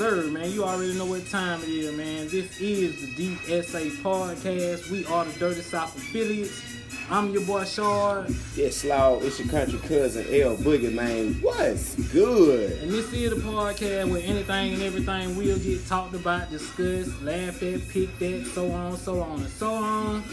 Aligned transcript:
Sir, 0.00 0.22
man. 0.30 0.50
You 0.50 0.64
already 0.64 0.96
know 0.96 1.04
what 1.04 1.26
time 1.26 1.62
it 1.62 1.68
is, 1.68 1.94
man. 1.94 2.26
This 2.28 2.58
is 2.58 3.14
the 3.14 3.36
DSA 3.36 3.90
podcast. 4.00 4.90
We 4.90 5.04
are 5.04 5.26
the 5.26 5.38
Dirty 5.38 5.60
South 5.60 5.94
affiliates. 5.94 6.62
I'm 7.10 7.30
your 7.34 7.44
boy 7.44 7.64
Shard, 7.64 8.34
Yes, 8.56 8.76
Slaw, 8.76 9.18
it's 9.20 9.38
your 9.38 9.48
country 9.48 9.78
cousin 9.80 10.24
L 10.30 10.56
Boogie, 10.56 10.90
man. 10.94 11.34
What's 11.42 11.96
good? 12.12 12.80
and 12.80 12.90
this 12.90 13.12
is 13.12 13.30
the 13.34 13.42
podcast 13.46 14.10
where 14.10 14.22
anything 14.22 14.72
and 14.72 14.82
everything 14.84 15.36
will 15.36 15.58
get 15.58 15.86
talked 15.86 16.14
about, 16.14 16.50
discussed, 16.50 17.20
laughed 17.20 17.62
at, 17.62 17.86
picked 17.90 18.22
at, 18.22 18.46
so 18.46 18.70
on, 18.70 18.96
so 18.96 19.20
on, 19.20 19.40
and 19.40 19.50
so 19.50 19.70
on. 19.74 20.24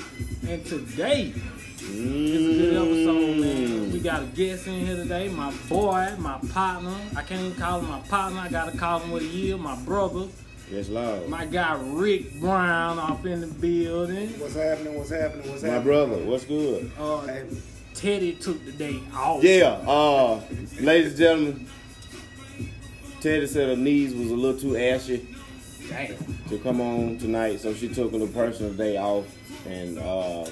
And 0.47 0.65
today, 0.65 1.33
it's 1.75 1.81
a 1.81 1.91
good 1.91 2.73
episode, 2.73 3.37
man. 3.41 3.76
We 3.97 4.03
got 4.03 4.21
a 4.21 4.25
guest 4.27 4.67
in 4.67 4.85
here 4.85 4.95
today, 4.95 5.27
my 5.27 5.51
boy, 5.67 6.13
my 6.19 6.37
partner. 6.53 6.93
I 7.15 7.23
can't 7.23 7.41
even 7.41 7.55
call 7.55 7.79
him 7.79 7.89
my 7.89 7.99
partner. 8.01 8.41
I 8.41 8.47
gotta 8.47 8.77
call 8.77 8.99
him 8.99 9.09
what 9.09 9.23
he 9.23 9.49
is, 9.49 9.57
my 9.57 9.75
brother. 9.75 10.27
Yes, 10.71 10.85
Slaw. 10.85 11.25
My 11.27 11.47
guy 11.47 11.81
Rick 11.81 12.39
Brown 12.39 12.99
off 12.99 13.25
in 13.25 13.41
the 13.41 13.47
building. 13.47 14.39
What's 14.39 14.53
happening? 14.53 14.99
What's 14.99 15.09
happening? 15.09 15.49
What's 15.49 15.63
happening? 15.63 15.79
My 15.79 15.83
brother, 15.83 16.17
what's 16.25 16.45
good? 16.45 16.91
Uh, 16.99 17.21
Hey, 17.21 17.45
Teddy 17.95 18.33
took 18.35 18.63
the 18.65 18.71
day 18.73 19.01
off. 19.15 19.43
Yeah, 19.43 19.79
uh, 19.87 20.41
ladies 20.79 21.13
and 21.13 21.17
gentlemen, 21.17 21.67
Teddy 23.19 23.47
said 23.47 23.69
her 23.69 23.75
knees 23.75 24.13
was 24.13 24.29
a 24.29 24.35
little 24.35 24.61
too 24.61 24.77
ashy 24.77 25.27
Damn. 25.89 26.17
to 26.49 26.59
come 26.59 26.81
on 26.81 27.17
tonight, 27.17 27.61
so 27.61 27.73
she 27.73 27.87
took 27.89 28.11
a 28.11 28.15
little 28.15 28.27
personal 28.27 28.73
day 28.73 28.97
off. 28.97 29.25
And 29.65 29.97
uh, 29.97 30.47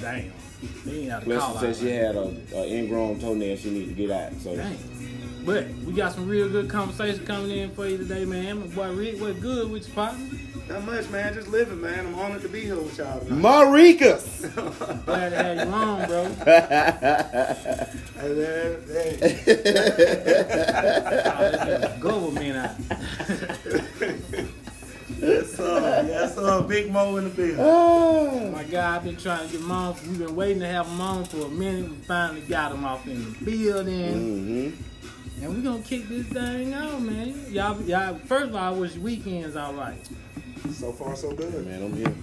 Damn. 0.00 0.30
They 0.84 1.00
ain't 1.00 1.10
have 1.10 1.26
Lester 1.26 1.58
said 1.58 1.68
out 1.70 1.76
she 1.76 1.84
like 1.84 1.94
had 1.94 2.16
a, 2.16 2.56
a 2.56 2.66
ingrown 2.66 3.20
toenail 3.20 3.56
she 3.56 3.70
need 3.70 3.86
to 3.86 3.94
get 3.94 4.10
out. 4.10 4.32
So 4.40 4.56
that. 4.56 4.70
Damn. 4.70 5.44
But 5.44 5.68
we 5.84 5.92
got 5.92 6.12
some 6.12 6.26
real 6.26 6.48
good 6.48 6.70
conversation 6.70 7.26
coming 7.26 7.50
in 7.50 7.70
for 7.70 7.86
you 7.86 7.98
today, 7.98 8.24
man. 8.24 8.60
My 8.60 8.66
boy 8.74 8.92
Rick, 8.94 9.20
what 9.20 9.40
good 9.40 9.70
with 9.70 9.86
your 9.86 9.94
partner? 9.94 10.24
not 10.68 10.84
much, 10.84 11.10
man. 11.10 11.34
Just 11.34 11.48
living, 11.48 11.82
man. 11.82 12.06
I'm 12.06 12.14
honored 12.14 12.42
to 12.42 12.48
be 12.48 12.62
here 12.62 12.76
with 12.76 12.96
y'all 12.96 13.20
tonight. 13.20 13.42
Maricas. 13.42 15.04
Glad 15.06 15.30
to 15.30 15.36
have 15.36 15.68
you 15.68 15.74
on, 15.74 16.06
bro. 16.08 16.24
Hey, 18.24 18.34
hey, 18.34 18.76
hey. 18.86 19.16
This 19.20 19.48
is 21.92 22.02
government 22.02 22.56
out. 22.56 24.54
Yes, 25.26 25.52
sir. 25.52 26.04
Yes, 26.08 26.34
sir. 26.34 26.62
Big 26.62 26.90
Mo 26.90 27.16
in 27.16 27.24
the 27.24 27.30
building. 27.30 27.56
Ah. 27.60 28.50
My 28.56 28.64
God, 28.64 28.96
I've 28.96 29.04
been 29.04 29.16
trying 29.16 29.46
to 29.46 29.52
get 29.52 29.60
him 29.60 29.70
on. 29.70 29.94
We've 30.06 30.18
been 30.18 30.36
waiting 30.36 30.60
to 30.60 30.66
have 30.68 30.86
him 30.86 31.00
on 31.00 31.24
for 31.24 31.46
a 31.46 31.48
minute. 31.48 31.90
We 31.90 31.96
finally 31.96 32.40
got 32.42 32.72
him 32.72 32.84
off 32.84 33.06
in 33.06 33.24
the 33.24 33.44
building. 33.44 34.74
hmm 34.74 35.42
And 35.44 35.54
we're 35.56 35.62
gonna 35.70 35.82
kick 35.82 36.08
this 36.08 36.26
thing 36.26 36.72
out, 36.72 37.00
man. 37.00 37.34
Y'all, 37.50 37.80
y'all. 37.82 38.14
First 38.16 38.46
of 38.50 38.56
all, 38.56 38.74
I 38.74 38.76
wish 38.76 38.96
weekends 38.96 39.56
all 39.56 39.74
right. 39.74 39.98
So 40.72 40.92
far, 40.92 41.14
so 41.16 41.32
good. 41.32 41.66
Man, 41.66 41.82
I'm 41.82 41.94
here. 41.94 42.14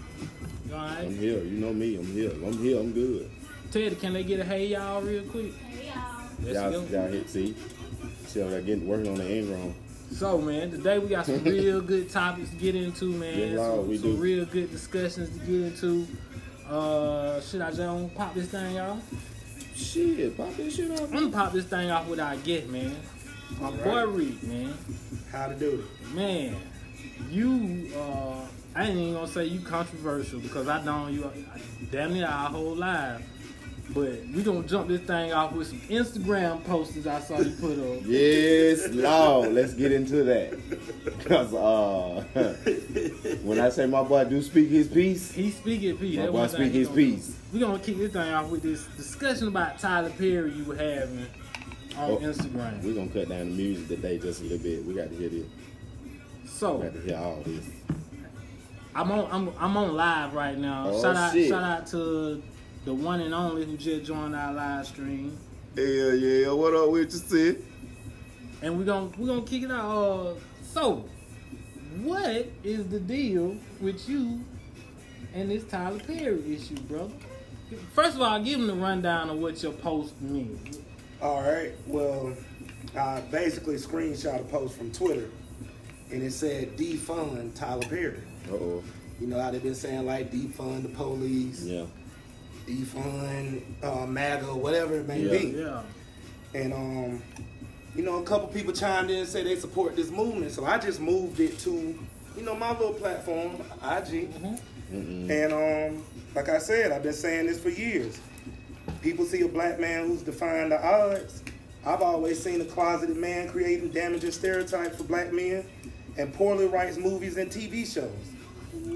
You 0.67 0.75
all 0.75 0.79
I'm 0.81 1.17
here. 1.17 1.44
You 1.44 1.57
know 1.57 1.73
me. 1.73 1.97
I'm 1.97 2.05
here. 2.05 2.31
I'm 2.31 2.57
here. 2.57 2.79
I'm 2.79 2.91
good. 2.94 3.29
Teddy, 3.72 3.95
can 3.95 4.13
they 4.13 4.23
get 4.23 4.39
a 4.39 4.44
hey 4.44 4.67
y'all 4.67 5.02
real 5.02 5.23
quick? 5.23 5.55
Hey 5.57 5.88
y'all. 5.88 6.23
Let's 6.44 6.55
y'all, 6.55 6.72
go. 6.72 6.88
y'all 6.88 7.07
hit 7.11 7.29
see. 7.29 7.55
See 8.27 8.39
how 8.39 8.49
they're 8.49 8.61
getting 8.61 8.88
working 8.88 9.09
on 9.09 9.16
the 9.16 9.23
end 9.23 9.49
ingrown. 9.49 9.75
So 10.12 10.38
man, 10.40 10.72
today 10.72 11.00
we 11.00 11.08
got 11.08 11.26
some 11.26 11.44
real 11.44 11.81
good 11.81 12.09
topics 12.09 12.50
to 12.52 12.56
get 12.56 12.76
into, 12.76 13.06
man. 13.06 13.56
Lord, 13.56 13.88
some, 13.88 13.98
some 13.98 14.20
real 14.20 14.45
good 14.45 14.72
discussions 14.72 15.30
to 15.30 15.45
get 15.45 15.62
into. 15.68 16.08
Uh, 16.70 17.42
should 17.42 17.62
I 17.62 17.72
just 17.72 18.16
pop 18.16 18.34
this 18.34 18.50
thing 18.50 18.80
off? 18.80 19.02
Shit, 19.75 20.38
pop 20.38 20.56
this 20.56 20.75
shit 20.75 20.91
off. 20.91 21.02
I'm 21.02 21.13
gonna 21.13 21.30
pop 21.30 21.53
this 21.53 21.66
thing 21.66 21.90
off 21.90 22.08
with 22.08 22.19
our 22.19 22.35
guest, 22.38 22.68
man. 22.68 22.96
My 23.59 23.68
All 23.68 23.72
boy 23.74 23.84
right. 23.84 24.08
Reed, 24.08 24.44
man. 24.44 24.74
How 25.31 25.47
to 25.47 25.56
do 25.56 25.84
it, 25.84 26.16
Man, 26.16 26.56
you 27.30 27.90
uh 27.97 28.35
I 28.75 28.85
ain't 28.85 28.97
even 28.97 29.14
gonna 29.14 29.28
say 29.28 29.46
you 29.46 29.59
controversial 29.62 30.40
because 30.40 30.68
I 30.68 30.84
don't 30.84 31.14
you 31.14 31.31
damn 31.90 32.14
near 32.14 32.28
our 32.28 32.50
whole 32.50 32.75
life. 32.75 33.22
But 33.94 34.25
we 34.34 34.41
gonna 34.44 34.63
jump 34.68 34.88
this 34.88 35.02
thing 35.02 35.34
off 35.34 35.52
with 35.52 35.68
some 35.68 35.79
Instagram 35.81 36.63
posters 36.63 37.07
I 37.07 37.19
saw 37.19 37.40
you 37.40 37.52
put 37.52 37.78
up. 37.78 38.02
Yes, 38.06 38.88
Lord, 38.90 39.52
let's 39.53 39.74
get 39.74 39.91
into 39.91 40.24
that. 40.24 40.57
Cause 41.25 41.53
uh, 41.53 42.24
when 43.44 43.59
I 43.59 43.69
say 43.69 43.85
my 43.88 44.03
boy 44.03 44.24
do 44.25 44.41
speak 44.41 44.69
his 44.69 44.88
piece, 44.88 45.31
He 45.31 45.52
speaking 45.52 45.97
P. 45.97 46.16
My 46.18 46.24
That 46.28 46.31
boy 46.31 46.47
speak 46.47 46.72
his 46.72 46.88
piece. 46.90 47.35
We 47.52 47.59
gonna 47.59 47.79
kick 47.79 47.97
this 47.97 48.13
thing 48.13 48.31
off 48.34 48.50
with 48.50 48.63
this 48.63 48.85
discussion 48.97 49.50
about 49.50 49.78
Tyler 49.79 50.09
Perry 50.12 50.52
you 50.53 50.63
were 50.63 50.75
having 50.75 51.25
on 51.97 52.12
Oh, 52.12 52.18
Instagram. 52.18 52.81
we're 52.84 52.94
gonna 52.94 53.09
cut 53.09 53.28
down 53.28 53.50
the 53.50 53.56
music 53.56 53.88
today 53.90 54.18
just 54.18 54.40
a 54.40 54.44
little 54.44 54.58
bit. 54.59 54.85
We 54.85 54.94
got 54.94 55.09
to 55.09 55.16
hear 55.18 55.28
this. 55.29 55.46
We 56.44 56.47
So 56.50 56.78
got 56.78 56.94
to 56.94 57.02
hear 57.02 57.18
all 57.18 57.41
this. 57.46 57.66
I'm 58.96 59.12
on 59.12 59.28
I'm 59.31 59.53
I'm 59.59 59.75
on 59.78 59.94
live 59.96 60.34
right 60.34 60.58
now. 60.58 60.85
Oh, 60.88 61.02
shout 61.02 61.16
out 61.18 61.34
shit. 61.34 61.50
shout 61.50 61.63
out 61.63 61.88
to 61.88 62.41
the 62.86 62.94
one 62.94 63.22
and 63.22 63.34
only 63.34 63.66
who 63.66 63.78
just 63.78 64.06
joined 64.06 64.36
our 64.36 64.53
live 64.53 64.86
stream. 64.88 65.38
Yeah, 65.75 66.12
yeah. 66.14 66.52
What 66.52 66.74
up 66.74 66.90
with 66.90 67.14
you, 67.14 67.19
sis? 67.19 67.56
and 68.62 68.78
we're 68.78 68.86
gonna 68.86 69.09
we're 69.18 69.28
gonna 69.28 69.42
kick 69.42 69.64
it 69.64 69.72
out. 69.72 69.90
Uh, 69.92 70.34
so, 70.64 71.06
what 72.03 72.47
is 72.64 72.88
the 72.88 73.00
deal 73.00 73.56
with 73.80 74.08
you 74.08 74.41
and 75.34 75.50
this 75.50 75.64
Tyler 75.66 76.00
Perry 76.00 76.56
issue, 76.56 76.75
brother? 76.81 77.14
First 77.94 78.16
of 78.16 78.22
all, 78.22 78.41
give 78.44 78.59
them 78.59 78.68
the 78.68 78.74
rundown 78.75 79.30
of 79.30 79.38
what 79.40 79.62
your 79.64 79.72
post 79.72 80.20
means. 80.22 80.80
All 81.22 81.41
right. 81.41 81.72
Well, 81.88 82.34
I 82.97 83.22
basically 83.31 83.75
screenshot 83.75 84.41
a 84.41 84.44
post 84.44 84.78
from 84.78 84.91
Twitter, 84.91 85.30
and 86.12 86.22
it 86.22 86.31
said 86.34 86.75
defund 86.78 87.56
Tyler 87.56 87.88
Perry. 87.88 88.20
Uh 88.52 88.56
oh. 88.56 88.84
You 89.20 89.28
know 89.28 89.40
how 89.40 89.52
they've 89.52 89.62
been 89.64 89.75
saying 89.75 90.06
like 90.06 90.31
defund 90.31 90.81
the 90.84 90.90
police, 90.90 91.64
Yeah. 91.64 91.86
Defund 92.76 93.62
uh, 93.84 94.06
MAGA, 94.06 94.46
whatever 94.56 94.96
it 95.00 95.08
may 95.08 95.22
Yeah. 95.22 95.32
be. 95.38 95.48
Yeah, 95.58 95.82
And 96.54 96.74
um, 96.74 97.22
you 97.96 98.04
know, 98.04 98.20
a 98.20 98.24
couple 98.24 98.48
people 98.48 98.74
chimed 98.74 99.09
in 99.09 99.20
and 99.20 99.28
said 99.28 99.46
they 99.46 99.56
support 99.58 99.96
this 99.96 100.09
movement. 100.09 100.52
So 100.52 100.66
I 100.66 100.78
just 100.78 101.00
moved 101.02 101.40
it 101.40 101.59
to, 101.59 101.72
you 102.38 102.44
know, 102.44 102.56
my 102.56 102.72
little 102.72 102.94
platform, 102.94 103.56
IG. 103.84 104.30
Mm-mm. 104.92 105.30
And 105.30 105.54
um, 105.98 106.04
like 106.36 106.50
I 106.50 106.58
said, 106.58 106.92
I've 106.92 107.04
been 107.04 107.14
saying 107.14 107.48
this 107.48 107.59
for 107.59 107.70
years. 107.70 108.20
People 109.02 109.26
see 109.26 109.42
a 109.42 109.48
black 109.48 109.80
man 109.80 110.08
who's 110.08 110.22
defying 110.22 110.70
the 110.70 110.84
odds. 110.86 111.44
I've 111.86 112.02
always 112.02 112.42
seen 112.42 112.62
a 112.62 112.66
closeted 112.66 113.18
man 113.18 113.50
creating 113.50 113.90
damaging 113.90 114.32
stereotypes 114.32 114.98
for 114.98 115.03
black 115.03 115.34
men 115.34 115.66
and 116.18 116.34
poorly 116.34 116.68
writes 116.68 116.98
movies 116.98 117.38
and 117.38 117.50
TV 117.52 117.92
shows. 117.92 118.12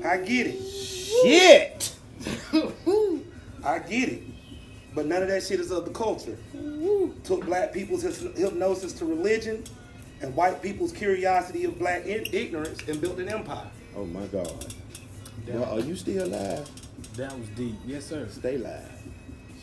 I 0.06 0.18
get 0.18 0.48
it. 0.48 0.62
Shit. 0.64 1.96
I 3.66 3.80
get 3.80 4.10
it. 4.10 4.24
But 4.94 5.08
none 5.08 5.22
of 5.24 5.28
that 5.28 5.44
shit 5.44 5.60
is 5.60 5.72
of 5.72 5.86
the 5.86 5.92
culture. 5.92 6.38
Took 7.24 7.46
black 7.46 7.74
people's 7.74 8.04
hypnosis 8.04 8.94
to 8.94 9.06
religion 9.06 9.64
and 10.22 10.34
white 10.36 10.62
people's 10.62 10.92
curiosity 10.94 11.66
of 11.66 11.78
black 11.78 12.06
in- 12.06 12.26
ignorance 12.32 12.80
and 12.88 13.02
built 13.02 13.20
an 13.20 13.28
empire. 13.30 13.68
Oh 13.98 14.06
my 14.06 14.26
God. 14.28 14.74
Well, 15.48 15.66
are 15.66 15.80
you 15.82 15.96
still 15.96 16.26
alive? 16.26 16.70
that 17.18 17.38
was 17.38 17.48
deep. 17.50 17.76
Yes, 17.86 18.06
sir. 18.06 18.28
Stay 18.30 18.56
alive. 18.56 18.90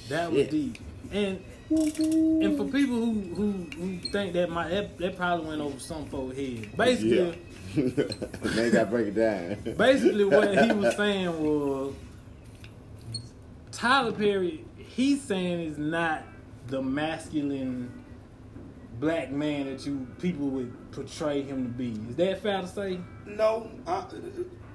That 0.08 0.30
was 0.30 0.42
Shit. 0.42 0.50
deep. 0.50 0.78
And 1.12 1.42
and 1.70 2.56
for 2.58 2.64
people 2.66 2.96
who 2.96 3.12
who, 3.34 3.52
who 3.76 3.98
think 4.10 4.34
that 4.34 4.50
might 4.50 4.68
that, 4.70 4.98
that 4.98 5.16
probably 5.16 5.46
went 5.46 5.60
over 5.62 5.78
some 5.78 6.04
folks' 6.06 6.36
head. 6.36 6.76
Basically, 6.76 7.18
Yeah. 7.18 7.34
Man, 8.54 8.70
got 8.70 8.84
to 8.84 8.86
break 8.90 9.06
it 9.08 9.14
down. 9.14 9.74
basically 9.76 10.24
what 10.26 10.62
he 10.62 10.72
was 10.72 10.94
saying 10.96 11.42
was 11.42 11.94
Tyler 13.82 14.12
Perry, 14.12 14.64
he's 14.76 15.20
saying 15.20 15.58
is 15.58 15.76
not 15.76 16.22
the 16.68 16.80
masculine 16.80 17.90
black 19.00 19.32
man 19.32 19.66
that 19.66 19.84
you 19.84 20.06
people 20.20 20.46
would 20.50 20.92
portray 20.92 21.42
him 21.42 21.64
to 21.64 21.68
be. 21.68 21.90
Is 22.08 22.14
that 22.14 22.40
fair 22.40 22.60
to 22.60 22.68
say? 22.68 23.00
No, 23.26 23.68
I, 23.84 24.04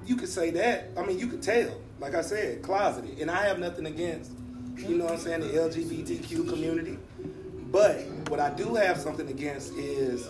you 0.06 0.18
could 0.18 0.28
say 0.28 0.50
that. 0.52 0.90
I 0.98 1.06
mean, 1.06 1.18
you 1.20 1.28
could 1.28 1.42
tell. 1.42 1.80
Like 2.02 2.16
I 2.16 2.22
said, 2.22 2.62
closeted. 2.62 3.20
And 3.20 3.32
I 3.32 3.46
have 3.48 3.60
nothing 3.60 3.86
against, 3.86 4.34
you 4.76 4.98
know 4.98 5.06
what 5.06 5.14
I'm 5.14 5.20
saying, 5.20 5.40
the 5.40 5.48
LGBTQ 5.54 6.50
community. 6.50 7.00
But 7.72 8.02
what 8.28 8.42
I 8.42 8.50
do 8.50 8.76
have 8.76 8.98
something 8.98 9.30
against 9.30 9.72
is 9.76 10.30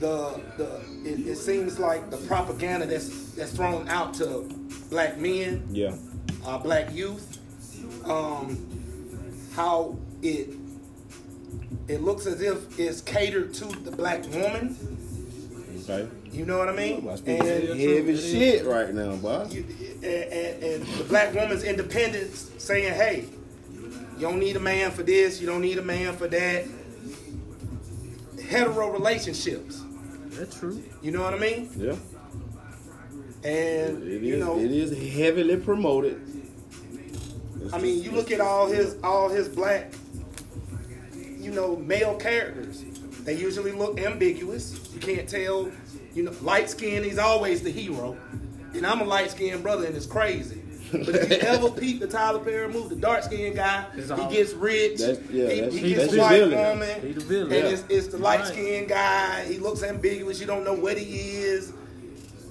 the 0.00 0.38
the. 0.58 0.82
It, 1.10 1.28
it 1.28 1.36
seems 1.36 1.78
like 1.78 2.10
the 2.10 2.18
propaganda 2.18 2.84
that's 2.84 3.30
that's 3.30 3.52
thrown 3.52 3.88
out 3.88 4.12
to 4.16 4.40
black 4.90 5.16
men, 5.16 5.66
Yeah. 5.70 5.94
uh, 6.44 6.58
black 6.58 6.92
youth, 6.92 7.38
um, 8.04 8.58
how 9.54 9.96
it 10.22 10.50
it 11.88 12.02
looks 12.02 12.26
as 12.26 12.40
if 12.40 12.78
it's 12.78 13.00
catered 13.00 13.52
to 13.54 13.64
the 13.66 13.90
black 13.90 14.24
woman. 14.32 14.76
Okay. 15.82 16.08
You 16.30 16.44
know 16.46 16.58
what 16.58 16.68
I 16.68 16.72
mean? 16.76 17.04
My 17.04 17.12
And, 17.14 17.26
heavy 17.26 18.16
shit 18.16 18.64
right 18.64 18.94
now, 18.94 19.16
boy. 19.16 19.48
you, 19.50 19.64
and, 19.94 20.04
and, 20.04 20.62
and 20.62 20.86
the 20.86 21.04
black 21.04 21.34
woman's 21.34 21.64
independence 21.64 22.50
saying, 22.58 22.94
hey, 22.94 23.24
you 24.14 24.20
don't 24.20 24.38
need 24.38 24.54
a 24.54 24.60
man 24.60 24.92
for 24.92 25.02
this, 25.02 25.40
you 25.40 25.46
don't 25.48 25.62
need 25.62 25.78
a 25.78 25.82
man 25.82 26.14
for 26.16 26.28
that. 26.28 26.66
Hetero 28.48 28.90
relationships. 28.90 29.82
That's 30.30 30.58
true. 30.58 30.82
You 31.02 31.10
know 31.10 31.22
what 31.22 31.34
I 31.34 31.38
mean? 31.38 31.70
Yeah. 31.76 31.96
And 33.42 34.02
It 34.02 34.22
you 34.22 34.36
know, 34.36 34.58
it 34.58 34.70
is 34.70 34.96
heavily 35.14 35.56
promoted. 35.56 36.20
I 37.72 37.78
mean, 37.78 38.02
you 38.02 38.10
look 38.10 38.30
at 38.30 38.40
all 38.40 38.66
his 38.66 38.96
all 39.02 39.28
his 39.28 39.48
black, 39.48 39.92
you 41.38 41.50
know, 41.50 41.76
male 41.76 42.16
characters. 42.16 42.84
They 43.24 43.34
usually 43.36 43.72
look 43.72 44.00
ambiguous. 44.00 44.78
You 44.94 45.00
can't 45.00 45.28
tell. 45.28 45.70
You 46.14 46.24
know, 46.24 46.32
light 46.42 46.68
skin. 46.70 47.04
He's 47.04 47.18
always 47.18 47.62
the 47.62 47.70
hero. 47.70 48.16
And 48.74 48.84
I'm 48.86 49.00
a 49.00 49.04
light 49.04 49.30
skinned 49.30 49.62
brother, 49.62 49.86
and 49.86 49.96
it's 49.96 50.06
crazy. 50.06 50.60
But 50.90 51.08
if 51.10 51.30
you 51.30 51.36
ever 51.48 51.70
peep 51.70 52.00
the 52.00 52.06
Tyler 52.08 52.40
Perry 52.40 52.66
movie, 52.72 52.94
the 52.94 53.00
dark 53.00 53.22
skinned 53.22 53.54
guy, 53.56 53.84
It's 53.96 54.10
he 54.10 54.28
gets 54.28 54.52
rich. 54.54 54.98
Yeah, 55.00 55.14
he, 55.48 55.60
that's- 55.60 55.74
he 55.74 55.94
that's 55.94 56.12
gets 56.12 56.12
his 56.12 56.14
a 56.14 56.20
white 56.22 56.30
villain. 56.38 56.58
woman. 56.78 57.00
He 57.02 57.12
the 57.12 57.20
villain. 57.20 57.52
And 57.52 57.64
Yeah. 57.64 57.70
it's, 57.70 57.84
it's 57.88 58.06
the 58.08 58.18
light 58.18 58.46
skinned 58.46 58.88
guy. 58.88 59.44
He 59.44 59.58
looks 59.58 59.82
ambiguous. 59.84 60.40
You 60.40 60.46
don't 60.46 60.64
know 60.64 60.74
what 60.74 60.98
he 60.98 61.04
is. 61.42 61.72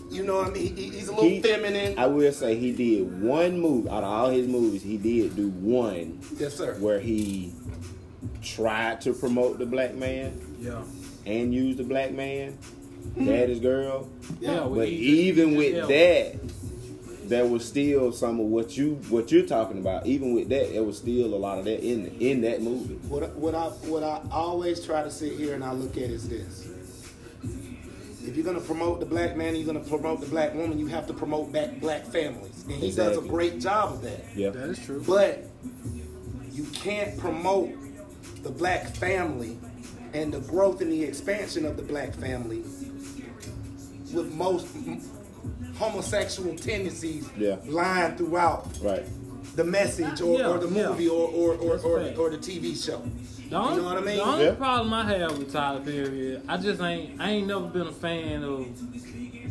You 0.09 0.23
know 0.23 0.37
what 0.37 0.47
I 0.47 0.51
mean? 0.51 0.75
He, 0.75 0.89
he's 0.89 1.07
a 1.07 1.11
little 1.11 1.29
He- 1.29 1.41
feminine. 1.41 1.97
I 1.97 2.07
will 2.07 2.31
say 2.31 2.55
he 2.57 2.71
did 2.71 3.21
one 3.21 3.59
movie 3.59 3.89
out 3.89 4.03
of 4.03 4.09
all 4.09 4.29
his 4.29 4.47
movies. 4.47 4.81
He 4.81 4.97
did 4.97 5.35
do 5.35 5.49
one 5.49 6.19
yes, 6.37 6.55
sir. 6.55 6.75
where 6.79 6.99
he 6.99 7.53
tried 8.41 9.01
to 9.01 9.13
promote 9.13 9.59
the 9.59 9.65
black 9.65 9.95
man 9.95 10.39
Yeah. 10.59 10.81
and 11.25 11.53
use 11.53 11.77
the 11.77 11.83
black 11.83 12.11
man, 12.13 12.53
hmm. 13.15 13.25
daddy's 13.25 13.59
girl. 13.59 14.07
Yeah. 14.39 14.59
But 14.61 14.71
well, 14.71 14.85
he 14.85 14.97
just- 14.97 15.07
even 15.39 15.55
with 15.55 15.75
just- 15.75 15.89
that, 15.89 16.35
there 17.29 17.45
was 17.45 17.63
still 17.63 18.11
some 18.11 18.39
of 18.39 18.47
what 18.47 18.75
you 18.75 18.95
what 19.09 19.31
you're 19.31 19.45
talking 19.45 19.77
about. 19.77 20.07
Even 20.07 20.33
with 20.33 20.49
that, 20.49 20.73
there 20.73 20.81
was 20.83 20.97
still 20.97 21.27
a 21.33 21.37
lot 21.37 21.59
of 21.59 21.65
that 21.65 21.83
in 21.85 22.07
in 22.19 22.41
that 22.41 22.63
movie. 22.63 22.95
What 23.07 23.35
what 23.35 23.53
I 23.53 23.65
what 23.87 24.01
I 24.03 24.21
always 24.31 24.83
try 24.83 25.03
to 25.03 25.11
sit 25.11 25.33
here 25.33 25.53
and 25.53 25.63
I 25.63 25.71
look 25.73 25.91
at 25.97 26.09
is 26.09 26.27
this. 26.27 26.67
If 28.39 28.45
you're 28.45 28.53
gonna 28.53 28.65
promote 28.65 29.01
the 29.01 29.05
black 29.05 29.35
man, 29.35 29.53
you're 29.53 29.65
gonna 29.65 29.81
promote 29.85 30.21
the 30.21 30.27
black 30.27 30.53
woman. 30.55 30.79
You 30.79 30.87
have 30.87 31.05
to 31.07 31.13
promote 31.13 31.51
black 31.51 31.77
black 31.81 32.05
families, 32.05 32.63
and 32.69 32.75
he 32.75 32.89
does 32.89 33.17
a 33.17 33.21
great 33.21 33.59
job 33.59 33.91
of 33.95 34.01
that. 34.03 34.23
Yeah. 34.33 34.51
That 34.51 34.69
is 34.69 34.79
true. 34.79 35.03
But 35.05 35.43
you 36.53 36.63
can't 36.71 37.17
promote 37.17 37.69
the 38.41 38.49
black 38.49 38.95
family 38.95 39.57
and 40.13 40.33
the 40.33 40.39
growth 40.39 40.79
and 40.79 40.89
the 40.89 41.03
expansion 41.03 41.65
of 41.65 41.75
the 41.75 41.83
black 41.83 42.13
family 42.13 42.59
with 44.13 44.33
most 44.33 44.67
homosexual 45.75 46.55
tendencies 46.55 47.27
Yeah. 47.37 47.57
lying 47.65 48.15
throughout 48.15 48.67
Right. 48.81 49.05
The 49.59 49.65
message 49.65 50.21
or, 50.21 50.39
Yeah, 50.39 50.47
or 50.47 50.57
the 50.57 50.69
yeah. 50.69 50.87
movie 50.89 51.09
or 51.09 51.27
or, 51.27 51.55
or, 51.55 51.77
or, 51.79 51.99
or 52.17 52.29
the 52.29 52.37
TV 52.37 52.73
show. 52.83 53.01
The 53.49 53.55
only, 53.57 53.75
You 53.75 53.81
know 53.81 53.87
what 53.87 53.97
I 53.97 54.01
mean? 54.01 54.17
The 54.17 54.23
only 54.23 54.45
Yeah. 54.45 54.53
problem 54.53 54.93
I 54.93 55.03
have 55.05 55.37
with 55.37 55.51
Tyler 55.51 55.81
Perry 55.81 56.27
is 56.33 56.41
I 56.47 56.57
just 56.57 56.81
ain't 56.81 57.19
I 57.19 57.31
ain't 57.31 57.47
never 57.47 57.67
been 57.67 57.87
a 57.87 57.91
fan 57.91 58.43
of 58.43 58.67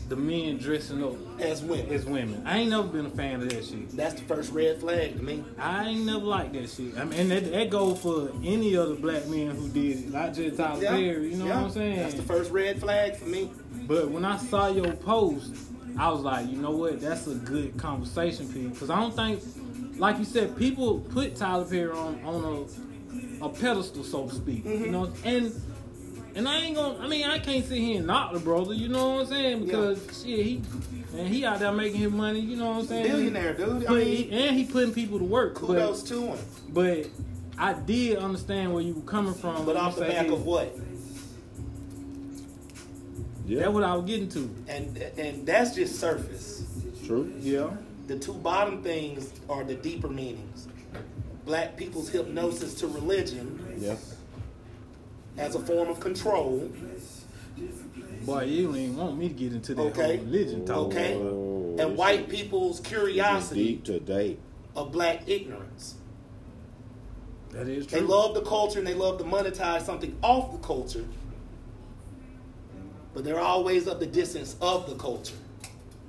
the 0.08 0.16
men 0.16 0.56
dressing 0.56 1.04
up 1.04 1.16
As 1.38 1.62
women. 1.62 1.92
as 1.92 2.06
women. 2.06 2.42
I 2.46 2.58
ain't 2.60 2.70
never 2.70 2.88
been 2.88 3.04
a 3.04 3.10
fan 3.10 3.42
of 3.42 3.50
that 3.50 3.62
shit. 3.62 3.90
That's 3.94 4.14
the 4.14 4.22
first 4.22 4.50
red 4.52 4.80
flag 4.80 5.18
to 5.18 5.22
me. 5.22 5.44
I 5.58 5.88
ain't 5.88 6.06
never 6.06 6.24
liked 6.24 6.54
that 6.54 6.70
shit. 6.70 6.96
I 6.96 7.04
mean, 7.04 7.20
and 7.20 7.30
that, 7.30 7.52
that 7.52 7.68
goes 7.68 8.00
for 8.00 8.30
any 8.42 8.74
other 8.74 8.94
black 8.94 9.26
men 9.26 9.50
who 9.50 9.68
did 9.68 9.98
it, 10.04 10.10
not 10.10 10.32
just 10.32 10.56
Tyler 10.56 10.80
Perry. 10.80 11.28
You 11.32 11.36
know 11.36 11.46
yeah. 11.46 11.56
what 11.56 11.64
I'm 11.66 11.70
saying? 11.72 11.96
That's 11.98 12.14
the 12.14 12.22
first 12.22 12.50
red 12.50 12.80
flag 12.80 13.16
for 13.16 13.26
me. 13.26 13.50
But 13.86 14.10
when 14.10 14.24
I 14.24 14.38
saw 14.38 14.68
your 14.68 14.94
post, 14.94 15.54
I 15.98 16.08
was 16.10 16.22
like, 16.22 16.48
you 16.48 16.56
know 16.56 16.70
what? 16.70 17.02
That's 17.02 17.26
a 17.26 17.34
good 17.34 17.76
conversation 17.76 18.50
piece. 18.50 18.70
Because 18.70 18.88
I 18.88 19.00
don't 19.00 19.14
think, 19.14 19.42
like 19.98 20.18
you 20.18 20.24
said, 20.24 20.56
people 20.56 21.00
put 21.00 21.36
Tyler 21.36 21.64
Perry 21.64 21.90
on 21.90 22.20
on 22.24 22.68
a, 23.40 23.44
a 23.44 23.48
pedestal, 23.48 24.04
so 24.04 24.28
to 24.28 24.34
speak. 24.34 24.64
Mm-hmm. 24.64 24.84
You 24.84 24.90
know, 24.90 25.12
and 25.24 25.52
and 26.34 26.48
I 26.48 26.58
ain't 26.60 26.76
gonna. 26.76 26.98
I 27.00 27.08
mean, 27.08 27.24
I 27.24 27.38
can't 27.38 27.64
sit 27.64 27.78
here 27.78 27.98
and 27.98 28.06
knock 28.06 28.32
the 28.32 28.38
brother. 28.40 28.74
You 28.74 28.88
know 28.88 29.14
what 29.14 29.20
I'm 29.22 29.26
saying? 29.26 29.64
Because 29.64 29.98
shit, 30.22 30.44
he 30.44 30.62
and 31.16 31.26
he 31.26 31.44
out 31.44 31.58
there 31.58 31.72
making 31.72 32.00
his 32.00 32.12
money. 32.12 32.40
You 32.40 32.56
know 32.56 32.66
what 32.70 32.78
I'm 32.80 32.86
saying? 32.86 33.06
Billionaire, 33.08 33.54
dude. 33.54 33.86
I 33.86 33.92
mean, 33.92 34.06
he, 34.06 34.30
and 34.30 34.56
he 34.56 34.64
putting 34.64 34.92
people 34.92 35.18
to 35.18 35.24
work. 35.24 35.54
kudos 35.54 36.02
But, 36.02 36.08
to 36.08 36.22
him. 36.26 36.38
but 36.68 37.06
I 37.58 37.72
did 37.72 38.18
understand 38.18 38.72
where 38.72 38.82
you 38.82 38.94
were 38.94 39.00
coming 39.02 39.34
from. 39.34 39.64
But 39.64 39.66
when 39.66 39.76
you 39.76 39.82
off 39.82 39.96
the 39.96 40.02
say, 40.02 40.10
back 40.10 40.28
of 40.28 40.44
what? 40.44 40.76
Yeah. 43.46 43.60
That's 43.60 43.72
what 43.72 43.82
I 43.82 43.94
was 43.94 44.04
getting 44.04 44.28
to. 44.30 44.54
And 44.68 44.96
and 45.16 45.46
that's 45.46 45.74
just 45.74 45.98
surface. 45.98 46.64
True. 47.06 47.32
Yeah. 47.40 47.70
The 48.08 48.18
two 48.18 48.32
bottom 48.32 48.82
things 48.82 49.30
are 49.50 49.62
the 49.64 49.74
deeper 49.74 50.08
meanings. 50.08 50.66
Black 51.44 51.76
people's 51.76 52.08
hypnosis 52.08 52.74
to 52.76 52.86
religion 52.86 53.76
Yeah. 53.78 53.96
as 55.36 55.54
a 55.54 55.60
form 55.60 55.88
of 55.90 56.00
control. 56.00 56.70
Boy, 58.24 58.44
you 58.44 58.66
don't 58.66 58.76
even 58.76 58.96
want 58.96 59.18
me 59.18 59.28
to 59.28 59.34
get 59.34 59.52
into 59.52 59.74
that 59.74 59.82
Okay. 59.82 60.16
whole 60.16 60.24
religion 60.26 60.64
talk. 60.64 60.86
Okay. 60.88 61.14
Oh, 61.16 61.76
And 61.78 61.96
white 61.98 62.28
people's 62.30 62.80
curiosity 62.80 63.64
deep 63.64 63.84
today. 63.84 64.38
of 64.74 64.90
black 64.90 65.28
ignorance. 65.28 65.94
That 67.50 67.68
is 67.68 67.86
true. 67.86 68.00
They 68.00 68.06
love 68.06 68.34
the 68.34 68.42
culture 68.42 68.78
and 68.78 68.88
they 68.88 68.94
love 68.94 69.18
to 69.18 69.24
monetize 69.24 69.82
something 69.82 70.16
off 70.22 70.52
the 70.52 70.58
culture. 70.66 71.04
But 73.12 73.24
they're 73.24 73.38
always 73.40 73.86
of 73.86 74.00
the 74.00 74.06
distance 74.06 74.56
of 74.62 74.88
the 74.88 74.94
culture. 74.96 75.34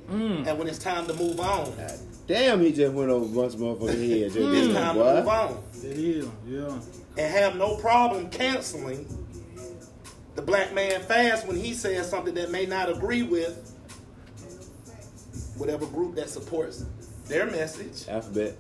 Mm. 0.10 0.48
And 0.48 0.58
when 0.58 0.68
it's 0.68 0.80
time 0.80 1.06
to 1.08 1.14
move 1.14 1.40
on, 1.40 1.76
God 1.76 2.00
damn, 2.30 2.62
he 2.62 2.72
just 2.72 2.94
went 2.94 3.10
over 3.10 3.26
a 3.26 3.28
bunch 3.28 3.56
of 3.56 3.60
motherfucking 3.60 4.22
heads. 4.22 4.34
Just 4.34 4.56
it's 4.56 4.74
time 4.74 4.96
boy. 4.96 5.04
to 5.04 5.20
move 5.20 5.28
on. 5.28 5.64
It 5.76 5.98
is, 5.98 6.28
yeah. 6.48 6.80
and 7.18 7.34
have 7.34 7.56
no 7.56 7.76
problem 7.78 8.30
canceling 8.30 9.06
the 10.36 10.42
black 10.42 10.74
man 10.74 11.02
fast 11.02 11.48
when 11.48 11.58
he 11.58 11.74
says 11.74 12.10
something 12.10 12.36
that 12.36 12.52
may 12.52 12.66
not 12.66 12.90
agree 12.90 13.24
with 13.24 13.66
whatever 15.58 15.86
group 15.88 16.16
that 16.16 16.30
supports 16.30 16.86
their 17.26 17.46
message. 17.48 18.08
Alphabet. 18.08 18.56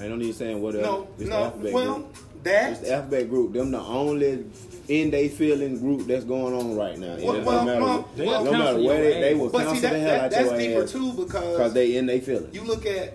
I 0.00 0.08
don't 0.08 0.18
need 0.18 0.34
saying 0.34 0.62
what 0.62 0.74
else. 0.74 0.84
No, 0.84 1.08
It's 1.18 1.28
no, 1.28 1.36
alphabet 1.36 1.72
well, 1.72 1.94
group. 1.96 2.16
It's 2.46 2.80
the 2.80 2.94
alphabet 2.94 3.28
group. 3.28 3.52
Them 3.52 3.70
the 3.70 3.80
only 3.80 4.44
in 4.88 5.10
they 5.10 5.28
feeling 5.28 5.78
group 5.80 6.06
that's 6.06 6.24
going 6.24 6.54
on 6.54 6.76
right 6.76 6.98
now. 6.98 7.16
Well, 7.20 7.42
well, 7.42 7.64
no 7.64 7.64
matter, 7.64 7.80
well, 7.80 8.08
They 8.16 8.24
no 8.26 8.42
will 8.42 8.52
matter 8.52 8.80
where 8.82 9.02
they, 9.02 9.20
they 9.20 9.34
will 9.34 9.48
But 9.50 9.74
see, 9.74 9.80
that, 9.80 9.92
the 9.92 9.98
hell 9.98 10.08
that, 10.08 10.24
out 10.24 10.30
that's 10.30 10.50
deeper 10.52 10.82
ass 10.82 10.92
too 10.92 11.12
because 11.12 11.26
because 11.52 11.72
they 11.74 11.96
in 11.96 12.06
they 12.06 12.20
feelings. 12.20 12.54
you 12.54 12.62
look 12.62 12.86
at, 12.86 13.14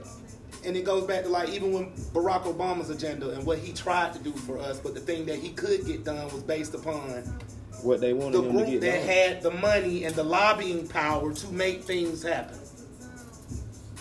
and 0.66 0.76
it 0.76 0.84
goes 0.86 1.06
back 1.06 1.24
to 1.24 1.30
like 1.30 1.50
even 1.50 1.72
when 1.72 1.92
Barack 2.14 2.44
Obama's 2.44 2.90
agenda 2.90 3.30
and 3.32 3.46
what 3.46 3.58
he 3.60 3.72
tried 3.74 4.14
to 4.14 4.20
do 4.20 4.32
for 4.34 4.58
us, 4.60 4.80
but 4.80 4.94
the 4.94 5.00
thing 5.00 5.26
that 5.28 5.40
he 5.40 5.50
could 5.50 5.86
get 5.86 6.04
done 6.04 6.26
was 6.34 6.44
based 6.44 6.74
upon 6.74 7.24
what 7.84 8.00
they 8.02 8.14
wanted 8.14 8.34
the 8.34 8.44
him 8.44 8.58
to 8.58 8.66
group 8.66 8.82
that 8.82 8.98
done. 8.98 9.08
had 9.08 9.42
the 9.42 9.52
money 9.52 10.04
and 10.04 10.14
the 10.16 10.24
lobbying 10.24 10.88
power 10.88 11.34
to 11.34 11.48
make 11.54 11.84
things 11.84 12.22
happen. 12.24 12.58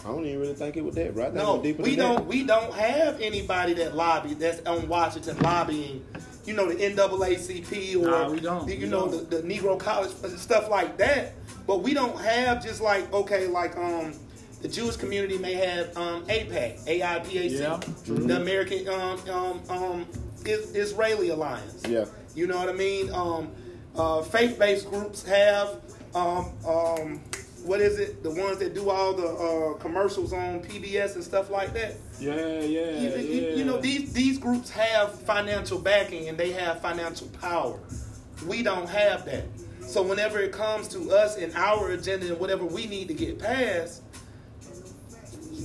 I 0.04 0.08
don't 0.08 0.24
even 0.24 0.40
really 0.40 0.54
think 0.54 0.76
it 0.76 0.84
was 0.84 0.94
that, 0.94 1.14
right? 1.14 1.30
I 1.30 1.34
No, 1.34 1.60
deeper 1.62 1.82
we 1.82 1.94
don't. 1.96 2.26
We 2.26 2.44
don't 2.44 2.72
have 2.74 3.20
anybody 3.20 3.74
that 3.74 3.94
lobby 3.94 4.34
that's 4.34 4.64
on 4.66 4.88
Washington 4.88 5.38
lobbying. 5.40 6.04
You 6.46 6.54
know 6.54 6.68
the 6.72 6.74
NAACP 6.76 7.96
or 7.96 8.06
Nah, 8.10 8.30
we 8.30 8.40
don't. 8.40 8.66
the- 8.66 8.74
you 8.74 8.82
We 8.86 8.88
know 8.88 9.08
don't. 9.10 9.28
the, 9.30 9.38
the 9.38 9.42
Negro 9.48 9.78
College 9.78 10.10
stuff 10.38 10.70
like 10.70 10.96
that. 10.98 11.32
But 11.66 11.82
we 11.82 11.92
don't 11.94 12.18
have 12.18 12.62
just 12.64 12.80
like 12.80 13.12
okay, 13.12 13.46
like 13.46 13.76
um, 13.76 14.14
the 14.62 14.68
Jewish 14.68 14.96
community 14.96 15.36
may 15.38 15.54
have 15.54 15.94
um, 15.96 16.24
APAC, 16.26 16.84
AIPAC, 16.86 17.50
Yeah, 17.50 17.78
the 18.06 18.36
American 18.36 18.88
um, 18.88 19.20
um, 19.30 19.60
um, 19.68 20.06
is, 20.46 20.74
Israeli 20.74 21.28
Alliance. 21.28 21.82
Yeah. 21.86 22.06
You 22.34 22.46
know 22.46 22.56
what 22.58 22.68
I 22.68 22.72
mean? 22.72 23.12
Um, 23.12 23.50
uh, 23.96 24.22
faith-based 24.22 24.88
groups 24.88 25.24
have 25.26 25.80
um, 26.14 26.52
um, 26.66 27.20
what 27.64 27.80
is 27.80 27.98
it? 27.98 28.22
The 28.22 28.30
ones 28.30 28.58
that 28.58 28.74
do 28.74 28.90
all 28.90 29.12
the 29.12 29.26
uh, 29.26 29.74
commercials 29.78 30.32
on 30.32 30.60
PBS 30.60 31.14
and 31.14 31.24
stuff 31.24 31.50
like 31.50 31.72
that. 31.74 31.94
Yeah, 32.18 32.34
yeah, 32.34 32.60
You, 32.60 33.08
yeah. 33.08 33.16
you- 33.16 33.56
you 33.58 33.64
know 33.64 33.78
these 33.80 34.12
these 34.12 34.38
groups 34.38 34.70
have 34.70 35.14
financial 35.22 35.78
backing 35.78 36.28
and 36.28 36.36
they 36.38 36.52
have 36.52 36.80
financial 36.80 37.28
power. 37.40 37.78
We 38.46 38.62
don't 38.62 38.88
have 38.88 39.24
that. 39.26 39.44
So 39.82 40.02
whenever 40.02 40.38
it 40.38 40.52
comes 40.52 40.88
to 40.88 41.10
us 41.10 41.36
and 41.36 41.52
our 41.54 41.90
agenda 41.90 42.28
and 42.28 42.38
whatever 42.40 42.64
we 42.64 42.86
need 42.86 43.08
to 43.08 43.14
get 43.14 43.38
passed, 43.38 44.02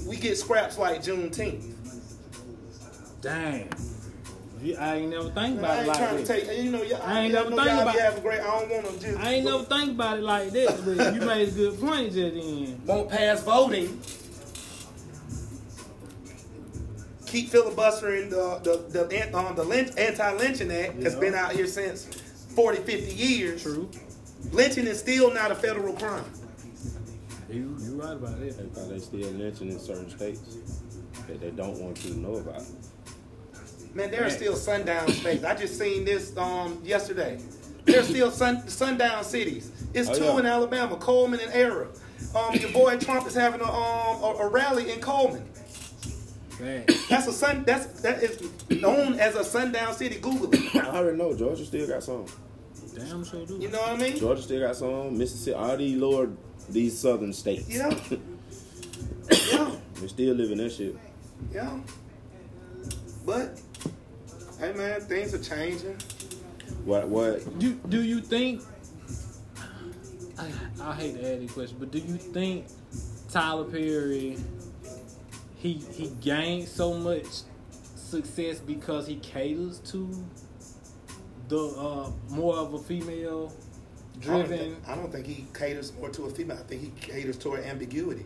we 0.08 0.18
get 0.18 0.38
scraps 0.38 0.78
like 0.78 1.02
Juneteenth. 1.04 1.72
Damn. 3.22 3.70
You- 4.62 4.78
I 4.78 4.96
ain't 4.96 5.10
never 5.12 5.30
think 5.30 5.60
about 5.60 5.84
it 5.84 5.88
like 5.88 5.98
trying 5.98 6.18
that. 6.18 6.26
take 6.26 6.58
you 6.64 6.72
know 6.72 6.82
I 7.04 7.22
ain't 7.22 7.34
never 7.34 7.50
think 7.50 7.62
about- 7.62 7.94
be 7.94 8.00
having 8.00 8.24
great. 8.24 8.40
I 8.40 8.60
don't 8.60 8.70
want 8.84 9.02
to. 9.02 9.20
I 9.20 9.34
ain't 9.34 9.46
never 9.46 9.64
think 9.64 9.92
about 9.92 10.18
it 10.20 10.24
like 10.24 10.52
that, 10.52 10.86
but 10.86 11.14
you 11.16 11.22
made 11.22 11.48
a 11.50 11.52
good 11.52 11.80
point 11.80 12.14
just 12.14 12.34
then. 12.36 12.82
won't 12.86 13.10
pass 13.10 13.44
voting, 13.44 14.00
keep 17.26 17.50
filibustering 17.50 18.30
the 18.30 18.60
the 18.64 19.06
the, 19.06 19.38
um, 19.38 19.56
the 19.56 19.64
lynch, 19.64 19.92
anti-lynching 19.98 20.72
act 20.72 21.02
that's 21.02 21.16
Yeah. 21.16 21.20
been 21.20 21.36
out 21.36 21.52
here 21.52 21.68
since 21.68 22.06
40, 22.56 22.82
50 22.84 23.14
years. 23.14 23.62
True. 23.64 23.90
Lynching 24.52 24.88
is 24.88 25.00
still 25.00 25.34
not 25.34 25.52
a 25.52 25.56
federal 25.56 25.94
crime. 25.94 26.24
You 27.50 27.76
you 27.82 28.02
right 28.02 28.14
about 28.14 28.40
They 28.40 28.50
that. 28.50 28.74
probably 28.74 29.00
still 29.00 29.30
lynching 29.32 29.70
in 29.72 29.80
certain 29.80 30.10
states 30.10 30.40
that 31.28 31.42
they 31.42 31.52
don't 31.52 31.80
want 31.80 32.04
you 32.06 32.14
to 32.14 32.20
know 32.20 32.36
about. 32.36 32.64
Man, 33.96 34.12
there 34.12 34.26
are 34.26 34.30
still 34.30 34.56
sundown 34.56 35.08
states. 35.12 35.44
I 35.44 35.56
just 35.56 35.80
seen 35.80 36.06
this 36.06 36.36
um 36.38 36.80
yesterday. 36.84 37.40
There's 37.86 38.08
still 38.08 38.32
sun, 38.32 38.68
sundown 38.68 39.24
cities. 39.24 39.72
It's 39.94 40.10
Oh, 40.10 40.14
two 40.16 40.24
yeah. 40.26 40.40
in 40.40 40.46
Alabama, 40.46 40.98
Cullman 40.98 41.40
and 41.40 41.54
Era. 41.54 41.88
Um, 42.36 42.54
your 42.56 42.72
boy 42.72 42.98
Trump 42.98 43.26
is 43.28 43.34
having 43.36 43.62
a 43.62 43.64
um 43.64 44.24
a, 44.24 44.36
a 44.42 44.48
rally 44.50 44.92
in 44.92 45.00
Cullman. 45.00 45.48
Man, 46.60 46.86
That's 47.10 47.28
a 47.28 47.34
sun. 47.34 47.64
That's 47.66 47.86
that 48.02 48.24
is 48.24 48.42
known 48.70 49.14
as 49.20 49.36
a 49.36 49.44
sundown 49.44 49.94
city. 49.94 50.20
Google 50.20 50.54
it. 50.54 50.76
I 50.76 50.88
already 50.98 51.18
know 51.18 51.36
Georgia 51.36 51.66
still 51.66 51.88
got 51.88 52.02
some. 52.04 52.26
damn 52.96 53.24
sure 53.26 53.46
do. 53.46 53.58
You 53.60 53.70
know 53.70 53.80
what 53.80 53.90
I 53.90 53.98
mean? 53.98 54.18
Georgia 54.18 54.42
still 54.42 54.62
got 54.68 54.76
some. 54.76 55.18
Mississippi, 55.18 55.56
all 55.56 55.76
these 55.78 55.98
lower, 55.98 56.30
these 56.70 56.98
southern 56.98 57.34
states. 57.34 57.70
Yeah. 57.70 57.94
Yeah. 59.52 59.72
they 60.00 60.08
still 60.08 60.36
living 60.36 60.58
that 60.60 60.72
shit. 60.72 60.96
Yeah. 61.52 61.80
But 63.26 63.60
hey 64.60 64.74
man, 64.74 65.02
things 65.02 65.34
are 65.34 65.40
changing. 65.40 65.98
What? 66.84 67.08
What? 67.08 67.60
Do 67.60 67.74
do 67.90 68.04
you 68.04 68.22
think? 68.22 68.62
I, 70.38 70.50
I 70.82 70.94
hate 70.96 71.16
to 71.16 71.34
add 71.34 71.42
this 71.42 71.52
question, 71.52 71.78
but 71.80 71.92
do 71.92 72.00
you 72.00 72.18
think 72.18 72.68
Tyler 73.30 73.64
Perry 73.64 74.38
he 75.56 75.74
he 75.92 76.08
gained 76.22 76.68
so 76.68 76.94
much 76.94 77.26
success 77.96 78.60
because 78.60 79.08
he 79.08 79.16
caters 79.18 79.80
to 79.80 80.10
the 81.48 81.58
uh, 81.58 82.12
more 82.30 82.56
of 82.58 82.74
a 82.74 82.80
female 82.80 83.52
I 84.22 84.26
don't, 84.26 84.48
driven, 84.48 84.58
think, 84.58 84.78
I 84.88 84.96
don't 84.96 85.12
think 85.12 85.26
he 85.26 85.46
caters 85.54 85.92
more 86.00 86.10
to 86.10 86.26
a 86.26 86.30
female. 86.30 86.58
I 86.58 86.64
think 86.64 86.82
he 86.82 86.92
caters 87.02 87.38
toward 87.38 87.62
ambiguity. 87.66 88.26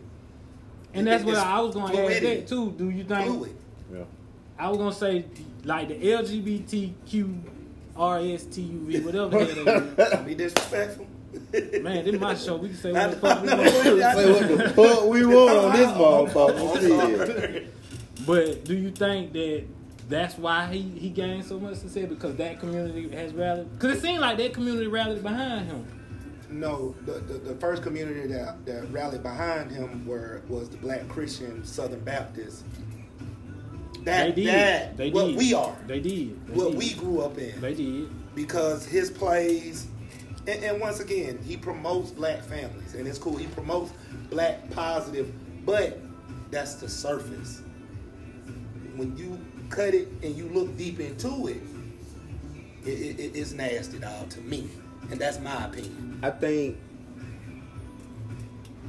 and 0.94 1.06
that's 1.06 1.24
what 1.24 1.36
I 1.36 1.60
was 1.60 1.74
going 1.74 1.92
to 1.92 2.16
add 2.16 2.22
that 2.22 2.48
too. 2.48 2.72
Do 2.72 2.90
you 2.90 3.04
think? 3.04 3.26
Fluid. 3.26 3.56
Yeah. 3.92 4.04
I 4.60 4.68
was 4.68 4.76
gonna 4.76 4.92
say 4.92 5.24
like 5.64 5.88
the 5.88 5.94
LGBTQ 5.94 7.40
RSTUV, 7.96 9.04
whatever 9.04 9.44
the 9.44 9.54
hell 9.54 9.80
that 9.96 10.12
is. 10.20 10.26
Be 10.26 10.34
disrespectful. 10.34 11.06
Man, 11.82 12.04
this 12.04 12.14
is 12.14 12.20
my 12.20 12.34
show. 12.34 12.56
We 12.56 12.68
can 12.68 12.76
say 12.76 12.94
I 12.94 13.06
what 13.06 13.10
the 13.12 13.16
fuck 13.20 13.42
we 13.42 13.48
want. 13.48 13.70
Say 13.70 14.32
what 14.32 14.58
the 14.58 14.70
fuck 14.70 15.04
we 15.06 15.26
want 15.26 15.56
on 15.56 15.76
this 15.76 15.90
motherfucker. 15.90 17.66
But 18.26 18.64
do 18.64 18.76
you 18.76 18.90
think 18.90 19.32
that 19.32 19.64
that's 20.08 20.36
why 20.36 20.66
he, 20.66 20.82
he 20.82 21.08
gained 21.08 21.44
so 21.46 21.58
much 21.58 21.76
success 21.76 22.06
because 22.06 22.36
that 22.36 22.60
community 22.60 23.08
has 23.16 23.32
rallied? 23.32 23.72
Because 23.72 23.96
it 23.96 24.02
seemed 24.02 24.20
like 24.20 24.36
that 24.38 24.52
community 24.52 24.88
rallied 24.88 25.22
behind 25.22 25.66
him. 25.68 25.86
No, 26.50 26.94
the, 27.06 27.12
the, 27.12 27.34
the 27.34 27.54
first 27.54 27.82
community 27.82 28.26
that, 28.26 28.66
that 28.66 28.92
rallied 28.92 29.22
behind 29.22 29.70
him 29.70 30.04
were 30.06 30.42
was 30.48 30.68
the 30.68 30.76
Black 30.78 31.08
Christian 31.08 31.64
Southern 31.64 32.00
Baptist. 32.00 32.64
That 34.04 34.34
they 34.34 34.42
did. 34.44 34.54
that 34.54 34.96
they 34.96 35.10
what 35.10 35.26
did. 35.26 35.36
we 35.36 35.54
are, 35.54 35.76
They 35.86 36.00
did. 36.00 36.46
They 36.46 36.52
what 36.54 36.70
did. 36.70 36.78
we 36.78 36.94
grew 36.94 37.20
up 37.20 37.36
in. 37.38 37.60
They 37.60 37.74
did. 37.74 38.34
because 38.34 38.86
his 38.86 39.10
plays 39.10 39.86
and, 40.46 40.64
and 40.64 40.80
once 40.80 41.00
again 41.00 41.38
he 41.44 41.56
promotes 41.56 42.10
black 42.10 42.42
families 42.42 42.94
and 42.94 43.06
it's 43.06 43.18
cool 43.18 43.36
he 43.36 43.46
promotes 43.48 43.92
black 44.30 44.70
positive 44.70 45.30
but 45.66 45.98
that's 46.50 46.76
the 46.76 46.88
surface 46.88 47.60
when 48.96 49.14
you 49.16 49.38
cut 49.68 49.92
it 49.94 50.08
and 50.22 50.34
you 50.36 50.48
look 50.48 50.74
deep 50.78 50.98
into 50.98 51.48
it 51.48 51.60
it, 52.84 52.88
it, 52.88 53.20
it- 53.20 53.36
it's 53.36 53.52
nasty 53.52 53.98
dog 53.98 54.30
to 54.30 54.40
me 54.40 54.68
and 55.10 55.20
that's 55.20 55.38
my 55.40 55.64
opinion 55.66 56.18
I 56.22 56.30
think 56.30 56.78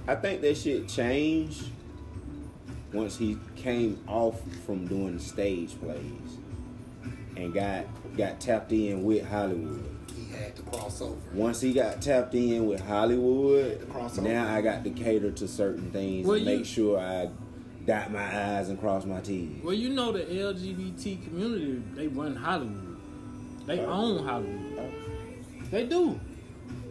I 0.07 0.15
think 0.15 0.41
that 0.41 0.55
shit 0.57 0.87
changed 0.87 1.65
once 2.93 3.17
he 3.17 3.37
came 3.55 4.01
off 4.07 4.41
from 4.65 4.85
doing 4.87 5.19
stage 5.19 5.79
plays 5.79 6.37
and 7.35 7.53
got 7.53 7.85
got 8.17 8.39
tapped 8.39 8.71
in 8.71 9.03
with 9.03 9.25
Hollywood. 9.27 9.85
he 10.15 10.33
had 10.35 10.55
to 10.55 10.61
cross 10.63 11.01
over 11.01 11.15
Once 11.33 11.61
he 11.61 11.71
got 11.73 12.01
tapped 12.01 12.35
in 12.35 12.67
with 12.67 12.81
Hollywood, 12.81 13.79
The 13.79 13.85
crossover. 13.85 14.23
now 14.23 14.53
I 14.53 14.61
got 14.61 14.83
to 14.83 14.89
cater 14.89 15.31
to 15.31 15.47
certain 15.47 15.91
things 15.91 16.27
Well, 16.27 16.37
and 16.37 16.45
you- 16.45 16.57
make 16.57 16.65
sure 16.65 16.99
I 16.99 17.29
dot 17.85 18.11
my 18.11 18.57
I's 18.59 18.69
and 18.69 18.79
cross 18.79 19.05
my 19.05 19.21
T's. 19.21 19.63
Well, 19.63 19.73
you 19.73 19.89
know 19.89 20.11
the 20.11 20.19
LGBT 20.19 21.23
community, 21.23 21.81
they 21.95 22.07
run 22.07 22.35
Hollywood. 22.35 22.97
They 23.65 23.79
oh. 23.79 23.91
own 23.91 24.25
Hollywood. 24.25 24.91
They 25.71 25.85
do. 25.85 26.19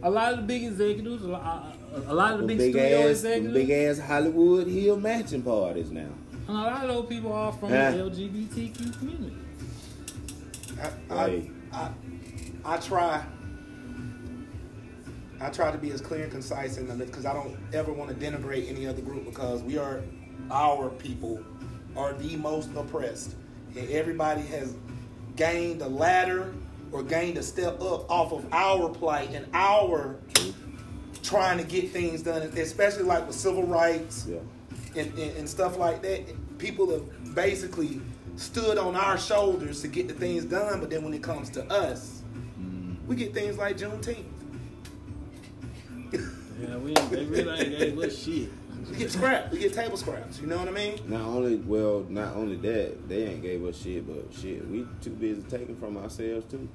A 0.02 0.10
lot 0.10 0.32
of 0.32 0.38
the 0.40 0.44
big 0.46 0.64
executives, 0.64 1.22
a 1.24 1.28
lot, 1.28 1.76
a 1.94 2.14
lot 2.14 2.34
of 2.34 2.40
the 2.40 2.46
big, 2.46 2.58
big 2.58 2.72
studio 2.72 2.98
ass, 3.02 3.10
executives, 3.10 3.54
big 3.54 3.70
ass 3.70 3.98
Hollywood 3.98 4.66
Hill 4.66 4.96
matching 4.98 5.42
parties 5.42 5.90
now. 5.90 6.06
and 6.48 6.48
a 6.48 6.52
lot 6.52 6.84
of 6.84 6.88
those 6.94 7.06
people 7.06 7.32
are 7.32 7.52
from 7.52 7.70
Huh? 7.70 7.90
the 7.92 7.98
LGBTQ 7.98 8.98
community. 8.98 9.36
I, 11.10 11.14
Right. 11.14 11.50
I, 11.72 11.76
I, 11.76 11.90
I 12.74 12.76
try 12.78 13.24
I 15.42 15.48
try 15.48 15.70
to 15.72 15.78
be 15.78 15.90
as 15.90 16.00
clear 16.02 16.24
and 16.24 16.30
concise 16.32 16.76
in 16.76 16.86
them 16.86 16.98
because 16.98 17.24
I 17.24 17.32
don't 17.32 17.56
ever 17.72 17.92
want 17.92 18.10
to 18.10 18.16
denigrate 18.16 18.68
any 18.68 18.86
other 18.86 19.00
group 19.00 19.24
because 19.24 19.62
we 19.62 19.78
are 19.78 20.02
our 20.50 20.90
people 20.90 21.40
are 21.96 22.12
the 22.12 22.36
most 22.36 22.70
oppressed 22.76 23.34
and 23.76 23.88
everybody 23.90 24.42
has 24.42 24.74
gained 25.36 25.80
a 25.80 25.88
ladder 25.88 26.52
or 26.92 27.02
gained 27.02 27.38
a 27.38 27.42
step 27.42 27.80
up 27.80 28.10
off 28.10 28.32
of 28.32 28.44
our 28.52 28.88
plight 28.90 29.30
and 29.32 29.46
our 29.54 30.16
trying 31.30 31.58
to 31.58 31.64
get 31.64 31.90
things 31.90 32.22
done 32.22 32.42
especially 32.42 33.04
like 33.04 33.24
with 33.24 33.36
civil 33.36 33.62
rights 33.62 34.26
Yeah. 34.28 34.38
and, 35.00 35.16
and, 35.16 35.36
and 35.38 35.48
stuff 35.48 35.78
like 35.78 36.02
that. 36.02 36.26
People 36.58 36.90
have 36.90 37.34
basically 37.34 38.00
stood 38.34 38.78
on 38.78 38.96
our 38.96 39.16
shoulders 39.16 39.80
to 39.82 39.88
get 39.88 40.08
the 40.08 40.14
things 40.14 40.44
done, 40.44 40.80
but 40.80 40.90
then 40.90 41.04
when 41.04 41.14
it 41.14 41.22
comes 41.22 41.48
to 41.50 41.64
us, 41.72 42.22
mm. 42.60 42.96
we 43.06 43.14
get 43.14 43.32
things 43.32 43.56
like 43.56 43.78
Juneteenth. 43.78 44.24
Yeah, 46.12 46.76
we 46.78 46.90
ain't, 46.90 47.10
they 47.10 47.24
really 47.24 47.60
ain't 47.60 47.78
gave 47.78 47.98
us 47.98 48.18
shit. 48.18 48.50
We 48.90 48.96
get 48.96 49.12
scraps. 49.12 49.52
We 49.52 49.58
get 49.58 49.74
table 49.74 49.96
scraps. 49.98 50.40
You 50.40 50.46
know 50.46 50.56
what 50.56 50.66
I 50.66 50.70
mean? 50.72 50.98
Not 51.06 51.20
only 51.20 51.56
well, 51.56 52.04
not 52.08 52.34
only 52.34 52.56
that, 52.56 53.08
they 53.08 53.26
ain't 53.26 53.42
gave 53.42 53.62
us 53.64 53.80
shit, 53.80 54.04
but 54.06 54.34
shit, 54.34 54.66
we 54.68 54.86
too 55.02 55.10
busy 55.10 55.42
taking 55.42 55.76
from 55.76 55.98
ourselves 55.98 56.50
too. 56.50 56.66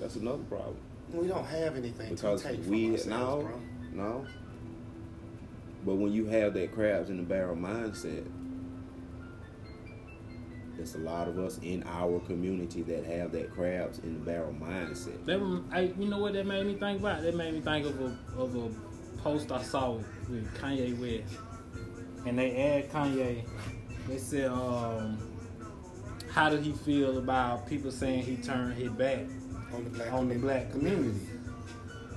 That's 0.00 0.16
another 0.16 0.42
problem. 0.42 0.76
We 1.12 1.28
don't 1.28 1.46
have 1.46 1.76
anything 1.76 2.10
Because 2.10 2.42
to 2.42 2.48
take 2.48 2.58
we 2.66 2.86
from 2.86 2.94
ourselves, 2.94 3.06
no, 3.06 3.40
bro. 3.42 3.60
No. 3.92 4.26
But 5.84 5.94
when 5.96 6.12
you 6.12 6.26
have 6.26 6.54
that 6.54 6.72
crabs 6.72 7.08
in 7.10 7.16
the 7.16 7.22
barrel 7.22 7.56
mindset, 7.56 8.26
there's 10.76 10.94
a 10.94 10.98
lot 10.98 11.28
of 11.28 11.38
us 11.38 11.58
in 11.62 11.82
our 11.86 12.20
community 12.20 12.82
that 12.82 13.04
have 13.04 13.32
that 13.32 13.50
crabs 13.50 13.98
in 14.00 14.14
the 14.14 14.20
barrel 14.20 14.54
mindset. 14.60 15.24
That, 15.26 15.40
I, 15.72 15.92
you 15.98 16.08
know 16.08 16.18
what 16.18 16.32
that 16.34 16.46
made 16.46 16.66
me 16.66 16.74
think 16.74 17.00
about? 17.00 17.22
That 17.22 17.34
made 17.34 17.54
me 17.54 17.60
think 17.60 17.86
of 17.86 18.00
a 18.00 18.16
of 18.38 18.56
a 18.56 18.70
post 19.20 19.52
I 19.52 19.62
saw 19.62 19.92
with 20.28 20.54
Kanye 20.58 20.98
West, 20.98 21.34
and 22.26 22.38
they 22.38 22.56
asked 22.56 22.94
Kanye. 22.94 23.44
They 24.08 24.18
said, 24.18 24.50
um, 24.50 25.18
"How 26.30 26.48
did 26.48 26.62
he 26.62 26.72
feel 26.72 27.18
about 27.18 27.66
people 27.66 27.90
saying 27.90 28.22
he 28.22 28.36
turned 28.36 28.74
his 28.74 28.90
back 28.92 29.20
On 29.74 29.84
the 29.84 29.90
black 29.90 30.12
on 30.12 30.28
the 30.28 30.34
community. 30.34 30.38
black 30.38 30.70
community?" 30.72 31.20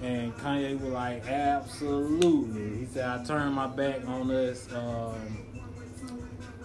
And 0.03 0.36
Kanye 0.38 0.79
was 0.79 0.91
like, 0.91 1.25
"Absolutely." 1.27 2.79
He 2.79 2.86
said, 2.88 3.05
"I 3.07 3.24
turned 3.24 3.53
my 3.55 3.67
back 3.67 4.05
on 4.07 4.29
us." 4.31 4.67
Um, 4.74 5.38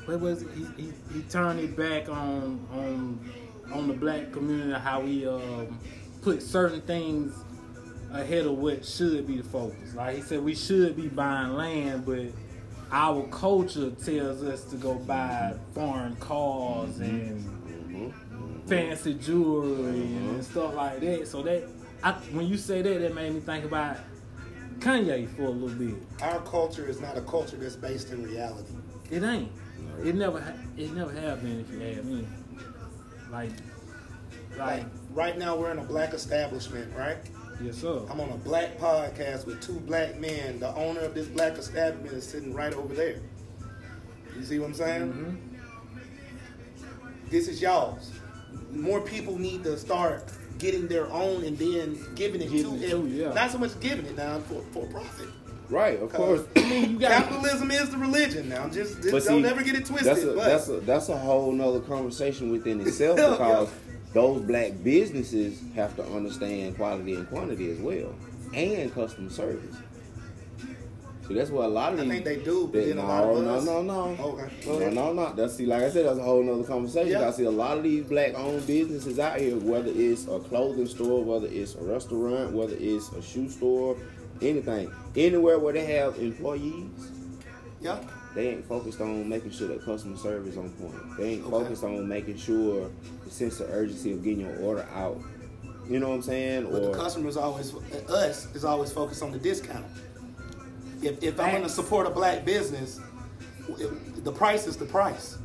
what 0.06 0.20
was 0.20 0.42
it? 0.42 0.48
He, 0.56 0.82
he, 0.82 0.92
he 1.14 1.22
turned 1.22 1.60
his 1.60 1.70
back 1.70 2.08
on 2.08 2.66
on 2.72 3.30
on 3.72 3.86
the 3.88 3.94
black 3.94 4.32
community 4.32 4.72
how 4.80 5.00
we 5.02 5.26
um, 5.26 5.78
put 6.22 6.42
certain 6.42 6.80
things 6.80 7.34
ahead 8.12 8.46
of 8.46 8.52
what 8.58 8.84
should 8.84 9.26
be 9.26 9.36
the 9.36 9.44
focus. 9.48 9.94
Like 9.94 10.16
he 10.16 10.22
said, 10.22 10.42
we 10.42 10.54
should 10.54 10.96
be 10.96 11.08
buying 11.08 11.52
land, 11.52 12.06
but 12.06 12.26
our 12.90 13.22
culture 13.28 13.90
tells 13.90 14.42
us 14.42 14.64
to 14.64 14.76
go 14.76 14.94
buy 14.94 15.54
foreign 15.74 16.16
cars 16.16 16.98
and 17.00 17.44
Mm-hmm. 17.88 18.68
fancy 18.68 19.14
jewelry 19.14 20.00
and 20.00 20.44
stuff 20.44 20.74
like 20.74 21.00
that. 21.00 21.26
So 21.26 21.42
that 21.42 21.64
I, 22.02 22.12
when 22.32 22.46
you 22.46 22.56
say 22.56 22.82
that, 22.82 23.00
that 23.00 23.14
made 23.14 23.32
me 23.34 23.40
think 23.40 23.64
about 23.64 23.96
Kanye 24.78 25.28
for 25.36 25.42
a 25.42 25.50
little 25.50 25.76
bit. 25.76 25.94
Our 26.22 26.40
culture 26.42 26.86
is 26.86 27.00
not 27.00 27.16
a 27.16 27.22
culture 27.22 27.56
that's 27.56 27.76
based 27.76 28.10
in 28.10 28.22
reality. 28.22 28.72
It 29.10 29.22
ain't. 29.22 29.50
It 30.04 30.14
never. 30.14 30.40
Ha- 30.40 30.52
it 30.76 30.92
never 30.92 31.12
have 31.12 31.42
been. 31.42 31.60
If 31.60 31.70
you 31.72 31.82
ask 31.82 32.04
me, 32.04 32.26
like, 33.32 33.50
Like 34.56 34.58
like, 34.58 34.84
right 35.10 35.36
now, 35.38 35.56
we're 35.56 35.72
in 35.72 35.78
a 35.78 35.84
black 35.84 36.14
establishment, 36.14 36.94
right? 36.96 37.16
yes 37.60 37.76
sir. 37.78 38.00
I'm 38.08 38.20
on 38.20 38.28
a 38.30 38.36
black 38.36 38.78
podcast 38.78 39.44
with 39.46 39.60
two 39.60 39.80
black 39.80 40.20
men. 40.20 40.60
The 40.60 40.72
owner 40.76 41.00
of 41.00 41.14
this 41.14 41.26
black 41.26 41.58
establishment 41.58 42.14
is 42.14 42.24
sitting 42.28 42.54
right 42.54 42.72
over 42.72 42.94
there. 42.94 43.20
You 44.36 44.44
see 44.44 44.60
what 44.60 44.66
I'm 44.66 44.74
saying? 44.74 45.12
Mhm. 45.12 45.36
This 47.30 47.48
is 47.48 47.60
y'all's. 47.60 48.12
More 48.70 49.00
people 49.00 49.36
need 49.38 49.64
to 49.64 49.76
start 49.76 50.30
getting 50.58 50.88
their 50.88 51.06
own 51.12 51.44
and 51.44 51.56
then 51.58 51.98
giving 52.14 52.40
it 52.40 52.50
Giving 52.50 52.78
to 52.78 52.84
it 52.84 52.90
them. 52.90 53.08
yeah. 53.08 53.32
Not 53.32 53.50
so 53.50 53.58
much 53.58 53.78
giving 53.80 54.06
it 54.06 54.16
now 54.16 54.38
for, 54.40 54.62
for 54.72 54.86
profit. 54.86 55.28
Right, 55.70 56.00
of 56.00 56.12
course. 56.12 56.42
I 56.56 56.60
mean, 56.62 56.92
you 56.92 56.98
got. 56.98 57.10
Capitalism 57.24 57.70
is 57.70 57.90
the 57.90 57.98
religion 57.98 58.48
now. 58.48 58.68
Just, 58.68 59.02
just 59.02 59.28
don't 59.28 59.42
see, 59.42 59.48
ever 59.48 59.62
get 59.62 59.74
it 59.76 59.84
twisted. 59.84 60.06
That's 60.06 60.22
a 60.22 60.26
but 60.34 60.44
that's 60.44 60.68
a 60.68 60.80
that's 60.80 61.08
a 61.10 61.16
whole 61.16 61.52
nother 61.52 61.80
conversation 61.80 62.50
within 62.50 62.80
itself 62.80 63.16
because 63.16 63.68
those 64.14 64.40
black 64.42 64.72
businesses 64.82 65.60
have 65.74 65.94
to 65.96 66.04
understand 66.04 66.76
quality 66.76 67.14
and 67.14 67.28
quantity 67.28 67.70
as 67.70 67.78
well, 67.80 68.14
and 68.54 68.92
customer 68.94 69.28
service. 69.28 69.76
So 71.28 71.34
that's 71.34 71.50
what 71.50 71.66
a 71.66 71.68
lot 71.68 71.92
of 71.92 72.00
I 72.00 72.02
these. 72.04 72.10
I 72.10 72.14
think 72.14 72.24
they 72.24 72.36
do, 72.42 72.66
but 72.72 72.72
that- 72.80 72.86
then 72.88 72.98
a 72.98 73.06
lot 73.06 73.24
of 73.24 73.44
no, 73.44 73.54
us- 73.56 73.64
no, 73.66 73.82
no, 73.82 74.14
no. 74.14 74.24
Okay, 74.24 74.50
No, 74.66 74.88
no, 74.90 75.12
no. 75.12 75.32
That's 75.34 75.54
see, 75.56 75.66
like 75.66 75.82
I 75.82 75.90
said, 75.90 76.06
that's 76.06 76.18
a 76.18 76.22
whole 76.22 76.42
nother 76.42 76.64
conversation. 76.64 77.12
Yeah. 77.12 77.28
I 77.28 77.30
see 77.32 77.44
a 77.44 77.50
lot 77.50 77.76
of 77.76 77.82
these 77.84 78.04
black-owned 78.04 78.66
businesses 78.66 79.18
out 79.18 79.38
here, 79.38 79.56
whether 79.58 79.92
it's 79.94 80.26
a 80.26 80.38
clothing 80.38 80.86
store, 80.86 81.22
whether 81.22 81.46
it's 81.46 81.74
a 81.74 81.82
restaurant, 81.82 82.52
whether 82.54 82.74
it's 82.78 83.10
a 83.12 83.20
shoe 83.20 83.50
store, 83.50 83.96
anything, 84.40 84.90
anywhere 85.16 85.58
where 85.58 85.74
they 85.74 85.84
have 85.84 86.16
employees, 86.18 86.86
Yeah. 87.82 87.98
they 88.34 88.48
ain't 88.48 88.66
focused 88.66 89.02
on 89.02 89.28
making 89.28 89.50
sure 89.50 89.68
that 89.68 89.84
customer 89.84 90.16
service 90.16 90.56
on 90.56 90.70
point. 90.70 90.94
They 91.18 91.32
ain't 91.32 91.42
Okay. 91.42 91.50
focused 91.50 91.84
on 91.84 92.08
making 92.08 92.38
sure 92.38 92.88
the 93.26 93.30
sense 93.30 93.60
of 93.60 93.68
urgency 93.70 94.12
of 94.12 94.24
getting 94.24 94.40
your 94.46 94.58
order 94.60 94.86
out. 94.94 95.18
You 95.90 95.98
know 96.00 96.08
what 96.08 96.16
I'm 96.16 96.22
saying? 96.22 96.68
But 96.70 96.82
the 96.82 96.88
Or 96.90 96.94
customers 96.94 97.36
always, 97.36 97.72
us 98.08 98.46
is 98.54 98.64
always 98.64 98.92
focused 98.92 99.22
on 99.22 99.32
the 99.32 99.38
discount. 99.38 99.84
If, 101.02 101.22
if 101.22 101.38
I'm 101.40 101.50
going 101.50 101.62
to 101.62 101.68
support 101.68 102.06
a 102.06 102.10
black 102.10 102.44
business, 102.44 103.00
if- 103.68 104.24
the 104.24 104.32
price 104.32 104.66
is 104.66 104.76
the 104.76 104.84
price. 104.84 105.38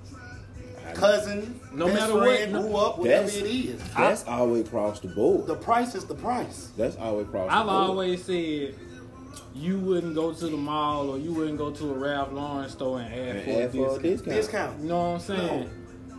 Cousin, 0.96 1.60
No 1.74 1.88
best 1.88 2.00
matter 2.02 2.14
what, 2.14 2.24
friend, 2.26 2.54
no- 2.54 2.62
grew 2.62 2.76
up, 2.76 2.98
whatever 3.00 3.26
That's- 3.28 3.36
it 3.42 3.48
is. 3.48 3.82
that's 3.98 4.28
always 4.28 4.68
across 4.68 5.00
the 5.00 5.08
board. 5.08 5.48
The 5.48 5.56
price 5.56 5.96
is 5.96 6.06
the 6.06 6.14
price. 6.16 6.70
that's 6.78 6.96
always 6.98 7.28
across 7.28 7.50
the 7.50 7.56
I've 7.56 7.68
always 7.68 8.24
said 8.24 8.76
you 9.56 9.80
wouldn't 9.80 10.14
go 10.14 10.34
to 10.34 10.46
the 10.48 10.58
mall 10.58 11.10
or 11.10 11.18
you 11.18 11.34
wouldn't 11.34 11.58
go 11.58 11.72
to 11.72 11.90
a 11.92 11.94
Ralph 11.98 12.32
Lauren 12.34 12.70
store 12.70 13.00
and 13.00 13.14
ask 13.40 13.48
And 13.48 13.72
for, 13.72 13.88
a 13.88 13.94
a 13.96 14.00
discount. 14.00 14.02
discount. 14.04 14.36
Discount. 14.36 14.80
You 14.82 14.88
know 14.90 14.98
what 14.98 15.04
I'm 15.16 15.20
saying? 15.22 15.70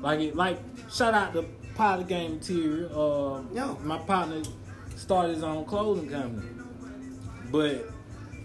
Like 0.00 0.20
it, 0.20 0.34
like 0.36 0.58
shout 0.92 1.14
out 1.14 1.32
to 1.34 1.44
Powder 1.76 2.02
Game 2.04 2.34
Material. 2.36 3.34
Um, 3.34 3.48
Yeah. 3.52 3.74
my 3.82 3.98
partner 3.98 4.42
started 4.96 5.34
his 5.34 5.42
own 5.44 5.64
clothing 5.66 6.08
company, 6.08 6.48
but 7.52 7.90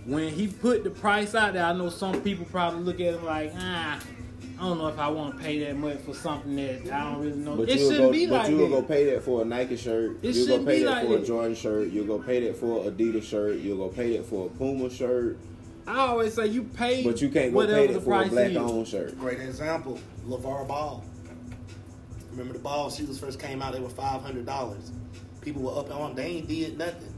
when 0.10 0.30
he 0.34 0.48
put 0.48 0.84
the 0.84 0.89
price 0.89 1.36
out 1.36 1.54
there, 1.54 1.63
I 1.66 1.74
know 1.74 1.89
some 1.89 2.22
people 2.22 2.46
probably 2.46 2.82
look 2.82 3.00
at 3.00 3.13
him 3.13 3.25
like, 3.25 3.54
ah, 3.58 4.00
I 4.58 4.62
don't 4.62 4.78
know 4.78 4.88
if 4.88 4.98
I 5.00 5.08
want 5.08 5.38
to 5.38 5.44
pay 5.44 5.60
that 5.63 5.78
much 5.78 6.00
for 6.00 6.13
something 6.13 6.56
that 6.56 6.92
I 6.92 7.12
don't 7.12 7.22
really 7.22 7.38
know. 7.38 7.56
But 7.56 7.70
it 7.70 7.80
you'll 7.80 7.92
shouldn't 7.92 8.08
go, 8.08 8.12
be 8.12 8.25
but 8.25 8.34
like 8.42 8.50
you'll 8.50 8.70
that. 8.70 8.82
go 8.82 8.82
pay 8.82 9.06
that 9.13 9.24
for 9.24 9.42
a 9.42 9.46
Nike 9.46 9.78
shirt. 9.78 10.18
It 10.22 10.36
you'll 10.36 10.48
go 10.48 10.51
shouldn't 10.54 10.68
pay 10.68 10.78
be 10.80 10.84
that 10.84 10.89
like 10.92 11.08
for 11.08 11.18
a. 11.18 11.25
Jordan 11.25 11.56
shirt. 11.56 11.88
You'll 11.89 12.08
go 12.08 12.20
pay 12.20 12.39
that 12.48 12.58
for 12.58 12.86
a 12.88 12.92
Adidas 12.92 13.24
shirt. 13.24 13.58
You'll 13.60 13.78
go 13.78 13.88
pay 13.89 14.18
that 14.18 14.25
for 14.25 14.48
a 14.48 14.50
Puma 14.50 14.89
shirt. 14.89 15.38
I 15.88 15.98
always 16.08 16.34
say 16.34 16.48
you 16.48 16.63
pay, 16.63 17.04
But 17.04 17.22
you 17.22 17.30
can't 17.30 17.54
go 17.54 17.66
pay 17.66 17.88
that 17.88 18.01
for 18.04 18.22
a 18.22 18.25
black 18.28 18.51
is. 18.51 18.58
owned 18.58 18.88
shirt. 18.88 19.18
Great 19.18 19.39
example, 19.39 20.00
LaVar 20.28 20.68
Ball. 20.68 21.04
Remember 22.32 22.54
the 22.54 22.60
ball 22.60 22.89
shoes 22.92 23.20
first 23.20 23.39
came 23.39 23.62
out, 23.62 23.74
they 23.74 23.80
were 23.80 23.89
$500. 23.89 24.92
People 25.42 25.62
were 25.63 25.80
up 25.80 25.89
on 25.92 26.10
them, 26.10 26.16
they 26.16 26.25
ain't 26.32 26.48
did 26.48 26.78
nothing. 26.78 27.13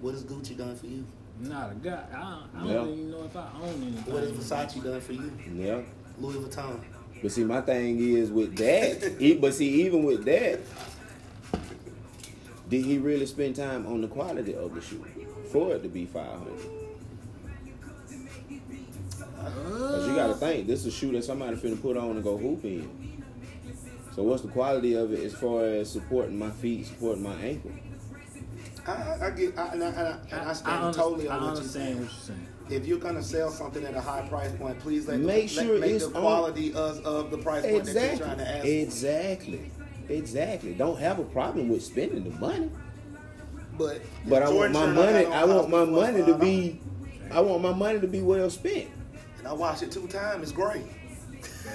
What 0.00 0.12
has 0.14 0.24
Gucci 0.24 0.56
done 0.58 0.76
for 0.76 0.86
you? 0.86 1.06
Not 1.40 1.72
a 1.72 1.74
guy. 1.74 2.04
I, 2.14 2.42
I 2.54 2.58
don't 2.60 2.68
Yeah. 2.68 2.82
even 2.86 3.10
know 3.10 3.24
if 3.24 3.36
I 3.36 3.48
own 3.62 3.82
anything. 3.82 4.12
What 4.14 4.22
has 4.22 4.32
Versace 4.32 4.82
done 4.82 5.00
for 5.00 5.12
you? 5.12 5.32
Yeah. 5.54 5.80
Louis 6.18 6.36
Vuitton. 6.36 6.80
But 7.22 7.32
see, 7.32 7.44
my 7.44 7.60
thing 7.60 7.98
is 7.98 8.30
with 8.30 8.56
that. 8.56 9.16
e- 9.20 9.34
but 9.38 9.54
see, 9.54 9.82
even 9.84 10.04
with 10.04 10.24
that, 10.24 10.60
did 12.68 12.84
he 12.84 12.98
really 12.98 13.26
spend 13.26 13.56
time 13.56 13.86
on 13.86 14.00
the 14.02 14.08
quality 14.08 14.54
of 14.54 14.74
the 14.74 14.80
shoe 14.80 15.04
for 15.52 15.74
it 15.74 15.82
to 15.82 15.88
be 15.88 16.06
five 16.06 16.38
hundred? 16.38 16.58
Cause 19.68 20.08
you 20.08 20.14
gotta 20.14 20.34
think 20.34 20.66
this 20.66 20.80
is 20.80 20.86
a 20.86 20.90
shoe 20.90 21.12
that 21.12 21.24
somebody 21.24 21.56
finna 21.56 21.80
put 21.80 21.96
on 21.96 22.10
and 22.12 22.24
go 22.24 22.36
hoop 22.36 22.64
in. 22.64 22.90
So 24.14 24.22
what's 24.22 24.42
the 24.42 24.48
quality 24.48 24.94
of 24.94 25.12
it 25.12 25.22
as 25.24 25.34
far 25.34 25.64
as 25.64 25.90
supporting 25.90 26.38
my 26.38 26.50
feet, 26.50 26.86
supporting 26.86 27.22
my 27.22 27.34
ankle? 27.36 27.70
I, 28.86 28.92
I, 28.92 29.26
I 29.26 29.30
get, 29.30 29.58
I, 29.58 29.66
and, 29.68 29.82
I, 29.82 29.86
and, 29.88 29.98
I, 29.98 30.18
and 30.32 30.48
I 30.48 30.52
stand 30.52 30.84
under- 30.84 30.96
totally 30.98 31.28
I 31.28 31.36
on 31.36 31.44
what 31.44 31.54
you're 31.56 31.64
saying. 31.64 31.94
what 32.00 32.02
you're 32.04 32.10
saying. 32.10 32.46
If 32.68 32.86
you're 32.86 32.98
gonna 32.98 33.22
sell 33.22 33.50
something 33.50 33.84
at 33.84 33.94
a 33.94 34.00
high 34.00 34.26
price 34.28 34.52
point, 34.52 34.78
please 34.80 35.06
let 35.08 35.20
Make 35.20 35.50
the, 35.50 35.56
let- 35.56 35.66
sure 35.66 35.78
make 35.78 35.90
it's 35.92 36.06
the 36.06 36.14
on- 36.16 36.20
quality 36.22 36.74
of, 36.74 37.04
of 37.06 37.30
the 37.30 37.38
price 37.38 37.64
point 37.64 37.84
that 37.84 37.94
you're 37.94 38.26
trying 38.26 38.38
to 38.38 38.48
ask 38.48 38.64
Exactly. 38.66 39.58
for. 39.58 39.64
Exactly. 39.64 40.16
Exactly. 40.16 40.74
Don't 40.74 40.98
have 41.00 41.18
a 41.18 41.24
problem 41.24 41.68
with 41.68 41.82
spending 41.84 42.24
the 42.24 42.30
money. 42.38 42.70
But 43.76 44.00
But 44.28 44.42
I 44.42 44.48
want 44.50 44.72
my 44.72 44.86
money. 44.86 45.26
I 45.26 45.44
want 45.44 45.68
my 45.68 45.84
money 45.84 46.24
to 46.24 46.34
be. 46.38 46.80
I 47.30 47.40
want 47.40 47.60
my 47.62 47.72
money 47.74 48.00
to 48.00 48.06
be 48.06 48.22
well 48.22 48.48
spent. 48.50 48.88
And 49.38 49.48
I 49.48 49.52
watched 49.52 49.82
it 49.82 49.90
two 49.90 50.06
times. 50.06 50.42
It's 50.44 50.52
great. 50.52 50.84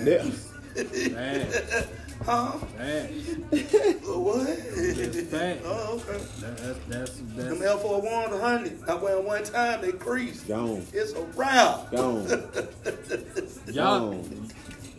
Yeah. 0.04 0.26
Bad, 0.76 1.90
Huh? 2.26 2.58
bad. 2.78 3.10
what? 3.10 4.48
It's 4.50 5.22
bad. 5.32 5.60
oh, 5.66 5.96
okay. 6.08 6.24
That, 6.42 6.58
that's 6.58 6.80
that's 6.88 7.12
Them 7.18 7.60
that's. 7.60 7.62
L 7.62 7.78
four 7.80 8.02
ones, 8.02 8.40
hundred. 8.40 8.80
I 8.88 8.96
went 8.96 9.24
one 9.24 9.44
time. 9.44 9.82
They 9.82 9.92
creased. 9.92 10.48
Gone. 10.48 10.86
It's 10.94 11.14
a 11.14 11.22
wrap. 11.36 11.92
Gone. 11.92 12.28
Y'all, 13.68 14.12
Gone. 14.12 14.50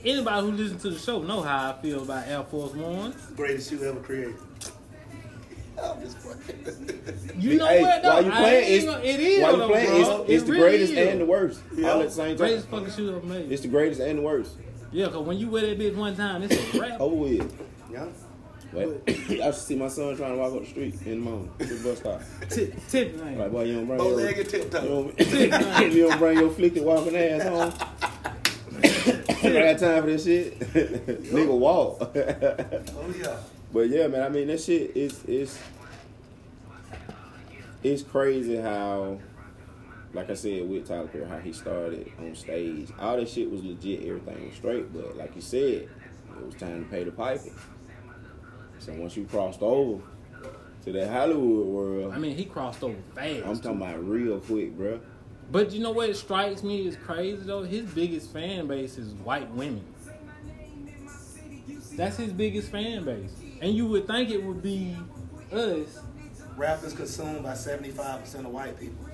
anybody 0.04 0.46
who 0.46 0.52
listens 0.52 0.82
to 0.82 0.90
the 0.90 0.98
show 0.98 1.22
know 1.22 1.42
how 1.42 1.70
I 1.70 1.80
feel 1.80 2.02
about 2.02 2.26
Air 2.26 2.42
Force 2.44 2.72
Ones. 2.74 3.14
Greatest 3.36 3.70
shoe 3.70 3.82
ever 3.84 4.00
created. 4.00 4.34
I'm 5.82 6.00
just 6.00 6.18
playing. 6.20 7.40
You 7.40 7.58
know 7.58 7.66
Hey, 7.66 7.82
what? 7.82 8.02
Though? 8.02 8.08
while 8.10 8.24
you 8.24 8.30
playing, 8.30 8.74
it's, 8.76 8.84
gonna- 8.84 9.02
it 9.04 9.20
is. 9.20 9.42
while 9.42 9.58
you 9.58 9.66
playing, 9.66 9.86
bro. 9.90 10.20
it's, 10.22 10.30
it's 10.30 10.42
It 10.42 10.46
the 10.46 10.52
really 10.52 10.62
greatest 10.70 10.92
is. 10.92 11.08
and 11.08 11.20
the 11.20 11.24
worst 11.26 11.60
Yeah. 11.74 11.90
all 11.90 12.00
at 12.02 12.08
the 12.08 12.14
same 12.14 12.36
Greatest 12.36 12.68
fucking 12.68 12.90
shoe 12.92 13.16
ever 13.16 13.26
made. 13.26 13.50
It's 13.50 13.62
the 13.62 13.68
greatest 13.68 14.00
and 14.00 14.18
the 14.18 14.22
worst. 14.22 14.52
Yeah, 14.92 15.08
cause 15.08 15.26
when 15.26 15.38
you 15.38 15.48
wear 15.48 15.62
that 15.66 15.78
bitch 15.78 15.96
one 15.96 16.14
time, 16.14 16.42
it's 16.42 16.74
a 16.74 16.78
wrap. 16.80 17.00
Over 17.00 17.16
with. 17.16 17.62
Yeah. 17.90 18.06
Wait. 18.72 18.88
I 19.40 19.44
should 19.46 19.54
see 19.54 19.76
my 19.76 19.88
son 19.88 20.16
trying 20.16 20.32
to 20.32 20.38
walk 20.38 20.52
up 20.54 20.60
the 20.60 20.66
street 20.66 20.94
in 21.06 21.10
the 21.10 21.16
morning. 21.30 21.50
To 21.58 21.64
the 21.66 21.88
bus 21.88 21.98
stop. 21.98 22.22
Tip, 22.48 22.74
tip 22.88 23.16
man. 23.16 23.38
Like, 23.38 23.50
boy, 23.52 23.64
you 23.64 23.74
don't 23.74 23.86
bring 23.86 23.98
Bow 23.98 24.08
your, 24.08 24.16
leg 24.16 24.38
and 24.38 24.52
you 24.52 24.58
tiptoe. 24.58 25.12
don't, 25.14 25.20
you 25.92 26.08
don't 26.08 26.18
bring 26.18 26.38
your 26.38 26.50
flicked 26.50 26.78
walking 26.78 27.16
ass 27.16 27.42
home. 27.42 27.88
I 29.44 29.52
got 29.52 29.78
time 29.78 30.02
for 30.02 30.10
this 30.10 30.24
shit. 30.24 30.58
Nigga 30.60 31.58
walk. 31.58 31.98
Oh 32.00 33.14
yeah. 33.18 33.36
But 33.72 33.88
yeah, 33.88 34.06
man, 34.06 34.22
I 34.22 34.28
mean 34.28 34.46
that 34.48 34.60
shit 34.60 34.96
is 34.96 35.24
is 35.24 35.58
it's 37.82 38.02
crazy 38.02 38.56
how 38.56 39.18
like 40.14 40.30
I 40.30 40.34
said 40.34 40.68
with 40.68 40.86
Tyler 40.86 41.06
Perry, 41.08 41.26
how 41.26 41.38
he 41.38 41.52
started 41.52 42.12
on 42.18 42.34
stage. 42.34 42.88
All 42.98 43.16
that 43.16 43.28
shit 43.28 43.50
was 43.50 43.64
legit, 43.64 44.06
everything 44.06 44.46
was 44.46 44.54
straight, 44.54 44.92
but 44.92 45.16
like 45.16 45.34
you 45.34 45.42
said, 45.42 45.88
it 46.36 46.46
was 46.46 46.54
time 46.54 46.84
to 46.84 46.90
pay 46.90 47.04
the 47.04 47.12
piper. 47.12 47.50
So 48.78 48.92
once 48.94 49.16
you 49.16 49.24
crossed 49.24 49.62
over 49.62 50.02
to 50.84 50.92
that 50.92 51.08
Hollywood 51.08 51.66
world, 51.66 52.12
I 52.14 52.18
mean, 52.18 52.36
he 52.36 52.44
crossed 52.44 52.82
over 52.82 52.96
fast. 53.14 53.46
I'm 53.46 53.56
talking 53.60 53.80
about 53.80 54.06
real 54.06 54.40
quick, 54.40 54.76
bruh. 54.76 55.00
But 55.50 55.72
you 55.72 55.80
know 55.80 55.92
what 55.92 56.14
strikes 56.16 56.62
me 56.62 56.86
is 56.86 56.96
crazy 56.96 57.42
though? 57.44 57.62
His 57.62 57.84
biggest 57.86 58.32
fan 58.32 58.66
base 58.66 58.98
is 58.98 59.12
white 59.14 59.50
women. 59.50 59.84
That's 61.94 62.16
his 62.16 62.32
biggest 62.32 62.70
fan 62.70 63.04
base. 63.04 63.34
And 63.60 63.74
you 63.74 63.86
would 63.86 64.06
think 64.06 64.30
it 64.30 64.42
would 64.42 64.62
be 64.62 64.96
us. 65.52 66.00
Rap 66.56 66.82
is 66.84 66.92
consumed 66.92 67.42
by 67.42 67.52
75% 67.52 68.34
of 68.34 68.46
white 68.46 68.78
people. 68.78 69.06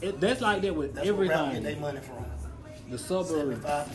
It, 0.00 0.20
that's 0.20 0.40
like 0.40 0.62
that 0.62 0.74
with 0.74 0.94
That's 0.94 1.10
where 1.10 1.28
rap 1.28 1.52
get 1.52 1.56
everything. 1.56 1.80
money 1.80 2.00
from. 2.00 2.24
The 2.90 2.98
suburbs. 2.98 3.64
75%. 3.64 3.88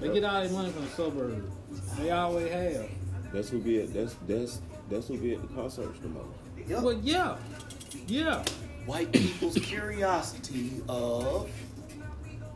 They 0.00 0.12
get 0.12 0.24
all 0.24 0.42
their 0.42 0.50
money 0.50 0.70
from 0.70 0.84
the 0.84 0.90
suburbs. 0.90 1.50
They 1.98 2.10
always 2.10 2.50
have. 2.50 2.88
That's 3.32 3.48
who 3.48 3.58
be 3.60 3.80
at 3.82 3.92
that's 3.94 4.16
that's 4.26 4.60
that's 4.90 5.08
who 5.08 5.18
be 5.18 5.34
at 5.34 5.42
the 5.42 5.48
concerts 5.54 5.98
the 6.00 6.08
most. 6.08 6.28
Yup. 6.66 6.82
But 6.82 7.02
yeah. 7.02 7.36
Yeah. 8.06 8.44
White 8.86 9.12
people's 9.12 9.54
curiosity 9.54 10.82
of 10.88 11.48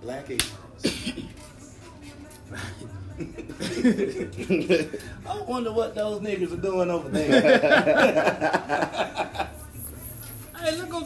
black 0.03 0.31
Asians. 0.31 1.25
I 5.27 5.41
wonder 5.47 5.73
what 5.73 5.95
those 5.95 6.21
niggas 6.21 6.53
are 6.53 6.57
doing 6.57 6.91
over 6.91 7.09
there. 7.09 8.31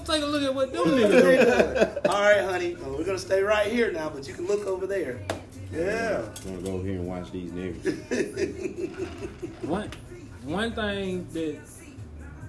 Hey, 0.06 0.20
let's 0.20 0.20
take 0.20 0.22
a 0.22 0.26
look 0.26 0.42
at 0.42 0.54
what 0.54 0.72
them 0.72 0.84
niggas 0.84 2.02
do. 2.02 2.10
All 2.10 2.20
right, 2.20 2.44
honey. 2.44 2.76
Well, 2.76 2.98
we're 2.98 3.04
gonna 3.04 3.18
stay 3.18 3.42
right 3.42 3.70
here 3.70 3.90
now, 3.92 4.10
but 4.10 4.26
you 4.28 4.34
can 4.34 4.46
look 4.46 4.66
over 4.66 4.86
there. 4.86 5.18
Yeah. 5.72 6.22
I'm 6.46 6.56
gonna 6.56 6.62
go 6.62 6.72
over 6.74 6.86
here 6.86 6.98
and 6.98 7.06
watch 7.06 7.30
these 7.32 7.50
niggas. 7.50 9.62
One 9.66 9.90
one 10.44 10.72
thing 10.72 11.26
that 11.32 11.58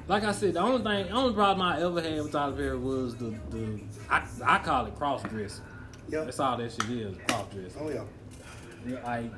like 0.08 0.24
I 0.24 0.32
said, 0.34 0.54
the 0.54 0.60
only 0.60 0.84
thing 0.84 1.08
the 1.08 1.14
only 1.14 1.34
problem 1.34 1.66
I 1.66 1.82
ever 1.82 2.02
had 2.02 2.22
with 2.22 2.32
Tyler 2.34 2.56
Perry 2.56 2.78
was 2.78 3.16
the 3.16 3.34
the 3.50 3.80
I, 4.10 4.24
I 4.44 4.58
call 4.60 4.86
it 4.86 4.96
cross 4.96 5.24
dressing. 5.24 5.64
Yep. 6.10 6.26
That's 6.26 6.40
all 6.40 6.58
that 6.58 6.72
shit 6.72 6.90
is, 6.90 7.18
cross 7.28 7.46
dressing. 7.54 7.82
Oh 7.82 7.90
yeah. 7.90 8.04
I 9.06 9.30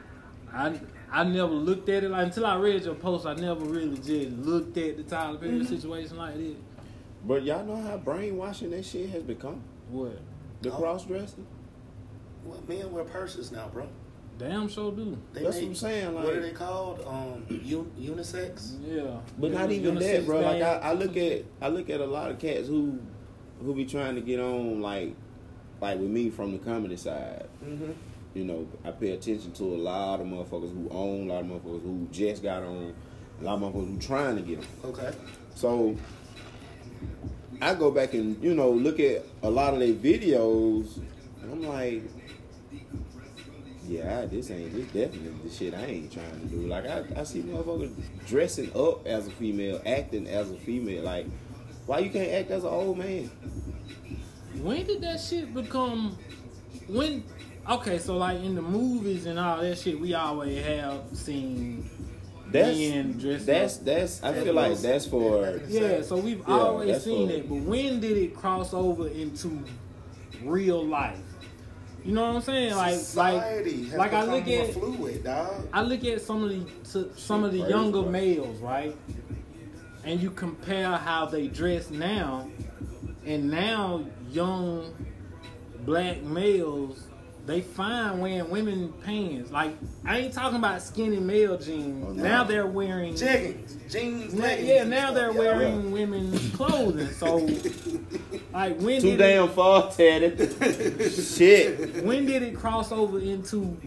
I 0.52 0.80
I 1.12 1.24
never 1.24 1.54
looked 1.54 1.88
at 1.90 2.04
it 2.04 2.10
like 2.10 2.26
until 2.26 2.48
I 2.48 2.58
read 2.58 2.84
your 2.84 2.96
post. 2.96 3.26
I 3.26 3.36
never 3.36 3.64
really 3.64 3.98
just 3.98 4.32
looked 4.38 4.78
at 4.78 4.98
the 4.98 5.04
Tyler 5.04 5.38
Perry 5.38 5.64
situation 5.66 6.18
like 6.18 6.36
this. 6.36 6.56
But 7.26 7.44
y'all 7.44 7.66
know 7.66 7.82
how 7.82 7.98
brainwashing 7.98 8.70
that 8.72 8.86
shit 8.86 9.10
has 9.10 9.24
become? 9.24 9.62
What? 9.90 10.20
The 10.62 10.72
Oh. 10.72 10.76
cross 10.78 11.06
dressing? 11.06 11.46
Well, 12.46 12.62
men 12.68 12.92
wear 12.92 13.04
purses 13.04 13.52
now, 13.52 13.68
bro. 13.74 13.88
Damn 14.38 14.70
sure 14.70 14.92
do. 14.92 15.18
They 15.34 15.42
That's 15.44 15.56
make- 15.56 15.64
what 15.64 15.70
I'm 15.70 15.76
saying, 15.76 16.14
what 16.14 16.26
are 16.28 16.42
they 16.42 16.52
called? 16.52 17.02
Um, 17.08 17.44
un- 17.50 17.92
unisex. 18.00 18.76
Yeah. 18.88 19.18
But 19.40 19.52
not 19.52 19.72
even 19.72 19.96
that, 19.96 20.26
bro. 20.26 20.42
Like 20.42 20.62
I. 20.62 20.76
I 20.78 20.94
look 20.94 21.18
at 21.18 21.44
I 21.62 21.70
look 21.70 21.90
at 21.90 22.00
a 22.02 22.06
lot 22.06 22.30
of 22.30 22.38
cats 22.38 22.68
who 22.68 23.00
who 23.64 23.74
be 23.74 23.86
trying 23.86 24.14
to 24.16 24.22
get 24.22 24.40
on 24.40 24.80
like 24.82 25.16
like 25.82 26.00
with 26.00 26.10
me 26.10 26.30
from 26.30 26.52
the 26.52 26.60
comedy 26.60 26.96
side. 26.98 27.48
Mm-hmm. 27.66 27.92
You 28.36 28.44
know, 28.46 28.68
I 28.86 28.92
pay 28.92 29.12
attention 29.12 29.52
to 29.54 29.64
a 29.64 29.78
lot 29.78 30.22
of 30.22 30.28
motherfuckers 30.28 30.72
who 30.72 30.88
own, 30.92 31.28
a 31.30 31.34
lot 31.34 31.42
of 31.42 31.48
motherfuckers 31.48 31.82
who 31.82 32.08
just 32.12 32.44
got 32.44 32.62
on, 32.62 32.94
a 33.42 33.44
lot 33.44 33.56
of 33.56 33.62
motherfuckers 33.74 33.94
who 33.94 33.98
trying 34.00 34.36
to 34.36 34.42
get 34.44 34.60
on. 34.60 34.66
Okay. 34.92 35.12
So 35.56 35.96
I 37.60 37.74
go 37.74 37.92
back 37.92 38.14
and 38.14 38.42
you 38.44 38.54
know 38.54 38.70
look 38.70 39.00
at 39.00 39.24
a 39.42 39.50
lot 39.50 39.74
of 39.74 39.80
their 39.80 39.94
videos, 39.94 40.98
and 41.42 41.52
I'm 41.52 41.64
like, 41.64 42.04
yeah, 43.88 44.26
this 44.26 44.52
ain't 44.52 44.74
this 44.74 44.86
definitely 44.88 45.34
the 45.44 45.50
shit 45.50 45.74
I 45.74 45.86
ain't 45.86 46.12
trying 46.12 46.40
to 46.42 46.46
do. 46.48 46.68
Like 46.68 46.86
I, 46.86 47.04
I 47.16 47.24
see 47.24 47.42
motherfuckers 47.42 47.94
dressing 48.28 48.72
up 48.76 49.08
as 49.08 49.28
a 49.28 49.32
female, 49.32 49.82
acting 49.86 50.28
as 50.28 50.52
a 50.52 50.56
female. 50.58 51.04
Like, 51.04 51.26
why 51.86 52.00
you 52.00 52.10
can't 52.10 52.32
act 52.32 52.52
as 52.52 52.64
an 52.64 52.70
old 52.70 52.98
man? 52.98 53.32
When 54.62 54.86
did 54.86 55.02
that 55.02 55.20
shit 55.20 55.54
become? 55.54 56.18
When? 56.88 57.24
Okay, 57.70 57.98
so 57.98 58.18
like 58.18 58.40
in 58.42 58.56
the 58.56 58.62
movies 58.62 59.26
and 59.26 59.40
all 59.40 59.62
that 59.62 59.78
shit, 59.78 60.00
we 60.00 60.14
always 60.14 60.64
have 60.66 61.02
seen. 61.14 61.90
That's 62.52 62.78
Men 62.78 63.18
dressed 63.18 63.46
that's 63.46 63.78
up. 63.80 63.86
that's. 63.86 64.24
I 64.24 64.34
feel 64.34 64.54
like 64.54 64.70
was- 64.72 64.82
that's 64.82 65.06
for. 65.06 65.60
Yeah, 65.68 66.02
so 66.02 66.18
we've 66.18 66.40
Yeah, 66.48 66.54
always 66.54 67.04
seen 67.04 67.28
for- 67.30 67.34
it, 67.36 67.50
but 67.50 67.56
when 67.56 68.00
did 68.00 68.18
it 68.18 68.36
cross 68.36 68.74
over 68.74 69.08
into 69.08 69.64
real 70.44 70.86
life? 70.86 71.20
You 72.06 72.14
know 72.14 72.22
what 72.28 72.36
I'm 72.38 72.42
saying? 72.42 72.74
Like, 72.76 72.96
Society 72.96 73.72
like, 73.82 73.90
has 73.90 73.98
like 73.98 74.14
I 74.14 74.24
look 74.24 74.48
at 74.48 74.74
fluid, 74.74 75.24
dog. 75.26 75.68
I 75.74 75.82
look 75.82 76.06
at 76.06 76.22
some 76.22 76.44
of 76.44 76.50
the 76.50 76.66
to, 76.92 77.12
some 77.18 77.44
of 77.44 77.52
the 77.52 77.60
younger 77.60 78.02
bro. 78.04 78.12
males, 78.12 78.60
right? 78.62 78.96
And 80.06 80.22
you 80.22 80.30
compare 80.32 80.92
how 80.96 81.26
they 81.26 81.48
dress 81.48 81.90
now, 81.90 82.50
and 83.26 83.52
now 83.52 84.06
young 84.32 84.94
black 85.86 86.22
males, 86.24 87.04
they 87.48 87.62
find 87.62 88.22
wearing 88.22 88.50
women 88.50 88.94
pants. 89.06 89.50
Like 89.52 89.74
I 90.06 90.18
ain't 90.20 90.34
talking 90.34 90.58
about 90.58 90.82
skinny 90.82 91.20
male 91.20 91.58
jeans. 91.58 92.06
Oh, 92.08 92.12
no. 92.12 92.22
Now 92.24 92.44
they're 92.44 92.68
wearing 92.68 93.14
Jeggings, 93.16 93.90
jeans, 93.92 94.34
Now- 94.34 94.42
leggings. 94.44 94.68
yeah, 94.68 94.84
now 94.84 95.12
they're 95.14 95.32
Yeah. 95.32 95.38
wearing 95.40 95.92
women's 95.92 96.50
clothing. 96.56 97.08
So, 97.14 97.38
like, 98.54 98.78
when 98.80 99.02
Too 99.02 99.12
did 99.12 99.18
damn 99.20 99.46
it, 99.46 99.52
far, 99.54 99.90
Teddy. 99.92 101.10
Shit. 101.10 102.04
when 102.04 102.26
did 102.26 102.44
it 102.44 102.56
cross 102.56 102.92
over 102.92 103.18
into 103.20 103.78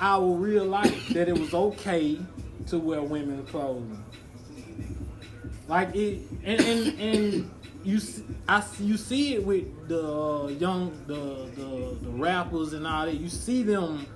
our 0.00 0.32
real 0.34 0.64
life 0.64 1.08
that 1.10 1.28
it 1.28 1.38
was 1.38 1.52
okay 1.54 2.18
to 2.68 2.78
wear 2.78 3.02
women's 3.02 3.48
clothing? 3.50 4.02
Like 5.68 5.94
it, 5.94 6.20
and 6.44 6.60
and, 6.60 7.00
and 7.00 7.50
you, 7.84 8.00
I, 8.48 8.64
you 8.80 8.96
see 8.96 9.34
it 9.34 9.44
with 9.44 9.88
the 9.88 10.02
uh, 10.06 10.46
young, 10.48 10.92
the, 11.06 11.14
the 11.56 11.98
the 12.02 12.10
rappers 12.10 12.72
and 12.72 12.86
all 12.86 13.06
that. 13.06 13.16
You 13.16 13.28
see 13.28 13.62
them 13.62 14.06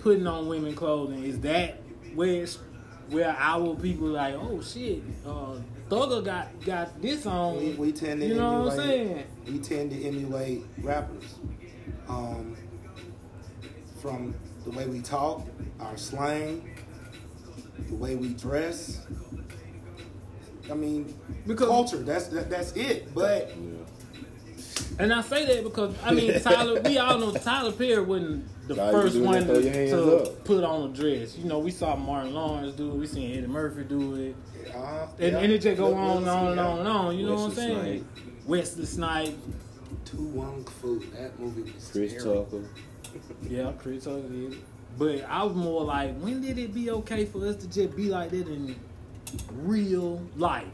putting 0.00 0.26
on 0.26 0.48
women 0.48 0.74
clothing. 0.74 1.24
Is 1.24 1.40
that 1.40 1.80
where 2.14 2.42
it's 2.42 2.58
where 3.10 3.34
our 3.38 3.74
people 3.74 4.08
like, 4.08 4.34
oh 4.34 4.60
shit, 4.62 5.02
uh, 5.26 5.56
Thugger 5.88 6.24
got 6.24 6.60
got 6.64 7.00
this 7.00 7.26
on. 7.26 7.56
We, 7.56 7.70
we 7.74 7.92
tend 7.92 8.20
to 8.20 8.26
you 8.26 8.34
know 8.34 8.62
what 8.62 8.72
I'm 8.74 8.80
emulate. 8.80 9.08
saying? 9.08 9.26
We 9.46 9.58
tend 9.58 9.90
to 9.92 10.04
emulate 10.04 10.64
rappers, 10.82 11.34
um, 12.08 12.56
from 14.02 14.34
the 14.64 14.70
way 14.70 14.86
we 14.86 15.00
talk, 15.00 15.46
our 15.80 15.96
slang, 15.96 16.76
the 17.88 17.94
way 17.94 18.16
we 18.16 18.34
dress. 18.34 19.06
I 20.70 20.74
mean, 20.74 21.14
Because- 21.46 21.68
culture. 21.68 21.98
That's 21.98 22.26
that, 22.28 22.50
that's 22.50 22.72
it. 22.72 23.14
But 23.14 23.50
And 24.98 25.12
I 25.12 25.20
say 25.22 25.44
that 25.46 25.62
because 25.64 25.94
I 26.04 26.12
mean 26.12 26.40
Tyler, 26.42 26.80
we 26.82 26.98
all 26.98 27.18
know 27.18 27.32
Tyler 27.32 27.72
Perry 27.72 28.02
wasn't 28.02 28.68
the 28.68 28.82
All 28.82 28.92
first 28.92 29.16
one 29.18 29.46
to, 29.46 29.62
to 29.90 30.30
put 30.44 30.64
on 30.64 30.90
a 30.90 30.92
dress. 30.92 31.36
You 31.38 31.44
know, 31.44 31.58
we 31.58 31.70
saw 31.70 31.96
Martin 31.96 32.34
Lawrence 32.34 32.74
do 32.74 32.90
it, 32.90 32.94
we 32.94 33.06
seen 33.06 33.38
Eddie 33.38 33.46
Murphy 33.46 33.84
do 33.84 34.14
it, 34.16 34.36
uh, 34.74 35.06
and, 35.18 35.32
yeah, 35.32 35.38
and 35.38 35.52
it 35.52 35.58
just 35.62 35.78
go 35.78 35.94
on 35.94 36.18
and 36.18 36.28
on 36.28 36.46
and 36.52 36.60
on 36.60 36.78
and 36.80 36.88
on. 36.88 37.18
You 37.18 37.26
know 37.26 37.34
what 37.34 37.40
I'm 37.42 37.48
Wesley 37.56 37.64
saying? 37.82 38.08
Wesley 38.46 38.84
Snipes, 38.86 39.32
To 40.06 40.16
Wong 40.16 40.64
Foo. 40.64 41.02
That 41.14 41.38
movie 41.38 41.62
was 41.62 41.88
Chris 41.90 42.12
terrible. 42.12 42.44
Tucker. 42.44 42.68
yeah, 43.48 43.72
Chris 43.78 44.04
Tucker 44.04 44.20
did. 44.28 44.52
it. 44.52 44.58
But 44.98 45.24
I 45.28 45.44
was 45.44 45.54
more 45.54 45.84
like, 45.84 46.18
when 46.18 46.40
did 46.42 46.58
it 46.58 46.74
be 46.74 46.90
okay 46.90 47.24
for 47.24 47.46
us 47.46 47.56
to 47.56 47.68
just 47.68 47.94
be 47.96 48.08
like 48.10 48.30
that 48.30 48.48
in 48.48 48.74
real 49.52 50.20
life? 50.36 50.66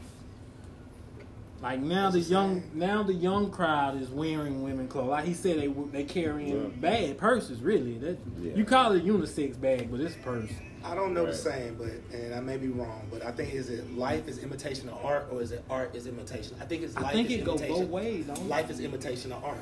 Like 1.61 1.79
now 1.79 2.11
the 2.11 2.19
young 2.19 2.57
insane. 2.57 2.71
now 2.75 3.01
the 3.03 3.13
young 3.13 3.49
crowd 3.49 3.99
is 4.01 4.09
wearing 4.09 4.61
women 4.61 4.87
clothes. 4.87 5.09
Like 5.09 5.25
he 5.25 5.33
said, 5.33 5.57
they 5.59 5.67
they 5.67 6.03
carrying 6.03 6.49
Yeah. 6.63 6.67
bad 6.79 7.17
purses. 7.17 7.61
Really, 7.61 7.97
that 7.99 8.17
Yeah. 8.39 8.53
you 8.55 8.65
call 8.65 8.91
it 8.91 9.01
a 9.03 9.05
unisex 9.05 9.59
bag, 9.59 9.89
but 9.89 9.99
it's 9.99 10.15
a 10.15 10.19
purse. 10.19 10.51
I 10.83 10.93
don't 10.93 11.15
know 11.15 11.23
Right. 11.23 11.31
the 11.31 11.37
saying, 11.37 11.75
but 11.79 11.89
and 12.15 12.35
I 12.35 12.39
may 12.41 12.57
be 12.57 12.67
wrong, 12.67 13.07
but 13.09 13.25
I 13.25 13.31
think 13.31 13.53
is 13.55 13.69
it 13.69 13.97
life 13.97 14.27
is 14.27 14.37
imitation 14.39 14.89
of 14.89 15.03
art 15.03 15.27
or 15.31 15.41
is 15.41 15.51
it 15.51 15.63
art 15.69 15.95
is 15.95 16.05
imitation? 16.05 16.55
I 16.61 16.65
think 16.65 16.83
it's 16.83 16.93
life 16.95 17.05
I 17.05 17.11
think 17.13 17.31
is 17.31 17.37
it 17.37 17.45
go 17.45 17.57
both 17.57 17.89
ways. 17.89 18.25
Don't 18.27 18.37
it? 18.37 18.47
Life 18.47 18.69
is 18.69 18.79
imitation 18.81 19.31
of 19.31 19.43
art. 19.43 19.57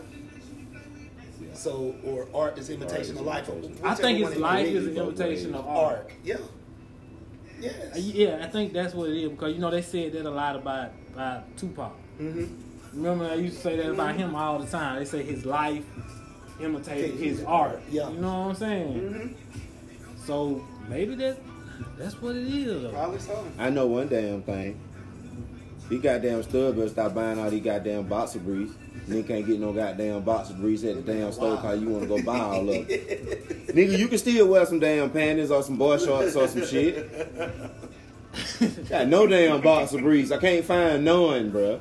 So 1.53 1.95
or 2.03 2.27
art 2.33 2.57
is 2.57 2.69
imitation 2.69 3.13
is 3.15 3.19
of 3.21 3.25
life. 3.25 3.47
imitation. 3.47 3.85
I 3.85 3.93
think 3.95 4.19
it's 4.19 4.37
life 4.37 4.67
is 4.67 4.87
an 4.87 4.97
imitation 4.97 5.55
of 5.55 5.65
art. 5.67 5.97
art. 5.97 6.11
Yeah. 6.23 6.37
Uh, 7.63 7.69
Yes. 7.95 7.97
Yeah, 7.97 8.39
I 8.43 8.47
think 8.47 8.73
that's 8.73 8.93
what 8.93 9.09
it 9.09 9.17
is 9.17 9.29
because 9.29 9.53
you 9.53 9.59
know 9.59 9.71
they 9.71 9.81
said 9.81 10.13
that 10.13 10.25
a 10.25 10.29
lot 10.29 10.55
about 10.55 10.91
about 11.13 11.57
Tupac. 11.57 11.93
Mm-hmm. 12.19 12.45
Remember, 12.93 13.25
I 13.25 13.35
used 13.35 13.57
to 13.57 13.61
say 13.61 13.75
that 13.77 13.89
about 13.89 14.15
him 14.15 14.35
all 14.35 14.59
the 14.59 14.67
time. 14.67 14.99
They 14.99 15.05
say 15.05 15.23
his 15.23 15.45
life 15.45 15.83
imitated 16.59 17.15
his 17.15 17.43
art. 17.43 17.81
Yeah. 17.89 18.09
You 18.09 18.19
know 18.19 18.39
what 18.39 18.49
I'm 18.49 18.55
saying? 18.55 18.93
Mm-hmm. 18.93 20.25
So 20.25 20.65
maybe 20.87 21.15
that 21.15 21.37
that's 21.97 22.21
what 22.21 22.35
it 22.35 22.47
is. 22.47 22.91
Probably 22.91 23.19
so. 23.19 23.45
I 23.57 23.69
know 23.69 23.87
one 23.87 24.07
damn 24.07 24.43
thing. 24.43 24.79
He 25.89 25.97
goddamn 25.97 26.43
stud 26.43 26.75
better 26.75 26.89
stop 26.89 27.13
buying 27.13 27.39
all 27.39 27.49
these 27.49 27.63
goddamn 27.63 28.03
boxer 28.07 28.39
briefs. 28.39 28.73
Nigga 29.07 29.27
can't 29.27 29.45
get 29.45 29.59
no 29.59 29.73
goddamn 29.73 30.21
boxer 30.21 30.53
briefs 30.53 30.83
at 30.85 30.95
the 30.95 31.13
damn 31.13 31.31
store 31.31 31.57
cause 31.57 31.81
you 31.81 31.89
wanna 31.89 32.05
go 32.05 32.21
buy 32.21 32.39
all 32.39 32.61
of 32.61 32.67
them. 32.67 32.85
Nigga, 32.87 33.97
you 33.97 34.07
can 34.07 34.17
still 34.17 34.47
wear 34.47 34.65
some 34.65 34.79
damn 34.79 35.09
panties 35.09 35.51
or 35.51 35.61
some 35.61 35.77
boy 35.77 35.97
shorts 35.97 36.35
or 36.35 36.47
some 36.47 36.65
shit. 36.65 37.11
Got 38.89 39.07
no 39.07 39.27
damn 39.27 39.61
box 39.61 39.91
boxer 39.91 40.01
briefs. 40.01 40.31
I 40.31 40.37
can't 40.37 40.63
find 40.63 41.03
none, 41.03 41.51
bruh. 41.51 41.79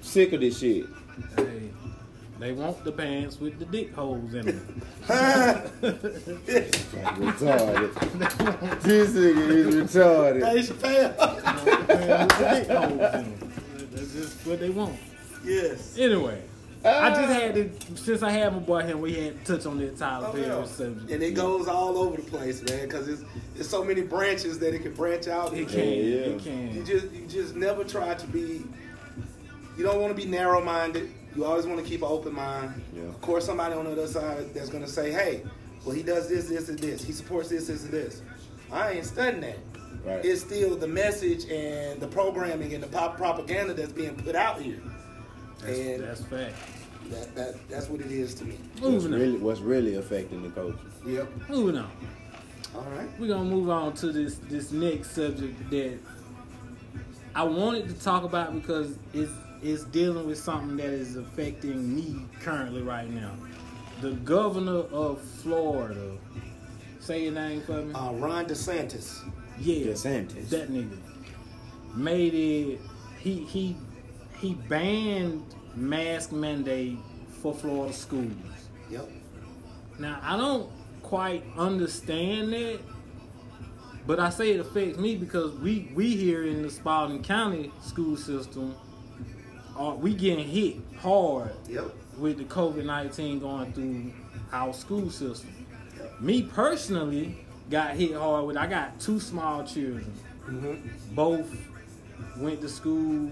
Sick 0.00 0.32
of 0.32 0.40
this 0.40 0.58
shit. 0.58 0.86
Hey, 1.36 1.70
they 2.38 2.52
want 2.52 2.82
the 2.84 2.92
pants 2.92 3.38
with 3.38 3.58
the 3.58 3.66
dick 3.66 3.94
holes 3.94 4.34
in 4.34 4.46
them. 4.46 4.82
Retarded. 7.22 7.92
this 8.82 9.10
nigga 9.10 9.48
is 9.50 9.74
retarded. 9.74 10.40
Dave 10.40 10.64
Chappelle. 10.64 11.16
Pants 11.18 11.64
with 11.64 12.38
the 12.38 12.44
dick 12.54 12.68
holes 12.68 12.90
in 12.90 12.98
them. 12.98 13.88
That's 13.92 14.12
just 14.12 14.46
what 14.46 14.58
they 14.60 14.70
want. 14.70 14.98
Yes. 15.44 15.96
Anyway, 15.98 16.40
I 16.84 17.10
just 17.10 17.20
ah. 17.22 17.32
had 17.32 17.54
to 17.54 17.96
since 17.96 18.22
I 18.22 18.30
had 18.30 18.52
my 18.52 18.58
boy 18.58 18.82
here, 18.82 18.96
we 18.96 19.14
had 19.14 19.44
to 19.44 19.56
touch 19.56 19.66
on 19.66 19.78
that 19.78 19.96
Tyler 19.96 20.28
Oh, 20.28 20.32
Perry 20.32 20.46
yeah. 20.46 20.64
subject. 20.64 21.10
And 21.10 21.22
it 21.22 21.34
goes 21.34 21.66
all 21.66 21.96
over 21.98 22.16
the 22.16 22.22
place, 22.22 22.62
man, 22.62 22.82
because 22.86 23.08
it's 23.08 23.22
there's 23.54 23.68
so 23.68 23.82
many 23.84 24.02
branches 24.02 24.58
that 24.58 24.74
it 24.74 24.82
can 24.82 24.92
branch 24.94 25.28
out. 25.28 25.54
It 25.54 25.68
can, 25.68 25.78
Yeah, 25.78 25.84
it 26.34 26.42
can. 26.44 26.74
You 26.74 26.82
just 26.84 27.10
you 27.12 27.26
just 27.26 27.54
never 27.56 27.84
try 27.84 28.14
to 28.14 28.26
be. 28.26 28.62
You 29.76 29.82
don't 29.82 30.00
want 30.00 30.16
to 30.16 30.22
be 30.22 30.28
narrow 30.28 30.62
minded. 30.62 31.10
You 31.34 31.44
always 31.44 31.66
want 31.66 31.82
to 31.82 31.84
keep 31.88 32.02
an 32.02 32.08
open 32.08 32.34
mind. 32.34 32.80
Yeah. 32.94 33.02
Of 33.04 33.20
course, 33.20 33.44
somebody 33.44 33.74
on 33.74 33.86
the 33.86 33.92
other 33.92 34.06
side 34.06 34.54
that's 34.54 34.68
gonna 34.68 34.86
say, 34.86 35.10
"Hey, 35.10 35.42
well, 35.84 35.94
he 35.94 36.02
does 36.02 36.28
this, 36.28 36.48
this, 36.48 36.68
and 36.68 36.78
this. 36.78 37.02
He 37.02 37.12
supports 37.12 37.48
this, 37.48 37.66
this, 37.66 37.82
and 37.84 37.92
this." 37.92 38.22
I 38.70 38.92
ain't 38.92 39.04
studying 39.06 39.40
that. 39.40 39.58
Right. 40.04 40.24
It's 40.24 40.42
still 40.42 40.76
the 40.76 40.86
message 40.88 41.50
and 41.50 42.00
the 42.00 42.06
programming 42.08 42.74
and 42.74 42.82
the 42.82 42.88
pop 42.88 43.16
propaganda 43.16 43.72
that's 43.72 43.92
being 43.92 44.14
put 44.16 44.34
out 44.36 44.60
here, 44.60 44.80
That's, 45.60 45.78
and 45.78 46.02
that's 46.04 46.22
fact. 46.22 46.54
that, 47.10 47.34
that 47.34 47.68
that's 47.68 47.88
what 47.88 48.00
it 48.00 48.10
is 48.10 48.34
to 48.34 48.44
me. 48.44 48.56
What's 48.78 48.82
Moving 48.82 49.14
on. 49.14 49.20
really, 49.20 49.38
what's 49.38 49.60
really 49.60 49.94
affecting 49.96 50.42
the 50.42 50.50
culture? 50.50 50.78
Yep. 51.06 51.28
Moving 51.48 51.78
on. 51.78 51.90
All 52.74 52.86
right. 52.96 53.08
We're 53.18 53.28
gonna 53.28 53.44
move 53.48 53.70
on 53.70 53.94
to 53.94 54.12
this 54.12 54.36
this 54.48 54.72
next 54.72 55.12
subject 55.12 55.70
that 55.70 55.98
I 57.34 57.42
wanted 57.44 57.88
to 57.88 57.94
talk 58.02 58.24
about 58.24 58.54
because 58.54 58.96
it's 59.12 59.32
it's 59.62 59.84
dealing 59.84 60.26
with 60.26 60.38
something 60.38 60.76
that 60.76 60.86
is 60.92 61.16
affecting 61.16 61.94
me 61.94 62.22
currently 62.42 62.82
right 62.82 63.08
now. 63.08 63.30
The 64.00 64.12
governor 64.12 64.80
of 64.92 65.20
Florida. 65.20 66.12
Say 67.00 67.24
your 67.24 67.32
name 67.32 67.60
for 67.62 67.82
me. 67.82 67.92
Uh, 67.94 68.12
Ron 68.12 68.46
DeSantis. 68.46 69.20
yeah, 69.58 69.86
DeSantis. 69.92 70.48
that 70.50 70.70
nigga 70.70 70.96
made 71.94 72.34
it. 72.34 72.80
He 73.18 73.44
he 73.44 73.76
he 74.38 74.54
banned 74.54 75.42
mask 75.74 76.32
mandate 76.32 76.98
for 77.40 77.54
Florida 77.54 77.92
schools. 77.92 78.32
Yep. 78.90 79.08
Now 79.98 80.18
I 80.22 80.36
don't 80.36 80.70
quite 81.02 81.44
understand 81.56 82.52
that. 82.52 82.80
But 84.06 84.20
I 84.20 84.28
say 84.28 84.50
it 84.50 84.60
affects 84.60 84.98
me 84.98 85.16
because 85.16 85.54
we 85.58 85.90
we 85.94 86.14
here 86.14 86.44
in 86.44 86.62
the 86.62 86.70
Spalding 86.70 87.22
County 87.22 87.72
school 87.82 88.16
system, 88.16 88.74
are 89.76 89.94
we 89.94 90.14
getting 90.14 90.46
hit 90.46 90.76
hard 90.98 91.52
Yep. 91.68 91.94
with 92.18 92.36
the 92.38 92.44
COVID 92.44 92.84
nineteen 92.84 93.38
going 93.40 93.72
through 93.72 94.12
our 94.52 94.74
school 94.74 95.10
system. 95.10 95.50
Me 96.20 96.42
personally 96.42 97.38
got 97.70 97.96
hit 97.96 98.14
hard 98.14 98.44
with. 98.46 98.56
I 98.58 98.66
got 98.66 99.00
two 99.00 99.18
small 99.18 99.64
children. 99.64 100.12
Mm-hmm. 100.46 101.14
Both 101.14 101.50
went 102.36 102.60
to 102.60 102.68
school. 102.68 103.30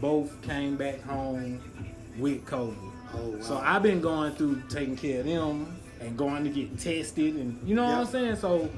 Both 0.00 0.40
came 0.42 0.76
back 0.76 1.02
home 1.02 1.60
with 2.18 2.44
COVID. 2.44 2.76
Oh, 3.14 3.28
wow. 3.28 3.40
So 3.40 3.58
I've 3.58 3.82
been 3.82 4.00
going 4.00 4.32
through 4.34 4.62
taking 4.68 4.96
care 4.96 5.20
of 5.20 5.26
them 5.26 5.78
and 6.00 6.16
going 6.16 6.44
to 6.44 6.50
get 6.50 6.78
tested, 6.78 7.36
and 7.36 7.66
you 7.66 7.74
know 7.74 7.84
what 7.84 7.94
I'm 7.94 8.06
saying. 8.06 8.36
So 8.36 8.68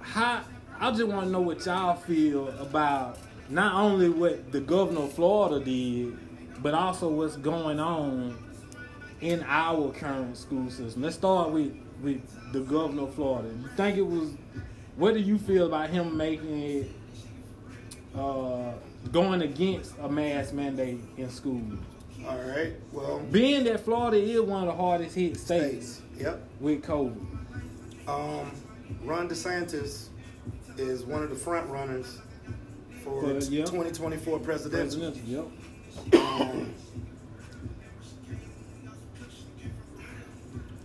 how 0.00 0.42
I 0.80 0.90
just 0.90 1.04
want 1.04 1.26
to 1.26 1.30
know 1.32 1.40
what 1.40 1.64
y'all 1.64 1.96
feel 1.96 2.48
about 2.58 3.18
not 3.48 3.74
only 3.74 4.08
what 4.08 4.52
the 4.52 4.60
governor 4.60 5.02
of 5.02 5.12
Florida 5.12 5.64
did, 5.64 6.16
but 6.62 6.74
also 6.74 7.08
what's 7.08 7.36
going 7.36 7.80
on 7.80 8.36
in 9.20 9.44
our 9.48 9.90
current 9.92 10.36
school 10.36 10.70
system. 10.70 11.02
Let's 11.02 11.16
start 11.16 11.50
with 11.50 11.74
with 12.02 12.20
the 12.52 12.60
governor 12.60 13.02
of 13.02 13.14
Florida. 13.14 13.48
You 13.48 13.68
think 13.76 13.96
it 13.96 14.06
was? 14.06 14.30
What 14.96 15.14
do 15.14 15.20
you 15.20 15.38
feel 15.38 15.66
about 15.66 15.90
him 15.90 16.16
making 16.16 16.62
it? 16.62 16.90
Uh, 18.16 18.72
going 19.12 19.42
against 19.42 19.94
a 20.02 20.08
mask 20.08 20.52
mandate 20.52 21.00
in 21.16 21.30
schools. 21.30 21.78
All 22.26 22.36
right. 22.36 22.72
Well, 22.92 23.20
Being 23.30 23.64
that 23.64 23.80
Florida 23.80 24.16
is 24.18 24.40
one 24.40 24.62
of 24.62 24.76
the 24.76 24.82
hardest 24.82 25.14
hit 25.14 25.36
states 25.38 25.86
states. 25.96 26.02
Yep. 26.18 26.40
with 26.60 26.82
COVID. 26.82 27.16
Um, 28.08 28.50
Ron 29.04 29.28
DeSantis 29.28 30.08
is 30.76 31.04
one 31.04 31.22
of 31.22 31.30
the 31.30 31.36
front 31.36 31.68
runners 31.70 32.18
for 33.04 33.20
For, 33.22 33.32
yeah. 33.50 33.64
2024 33.64 34.38
presidential. 34.40 35.00
Presidential, 35.00 35.50
yep. 36.12 36.20
Um, 36.20 36.74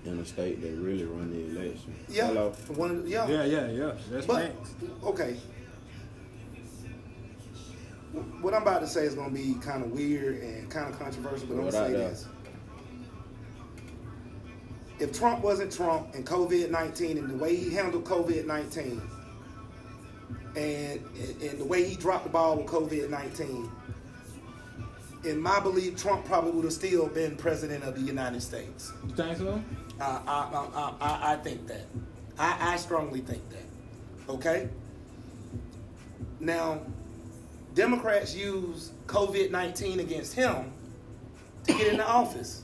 in 0.05 0.19
a 0.19 0.25
state 0.25 0.61
that 0.61 0.71
really 0.71 1.05
run 1.05 1.31
the 1.31 1.59
election. 1.59 1.95
yeah. 2.09 2.27
Hello. 2.27 2.49
One 2.75 3.03
yeah. 3.07 3.27
Yeah, 3.27 3.45
yeah, 3.45 3.67
yeah. 3.69 3.91
That's 4.11 4.25
But 4.25 4.51
facts. 4.51 4.69
okay, 5.05 5.37
what 8.13 8.53
I'm 8.53 8.61
about 8.61 8.81
to 8.81 8.87
say 8.87 9.05
is 9.05 9.15
going 9.15 9.33
to 9.33 9.35
be 9.35 9.55
kind 9.55 9.83
of 9.83 9.91
weird 9.91 10.41
and 10.41 10.69
kind 10.69 10.91
of 10.91 10.99
controversial, 10.99 11.47
but 11.47 11.55
I'm 11.55 11.61
going 11.61 11.71
to 11.71 11.77
What 11.77 11.83
I 11.83 11.87
say 11.87 11.93
this: 11.93 12.27
if 14.99 15.11
Trump 15.11 15.43
wasn't 15.43 15.71
Trump 15.71 16.13
and 16.13 16.25
COVID 16.25 16.69
19 16.69 17.17
and 17.17 17.29
the 17.29 17.35
way 17.35 17.55
he 17.55 17.71
handled 17.71 18.05
COVID 18.05 18.45
19 18.45 19.01
and 20.55 20.99
and 21.41 21.59
the 21.59 21.65
way 21.65 21.83
he 21.83 21.95
dropped 21.95 22.25
the 22.25 22.29
ball 22.29 22.57
with 22.57 22.67
COVID 22.67 23.09
19, 23.09 23.71
in 25.23 25.39
my 25.39 25.59
belief, 25.59 25.97
Trump 25.97 26.25
probably 26.25 26.51
would 26.51 26.65
have 26.65 26.73
still 26.73 27.07
been 27.07 27.35
president 27.35 27.83
of 27.83 27.95
the 27.95 28.01
United 28.01 28.41
States. 28.41 28.91
You 29.07 29.15
think 29.15 29.37
so? 29.37 29.63
I, 29.99 30.21
I, 30.27 30.67
I, 30.75 30.93
I, 30.99 31.33
I 31.33 31.35
think 31.37 31.67
that. 31.67 31.85
I, 32.37 32.73
I 32.73 32.77
strongly 32.77 33.21
think 33.21 33.41
that. 33.49 34.31
Okay? 34.33 34.69
Now, 36.39 36.81
Democrats 37.73 38.35
use 38.35 38.91
COVID 39.07 39.51
19 39.51 39.99
against 39.99 40.33
him 40.33 40.71
to 41.65 41.73
get 41.73 41.87
into 41.87 42.05
office. 42.05 42.63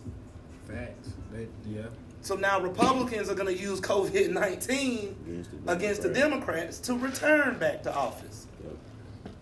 Facts. 0.67 1.13
That, 1.31 1.47
yeah. 1.67 1.83
So 2.21 2.35
now 2.35 2.59
Republicans 2.59 3.29
are 3.29 3.35
going 3.35 3.55
to 3.55 3.61
use 3.61 3.79
COVID 3.79 4.31
19 4.31 5.15
Against 5.25 5.65
the 5.65 5.71
against 5.71 6.01
the 6.03 6.09
Democrats. 6.09 6.19
Democrats 6.19 6.79
to 6.79 6.97
return 6.97 7.57
back 7.57 7.83
to 7.83 7.95
office. 7.95 8.47
Yep. 8.63 9.33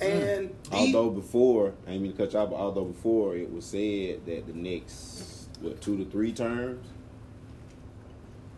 And 0.00 0.48
hmm. 0.48 0.70
the- 0.70 0.76
Although 0.76 1.10
before, 1.10 1.74
I 1.86 1.92
ain't 1.92 2.02
mean 2.02 2.12
to 2.12 2.18
cut 2.18 2.32
you 2.32 2.38
off, 2.38 2.50
but 2.50 2.56
although 2.56 2.84
before 2.84 3.36
it 3.36 3.52
was 3.52 3.64
said 3.64 4.26
that 4.26 4.46
the 4.46 4.52
next 4.52 5.48
what 5.60 5.80
two 5.80 5.96
to 5.96 6.04
three 6.10 6.32
terms 6.32 6.86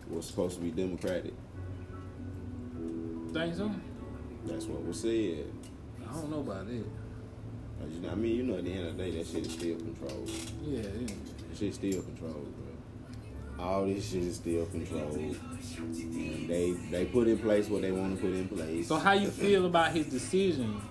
was 0.09 0.25
supposed 0.25 0.57
to 0.57 0.61
be 0.61 0.71
Democratic. 0.71 1.33
Think 3.31 3.55
so? 3.55 3.71
That's 4.45 4.65
what 4.65 4.85
was 4.85 5.01
said. 5.01 5.45
I 6.09 6.13
don't 6.13 6.31
know 6.31 6.39
about 6.39 6.67
it. 6.67 6.85
You 7.91 8.01
know, 8.01 8.09
I 8.11 8.15
mean, 8.15 8.35
you 8.35 8.43
know, 8.43 8.57
at 8.57 8.65
the 8.65 8.73
end 8.73 8.87
of 8.87 8.97
the 8.97 9.03
day, 9.03 9.11
that 9.17 9.27
shit 9.27 9.45
is 9.45 9.53
still 9.53 9.77
controlled. 9.77 10.29
Yeah, 10.65 10.81
yeah. 10.81 11.07
That 11.49 11.57
shit's 11.57 11.77
still 11.77 12.01
controlled, 12.01 12.53
bro. 12.55 13.65
All 13.65 13.85
this 13.85 14.09
shit 14.09 14.23
is 14.23 14.35
still 14.35 14.65
controlled. 14.65 15.15
And 15.15 16.49
they 16.49 16.71
they 16.91 17.05
put 17.05 17.27
in 17.27 17.37
place 17.39 17.67
what 17.69 17.81
they 17.81 17.91
want 17.91 18.15
to 18.15 18.21
put 18.21 18.33
in 18.33 18.47
place. 18.47 18.87
So 18.87 18.95
how 18.95 19.13
you 19.13 19.29
feel 19.29 19.65
about 19.65 19.91
his 19.91 20.07
decision 20.07 20.81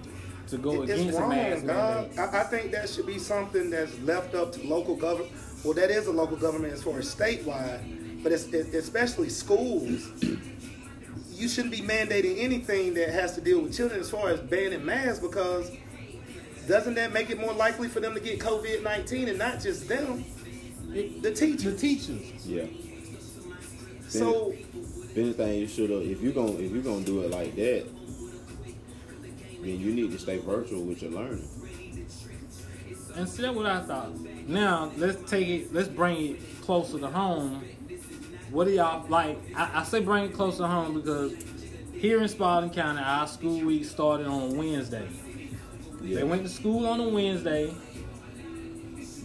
to 0.49 0.59
go 0.59 0.83
It's 0.83 0.93
against 0.93 1.19
a 1.19 1.21
wrong, 1.21 1.31
mask 1.31 1.65
mandate? 1.65 2.19
I, 2.19 2.41
I 2.41 2.45
think 2.45 2.73
that 2.73 2.89
should 2.89 3.07
be 3.07 3.19
something 3.19 3.71
that's 3.71 3.99
left 4.01 4.35
up 4.35 4.53
to 4.53 4.67
local 4.67 4.97
government. 4.97 5.33
Well, 5.65 5.75
that 5.75 5.91
is 5.91 6.07
a 6.07 6.13
local 6.13 6.37
government 6.37 6.73
as 6.73 6.83
far 6.83 6.99
as 6.99 7.15
statewide, 7.15 8.23
but 8.23 8.33
it's 8.33 8.47
it, 8.47 8.75
especially 8.75 9.29
schools. 9.29 10.11
You 11.39 11.49
shouldn't 11.49 11.71
be 11.73 11.81
mandating 11.83 12.39
anything 12.41 12.95
that 12.95 13.11
has 13.11 13.35
to 13.37 13.41
deal 13.41 13.61
with 13.61 13.77
children 13.77 14.01
as 14.01 14.11
far 14.11 14.31
as 14.31 14.41
banning 14.41 14.85
masks 14.85 15.21
because 15.21 15.71
doesn't 16.67 16.95
that 16.95 17.13
make 17.13 17.31
it 17.31 17.39
more 17.39 17.53
likely 17.53 17.89
for 17.89 18.01
them 18.01 18.13
to 18.15 18.21
get 18.21 18.41
COVID 18.41 18.83
nineteen 18.83 19.29
and 19.29 19.39
not 19.39 19.61
just 19.61 19.87
them, 19.89 20.25
It- 20.93 21.23
the 21.23 21.31
the 21.31 21.35
teachers? 21.37 21.81
teachers. 21.81 22.21
yeah. 22.45 22.65
So 24.09 24.53
If 24.53 25.17
anything, 25.17 25.61
you 25.61 25.69
should 25.69 25.91
have. 25.91 26.03
If 26.03 26.23
you 26.23 26.33
gonna 26.33 26.53
if 26.53 26.73
you 26.73 26.83
gonna 26.83 27.05
do 27.05 27.21
it 27.23 27.31
like 27.31 27.55
that, 27.57 27.85
then 29.63 29.81
you 29.81 29.93
need 29.95 30.11
to 30.13 30.19
stay 30.19 30.39
virtual 30.39 30.83
with 30.83 31.03
your 31.03 31.13
learning. 31.13 31.49
And 33.15 33.29
see 33.29 33.43
that's 33.43 33.55
what 33.57 33.67
I 33.67 33.81
thought. 33.83 34.19
Now 34.49 34.91
let's 34.97 35.31
take 35.31 35.49
it. 35.49 35.73
Let's 35.73 35.89
bring 35.89 36.35
it 36.35 36.61
closer 36.63 36.99
to 36.99 37.07
home. 37.09 37.63
What 38.51 38.67
do 38.67 38.73
y'all 38.73 39.07
like? 39.09 39.39
I, 39.55 39.81
I 39.81 39.85
say 39.85 40.01
bring 40.01 40.25
it 40.25 40.33
closer 40.35 40.67
home 40.67 40.95
because 40.95 41.35
here 41.93 42.23
in 42.23 42.29
Spalding 42.29 42.71
County, 42.71 43.01
our 43.03 43.27
school 43.27 43.61
week 43.61 43.85
started 43.85 44.27
on 44.27 44.57
Wednesday. 44.57 45.09
Yeah. 46.01 46.17
They 46.17 46.25
went 46.25 46.43
to 46.45 46.49
school 46.49 46.87
on 46.87 47.01
a 47.01 47.09
Wednesday. 47.09 47.75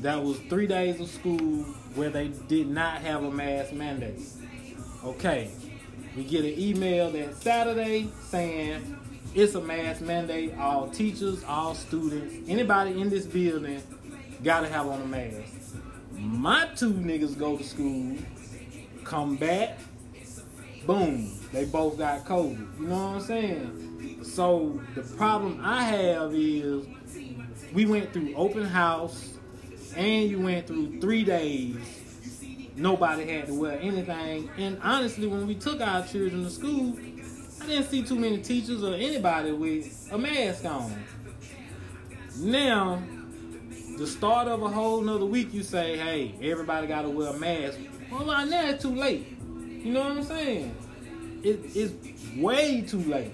That 0.02 0.22
was 0.22 0.38
three 0.50 0.68
days 0.68 1.00
of 1.00 1.08
school 1.08 1.64
where 1.96 2.10
they 2.10 2.30
did 2.48 2.68
not 2.68 3.02
have 3.02 3.24
a 3.24 3.32
mask 3.32 3.72
mandate. 3.72 4.20
Okay, 5.06 5.52
we 6.18 6.24
get 6.24 6.44
an 6.44 6.60
email 6.60 7.10
that 7.12 7.36
Saturday 7.38 8.10
saying 8.30 8.98
it's 9.34 9.56
a 9.56 9.62
mask 9.62 10.02
mandate. 10.02 10.58
All 10.58 10.90
teachers, 10.90 11.44
all 11.46 11.76
students, 11.76 12.50
anybody 12.50 13.00
in 13.00 13.10
this 13.10 13.26
building 13.26 13.82
got 14.44 14.62
to 14.62 14.68
have 14.68 14.88
on 14.88 15.02
a 15.02 15.06
mask. 15.06 15.54
My 16.12 16.68
two 16.76 16.94
niggas 16.94 17.38
go 17.38 17.58
to 17.58 17.64
school, 17.64 18.18
come 19.04 19.36
back, 19.36 19.80
boom, 20.86 21.40
they 21.52 21.66
both 21.66 21.98
got 21.98 22.26
COVID. 22.26 22.80
You 22.80 22.88
know 22.88 22.96
what 22.96 23.16
I'm 23.16 23.22
saying? 23.22 24.24
So 24.24 24.82
the 24.96 25.02
problem 25.02 25.60
I 25.64 25.84
have 25.84 26.34
is 26.34 26.86
we 27.74 27.86
went 27.86 28.14
through 28.14 28.34
open 28.36 28.66
house 28.66 29.34
and 29.96 30.30
you 30.30 30.40
went 30.40 30.68
through 30.68 31.00
three 31.00 31.24
days. 31.24 31.76
Nobody 32.76 33.28
had 33.28 33.48
to 33.48 33.54
wear 33.54 33.80
anything. 33.80 34.50
And 34.58 34.80
honestly, 34.82 35.28
when 35.28 35.46
we 35.46 35.56
took 35.56 35.82
our 35.82 36.06
children 36.06 36.44
to 36.44 36.50
school, 36.50 36.98
I 37.62 37.68
didn't 37.68 37.90
see 37.90 38.04
too 38.04 38.18
many 38.18 38.42
teachers 38.42 38.84
or 38.84 38.94
anybody 38.96 39.52
with 39.52 40.10
a 40.12 40.18
mask 40.18 40.66
on. 40.66 41.04
Now, 42.38 43.02
the 43.98 44.08
start 44.08 44.48
of 44.48 44.64
a 44.64 44.70
whole 44.70 45.02
nother 45.02 45.26
week, 45.26 45.54
you 45.54 45.62
say, 45.62 45.98
hey, 45.98 46.36
everybody 46.42 46.88
got 46.88 47.04
to 47.04 47.10
wear 47.10 47.30
a 47.30 47.38
mask. 47.38 47.78
Well, 48.14 48.26
by 48.26 48.44
now 48.44 48.70
it's 48.70 48.84
too 48.84 48.94
late. 48.94 49.26
You 49.42 49.92
know 49.92 50.02
what 50.02 50.12
I'm 50.12 50.24
saying? 50.24 50.76
It, 51.42 51.62
it's 51.74 51.94
way 52.38 52.82
too 52.82 53.00
late. 53.00 53.34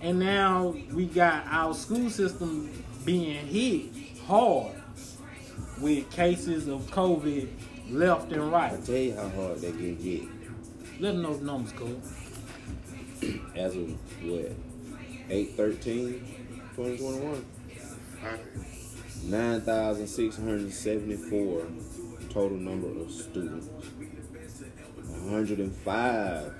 And 0.00 0.18
now 0.18 0.74
we 0.92 1.04
got 1.04 1.44
our 1.46 1.74
school 1.74 2.08
system 2.08 2.70
being 3.04 3.46
hit 3.46 3.90
hard 4.24 4.72
with 5.78 6.10
cases 6.10 6.68
of 6.68 6.90
COVID 6.90 7.50
left 7.90 8.32
and 8.32 8.50
right. 8.50 8.72
I 8.72 8.80
tell 8.80 8.96
you 8.96 9.14
how 9.14 9.28
hard 9.28 9.60
they 9.60 9.72
get 9.72 9.98
hit. 9.98 10.22
Let 10.98 11.12
them 11.12 11.20
know 11.22 11.36
the 11.36 11.44
numbers, 11.44 11.72
Cole. 11.72 12.00
As 13.54 13.76
of 13.76 13.90
what? 14.24 14.52
8 15.28 15.54
13 15.54 16.24
2021? 16.76 17.44
9,674 19.24 21.66
total 22.36 22.58
number 22.58 22.88
of 23.00 23.10
students. 23.10 23.68
105 25.24 26.52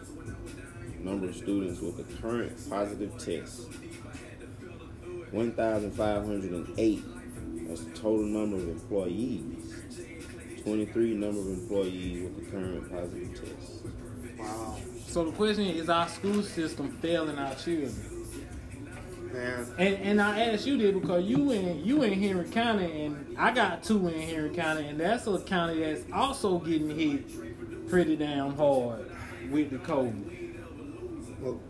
number 1.01 1.29
of 1.29 1.37
students 1.37 1.83
with 1.83 1.99
a 1.99 2.05
current 2.23 2.71
positive 2.71 3.13
test. 3.19 3.69
1,508 5.33 7.05
that's 7.69 7.83
the 7.83 7.91
total 7.91 8.25
number 8.25 8.57
of 8.57 8.67
employees. 8.69 9.75
23 10.63 11.15
number 11.15 11.41
of 11.41 11.49
employees 11.49 12.23
with 12.23 12.37
the 12.43 12.51
current 12.51 12.91
positive 12.91 13.35
test. 13.35 13.85
Wow, 14.39 14.79
So 15.07 15.25
the 15.27 15.33
question 15.33 15.67
is, 15.67 15.83
is 15.83 15.91
our 15.91 16.09
school 16.09 16.43
system 16.43 16.97
failing 17.03 17.37
our 17.37 17.55
children? 17.55 18.16
Man. 19.37 19.67
And 19.79 19.95
and 19.97 20.21
I 20.21 20.41
asked 20.47 20.67
you 20.67 20.77
this 20.77 20.93
because 20.93 21.25
you 21.25 21.51
in 21.53 21.85
you 21.85 22.03
in 22.03 22.21
Henry 22.21 22.49
County 22.49 23.05
and 23.05 23.37
I 23.39 23.53
got 23.53 23.83
two 23.83 24.09
in 24.09 24.21
Henry 24.21 24.51
County 24.51 24.87
and 24.87 24.99
that's 24.99 25.27
a 25.27 25.39
county 25.41 25.81
that's 25.81 26.05
also 26.13 26.59
getting 26.59 26.91
hit 26.91 27.89
pretty 27.89 28.17
damn 28.17 28.57
hard 28.57 29.11
with 29.51 29.71
the 29.71 29.79
COVID. 29.79 30.55
Well, 31.41 31.61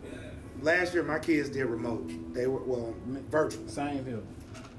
last 0.61 0.93
year 0.93 1.03
my 1.03 1.19
kids 1.19 1.49
did 1.49 1.65
remote. 1.65 2.33
They 2.33 2.47
were 2.47 2.63
well 2.63 2.95
virtual. 3.29 3.67
Same 3.67 4.05
here. 4.05 4.23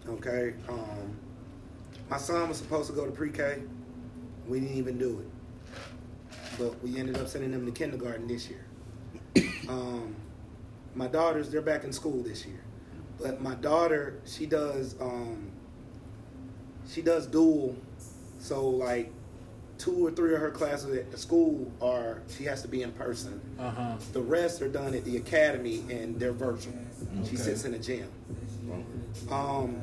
Okay. 0.09 0.55
Um, 0.68 1.16
my 2.09 2.16
son 2.16 2.48
was 2.48 2.59
supposed 2.59 2.88
to 2.88 2.96
go 2.96 3.05
to 3.05 3.12
pre-K. 3.12 3.62
We 4.46 4.61
didn't 4.61 4.77
even 4.77 4.96
do 4.96 5.20
it, 5.20 6.38
but 6.59 6.83
we 6.83 6.98
ended 6.98 7.18
up 7.18 7.29
sending 7.29 7.51
them 7.51 7.66
to 7.66 7.72
kindergarten 7.72 8.27
this 8.27 8.48
year. 8.48 8.64
Um, 9.68 10.16
my 10.94 11.09
daughters, 11.09 11.51
they're 11.51 11.61
back 11.61 11.85
in 11.85 11.92
school 11.92 12.22
this 12.22 12.46
year, 12.46 12.61
but 13.20 13.40
my 13.40 13.54
daughter, 13.57 14.20
she 14.26 14.46
does, 14.46 14.94
um, 15.00 15.50
she 16.88 17.02
does 17.02 17.26
dual. 17.26 17.76
So 18.38 18.68
like, 18.68 19.12
two 19.78 20.04
or 20.07 20.11
three 20.11 20.35
of 20.35 20.40
her 20.40 20.50
classes 20.50 20.96
at 20.96 21.11
the 21.12 21.16
school 21.16 21.70
are 21.81 22.20
she 22.37 22.42
has 22.44 22.62
to 22.62 22.68
be 22.68 22.83
in 22.83 22.90
person. 22.92 23.40
Uh 23.61 23.70
huh. 23.70 23.96
The 24.12 24.20
rest 24.20 24.61
are 24.61 24.68
done 24.68 24.92
at 24.94 25.04
the 25.04 25.16
academy 25.18 25.85
and 25.88 26.18
they're 26.18 26.33
virtual. 26.33 26.74
Okay. 27.20 27.28
She 27.31 27.37
sits 27.37 27.64
in 27.64 27.74
a 27.74 27.78
gym. 27.78 28.09
Well, 28.66 28.85
Um, 29.31 29.81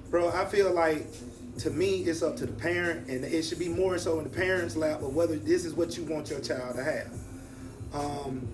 bro, 0.10 0.30
I 0.30 0.46
feel 0.46 0.72
like 0.74 1.08
to 1.60 1.70
me 1.70 2.02
it's 2.02 2.22
up 2.22 2.38
to 2.38 2.46
the 2.46 2.54
parent, 2.54 3.10
and 3.10 3.24
it 3.24 3.44
should 3.44 3.60
be 3.60 3.70
more 3.70 3.98
so 3.98 4.18
in 4.20 4.24
the 4.24 4.30
parent's 4.30 4.76
lap 4.76 5.02
of 5.02 5.16
whether 5.16 5.36
this 5.36 5.66
is 5.66 5.74
what 5.74 5.98
you 5.98 6.04
want 6.04 6.30
your 6.30 6.40
child 6.40 6.76
to 6.76 6.84
have. 6.84 7.14
Um, 7.94 8.48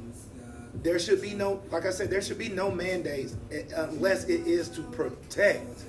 there 0.81 0.99
should 0.99 1.21
be 1.21 1.33
no, 1.33 1.61
like 1.71 1.85
I 1.85 1.91
said, 1.91 2.09
there 2.09 2.21
should 2.21 2.37
be 2.37 2.49
no 2.49 2.71
mandates 2.71 3.35
unless 3.75 4.25
it 4.25 4.47
is 4.47 4.69
to 4.69 4.81
protect 4.81 5.83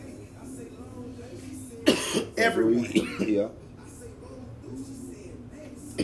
everyone. 2.37 2.85
yeah. 3.21 3.49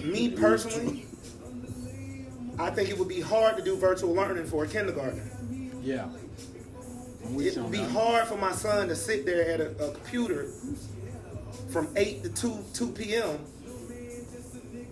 Me 0.04 0.30
personally, 0.30 1.06
I 2.58 2.70
think 2.70 2.90
it 2.90 2.98
would 2.98 3.08
be 3.08 3.20
hard 3.20 3.56
to 3.56 3.62
do 3.62 3.76
virtual 3.76 4.14
learning 4.14 4.46
for 4.46 4.64
a 4.64 4.68
kindergartner. 4.68 5.28
Yeah. 5.82 6.08
It 7.22 7.56
would 7.56 7.72
be 7.72 7.78
hard 7.78 8.26
for 8.26 8.36
my 8.36 8.52
son 8.52 8.88
to 8.88 8.96
sit 8.96 9.24
there 9.24 9.48
at 9.50 9.60
a, 9.60 9.70
a 9.84 9.92
computer 9.92 10.48
from 11.70 11.88
8 11.96 12.22
to 12.24 12.28
2, 12.30 12.64
2 12.74 12.92
p.m. 12.92 13.38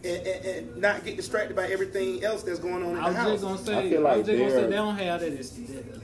And, 0.05 0.27
and, 0.27 0.45
and 0.47 0.77
not 0.77 1.05
get 1.05 1.17
distracted 1.17 1.57
by 1.57 1.67
everything 1.67 2.23
else 2.23 2.45
that's 2.45 2.61
going 2.61 2.85
on 2.85 2.91
in 2.91 2.97
I 2.99 3.11
the 3.11 3.31
was 3.33 3.41
just 3.43 3.45
house. 3.45 3.65
gonna 3.67 3.79
I 3.79 3.83
say, 3.83 3.91
feel 3.91 4.07
I 4.07 4.11
like 4.11 4.17
was 4.19 4.27
just 4.27 4.39
gonna 4.39 4.51
say 4.51 4.57
they're- 4.61 4.71
they 4.71 4.77
don't 4.77 4.97
have 4.97 5.21
that 5.21 5.33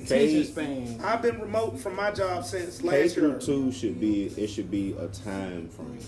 attention 0.02 0.44
span. 0.44 1.00
I've 1.04 1.22
been 1.22 1.40
remote 1.40 1.78
from 1.78 1.94
my 1.94 2.10
job 2.10 2.44
since 2.44 2.80
K 2.80 2.88
last 2.88 3.16
year. 3.16 3.38
two 3.38 3.70
should 3.70 4.00
be 4.00 4.24
it 4.26 4.48
should 4.48 4.68
be 4.70 4.94
a 4.98 5.06
time 5.08 5.68
frame 5.68 6.00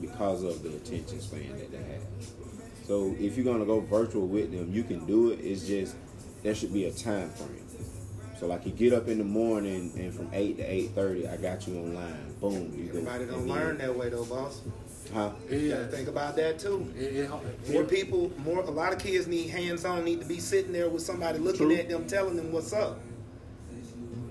because 0.00 0.42
of 0.42 0.62
the 0.62 0.70
attention 0.70 1.20
span 1.20 1.50
that 1.58 1.70
they 1.70 1.76
have. 1.76 2.02
So 2.86 3.14
if 3.20 3.36
you're 3.36 3.44
gonna 3.44 3.66
go 3.66 3.80
virtual 3.80 4.26
with 4.26 4.50
them, 4.50 4.72
you 4.72 4.82
can 4.82 5.04
do 5.06 5.30
it. 5.30 5.40
It's 5.40 5.66
just 5.66 5.94
there 6.42 6.54
should 6.54 6.72
be 6.72 6.86
a 6.86 6.90
time 6.92 7.28
frame. 7.30 7.61
So 8.42 8.48
like 8.48 8.66
you 8.66 8.72
get 8.72 8.92
up 8.92 9.06
in 9.06 9.18
the 9.18 9.24
morning 9.24 9.92
and 9.96 10.12
from 10.12 10.28
eight 10.32 10.56
to 10.56 10.64
eight 10.64 10.90
thirty, 10.96 11.28
I 11.28 11.36
got 11.36 11.64
you 11.68 11.76
online. 11.76 12.34
Boom, 12.40 12.74
you 12.76 12.86
go. 12.86 12.98
Everybody 12.98 13.26
don't 13.26 13.34
and 13.34 13.48
then- 13.48 13.56
learn 13.56 13.78
that 13.78 13.96
way 13.96 14.08
though, 14.08 14.24
boss. 14.24 14.62
Huh? 15.14 15.30
You 15.48 15.58
Yeah. 15.58 15.76
gotta 15.76 15.86
think 15.86 16.08
about 16.08 16.34
that 16.34 16.58
too. 16.58 16.92
It, 16.98 17.02
it, 17.18 17.70
More 17.72 17.84
people, 17.84 18.32
more 18.44 18.58
a 18.62 18.70
lot 18.72 18.92
of 18.92 18.98
kids 18.98 19.28
need 19.28 19.48
hands 19.50 19.84
on, 19.84 20.04
need 20.04 20.20
to 20.22 20.26
be 20.26 20.40
sitting 20.40 20.72
there 20.72 20.88
with 20.88 21.02
somebody 21.04 21.38
looking 21.38 21.68
True. 21.68 21.76
at 21.76 21.88
them, 21.88 22.04
telling 22.08 22.34
them 22.34 22.50
what's 22.50 22.72
up. 22.72 22.98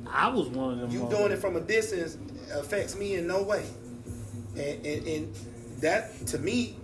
I 0.05 0.27
was 0.27 0.49
one 0.49 0.73
of 0.73 0.79
them. 0.81 0.91
You 0.91 1.07
doing 1.09 1.31
it 1.31 1.39
from 1.39 1.55
a 1.55 1.61
distance 1.61 2.17
affects 2.53 2.97
me 2.97 3.15
in 3.15 3.27
no 3.27 3.43
way. 3.43 3.63
And, 4.57 4.85
and, 4.85 5.07
and 5.07 5.35
that, 5.79 6.27
to 6.27 6.37
me, 6.37 6.75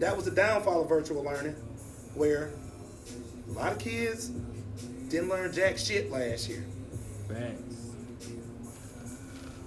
that 0.00 0.14
was 0.14 0.26
the 0.26 0.32
downfall 0.32 0.82
of 0.82 0.88
virtual 0.90 1.24
learning, 1.24 1.54
where 2.14 2.50
a 3.48 3.52
lot 3.52 3.72
of 3.72 3.78
kids 3.78 4.32
didn't 5.08 5.28
learn 5.28 5.52
jack 5.52 5.78
shit 5.78 6.10
last 6.10 6.48
year. 6.48 6.64
Facts. 7.28 7.74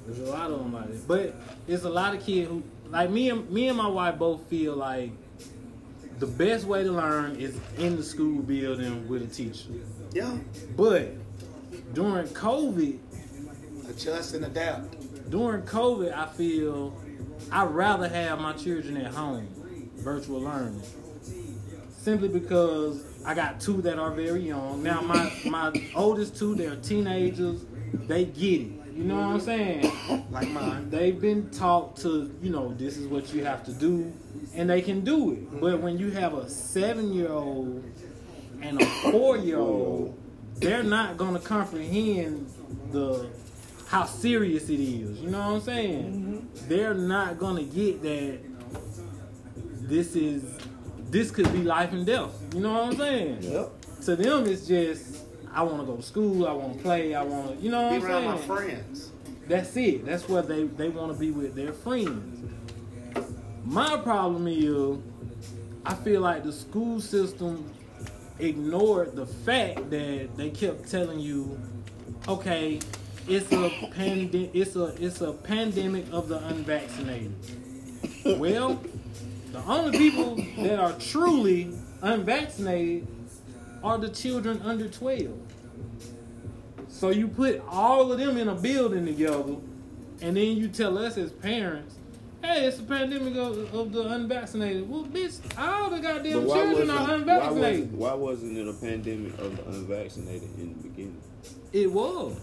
There's 0.06 0.20
a 0.28 0.32
lot 0.32 0.52
of 0.52 0.60
them 0.60 0.74
like 0.74 0.88
that, 0.92 1.08
but 1.08 1.36
there's 1.68 1.84
a 1.84 1.90
lot 1.90 2.16
of 2.16 2.24
kids 2.24 2.50
who, 2.50 2.64
like 2.90 3.10
me 3.10 3.30
and 3.30 3.50
me 3.50 3.68
and 3.68 3.78
my 3.78 3.88
wife, 3.88 4.18
both 4.18 4.44
feel 4.48 4.76
like 4.76 5.12
the 6.20 6.28
best 6.28 6.66
way 6.66 6.84
to 6.84 6.92
learn 6.92 7.36
is 7.38 7.58
in 7.78 7.96
the 7.96 8.04
school 8.04 8.42
building 8.42 9.08
with 9.08 9.24
a 9.24 9.28
teacher. 9.28 9.70
Yeah, 10.14 10.38
But 10.76 11.14
during 11.94 12.28
COVID, 12.28 13.00
adjust 13.90 14.34
and 14.34 14.46
adapt. 14.46 15.30
during 15.30 15.62
COVID, 15.64 16.14
I 16.14 16.26
feel 16.28 16.94
I'd 17.52 17.70
rather 17.70 18.10
have 18.10 18.40
my 18.40 18.54
children 18.54 18.98
at 18.98 19.14
home, 19.14 19.48
virtual 19.98 20.42
learning. 20.42 20.82
Simply 21.98 22.28
because 22.28 23.04
I 23.26 23.34
got 23.34 23.62
two 23.62 23.82
that 23.84 24.00
are 24.00 24.12
very 24.12 24.42
young. 24.42 24.82
Now 24.84 25.02
my 25.02 25.32
my 25.46 25.72
oldest 25.96 26.38
two, 26.38 26.56
they're 26.56 26.76
teenagers. 26.78 27.66
They 27.94 28.26
get 28.26 28.62
it. 28.62 28.72
You 28.94 29.04
know 29.06 29.16
what 29.16 29.24
I'm 29.24 29.40
saying? 29.40 29.92
Like 30.32 30.50
mine. 30.50 30.90
They've 30.90 31.20
been 31.20 31.50
taught 31.50 31.96
to, 31.98 32.34
you 32.42 32.50
know, 32.50 32.74
this 32.74 32.98
is 32.98 33.08
what 33.08 33.34
you 33.34 33.44
have 33.46 33.64
to 33.66 33.72
do, 33.72 34.12
and 34.54 34.70
they 34.70 34.82
can 34.82 35.02
do 35.02 35.32
it. 35.32 35.62
But 35.62 35.80
when 35.80 35.98
you 35.98 36.12
have 36.12 36.34
a 36.34 36.50
seven 36.50 37.14
year 37.14 37.32
old 37.32 37.84
and 38.62 38.82
a 38.82 38.86
four 39.12 39.38
year 39.38 39.60
old, 39.60 40.18
they're 40.56 40.84
not 40.84 41.18
gonna 41.18 41.40
comprehend 41.40 42.52
the 42.92 43.30
how 43.88 44.06
serious 44.06 44.70
it 44.70 44.80
is. 44.80 45.20
You 45.20 45.30
know 45.30 45.40
what 45.40 45.56
I'm 45.56 45.62
saying? 45.62 46.04
Mm-hmm. 46.04 46.70
They're 46.70 46.94
not 46.94 47.40
gonna 47.40 47.64
get 47.64 48.02
that 48.04 48.40
this 49.82 50.16
is 50.16 50.58
this 51.12 51.30
could 51.30 51.52
be 51.52 51.64
life 51.64 51.92
and 51.92 52.06
death. 52.06 52.34
You 52.56 52.62
know 52.62 52.74
what 52.74 52.84
I'm 52.84 52.98
saying? 52.98 53.38
Yep. 53.42 53.72
To 54.06 54.16
them, 54.16 54.46
it's 54.48 54.66
just 54.66 55.24
I 55.54 55.64
want 55.64 55.80
to 55.80 55.86
go 55.86 55.98
to 55.98 56.02
school. 56.02 56.48
I 56.48 56.54
want 56.54 56.78
to 56.78 56.80
play. 56.82 57.14
I 57.14 57.24
want 57.24 57.58
to, 57.58 57.64
you 57.64 57.70
know 57.70 57.84
what 57.84 57.90
Be 57.90 57.96
I'm 57.98 58.02
saying. 58.02 58.22
Be 58.22 58.28
around 58.28 58.38
saying? 58.38 58.50
my 58.50 58.56
friends. 58.58 59.12
That's 59.48 59.76
it. 59.78 60.06
That's 60.06 60.28
what 60.30 60.48
they 60.48 60.64
they 60.64 60.90
want 60.90 61.12
to 61.14 61.20
be 61.20 61.32
with 61.32 61.56
their 61.56 61.74
friends. 61.74 62.50
My 63.66 63.98
problem 63.98 64.48
is, 64.48 64.98
I 65.86 65.94
feel 65.96 66.22
like 66.22 66.44
the 66.44 66.54
school 66.54 67.00
system 67.02 67.70
ignored 68.40 69.16
the 69.16 69.26
fact 69.26 69.90
that 69.92 70.30
they 70.36 70.50
kept 70.50 70.90
telling 70.90 71.20
you, 71.20 71.60
okay, 72.28 72.80
it's 73.28 73.52
a 73.52 73.70
pandemic. 73.94 74.52
It's 74.54 74.76
a 74.76 74.96
it's 75.04 75.22
a 75.22 75.34
pandemic 75.34 76.06
of 76.12 76.30
the 76.30 76.46
unvaccinated. 76.48 77.34
well, 78.40 78.82
the 79.52 79.60
only 79.66 79.98
people 79.98 80.36
that 80.64 80.80
are 80.80 80.94
truly 80.94 81.72
unvaccinated 82.02 83.08
are 83.84 83.98
the 83.98 84.10
children 84.10 84.62
under 84.64 84.88
12. 84.88 85.30
So 86.88 87.10
you 87.10 87.28
put 87.28 87.62
all 87.70 88.12
of 88.12 88.20
them 88.20 88.38
in 88.38 88.48
a 88.48 88.56
building 88.56 89.06
together, 89.06 89.56
and 90.22 90.38
then 90.38 90.56
you 90.58 90.68
tell 90.68 90.98
us 90.98 91.18
as 91.18 91.32
parents, 91.32 91.96
hey, 92.44 92.66
it's 92.66 92.80
a 92.80 92.84
pandemic 92.84 93.36
of, 93.36 93.74
of 93.74 93.92
the 93.92 94.04
unvaccinated. 94.08 94.90
Well, 94.90 95.06
bitch, 95.06 95.40
all 95.58 95.90
the 95.90 96.00
goddamn 96.00 96.32
children 96.46 96.72
wasn't, 96.72 96.92
are 96.92 97.08
why, 97.08 97.14
unvaccinated. 97.16 97.80
wasn't, 97.80 97.94
why 97.94 98.14
wasn't 98.14 98.58
it 98.58 98.68
a 98.68 98.74
pandemic 98.74 99.40
of 99.40 99.58
the 99.58 99.68
unvaccinated 99.70 100.50
in 100.60 100.76
the 100.78 100.88
beginning? 100.90 101.22
It 101.74 101.92
was. 101.92 102.40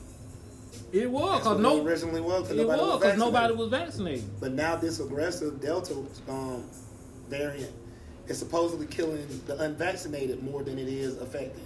It 0.92 1.10
was. 1.10 1.38
Because 1.40 1.46
what 1.54 1.60
no, 1.60 1.76
it 1.78 1.84
originally 1.84 2.20
was. 2.20 2.42
'cause 2.48 2.50
it 2.52 2.56
nobody 2.56 2.80
was 2.80 2.90
was 2.90 3.00
because 3.00 3.18
nobody 3.18 3.54
vaccinated. 3.54 3.58
was 3.58 3.68
vaccinated. 3.70 4.40
But 4.40 4.52
now 4.52 4.76
this 4.76 5.00
aggressive 5.00 5.60
Delta 5.60 5.94
um, 6.28 6.64
variant 7.28 7.72
is 8.26 8.38
supposedly 8.38 8.86
killing 8.86 9.26
the 9.46 9.58
unvaccinated 9.62 10.42
more 10.42 10.62
than 10.62 10.78
it 10.78 10.88
is 10.88 11.18
affecting 11.18 11.64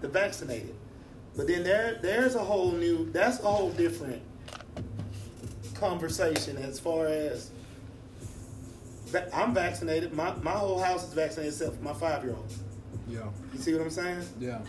the 0.00 0.08
vaccinated. 0.08 0.74
But 1.36 1.46
then 1.46 1.64
there 1.64 1.98
there's 2.00 2.34
a 2.34 2.44
whole 2.44 2.72
new 2.72 3.10
that's 3.10 3.40
a 3.40 3.50
whole 3.50 3.70
different 3.70 4.22
conversation 5.74 6.56
as 6.56 6.78
far 6.78 7.06
as 7.06 7.50
I'm 9.32 9.54
vaccinated. 9.54 10.12
My 10.12 10.34
my 10.36 10.52
whole 10.52 10.80
house 10.80 11.06
is 11.06 11.14
vaccinated 11.14 11.54
except 11.54 11.76
for 11.76 11.82
my 11.82 11.92
five 11.94 12.24
year 12.24 12.34
old. 12.34 12.52
Yeah. 13.08 13.28
You 13.52 13.58
see 13.58 13.72
what 13.72 13.82
I'm 13.82 13.90
saying? 13.90 14.22
Yeah. 14.38 14.60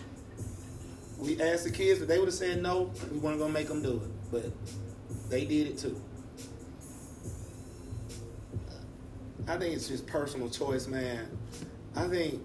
We 1.18 1.42
asked 1.42 1.64
the 1.64 1.72
kids, 1.72 2.00
but 2.00 2.08
they 2.08 2.18
would 2.18 2.28
have 2.28 2.34
said 2.36 2.62
no. 2.62 2.92
We 3.12 3.20
weren't 3.20 3.40
gonna 3.40 3.54
make 3.54 3.68
them 3.68 3.82
do 3.82 4.02
it, 4.04 4.32
but 4.32 5.30
they 5.30 5.46
did 5.46 5.68
it 5.68 5.78
too. 5.78 6.00
I 9.48 9.58
think 9.58 9.76
it's 9.76 9.88
just 9.88 10.08
personal 10.08 10.50
choice, 10.50 10.88
man. 10.88 11.28
I 11.96 12.08
think 12.08 12.42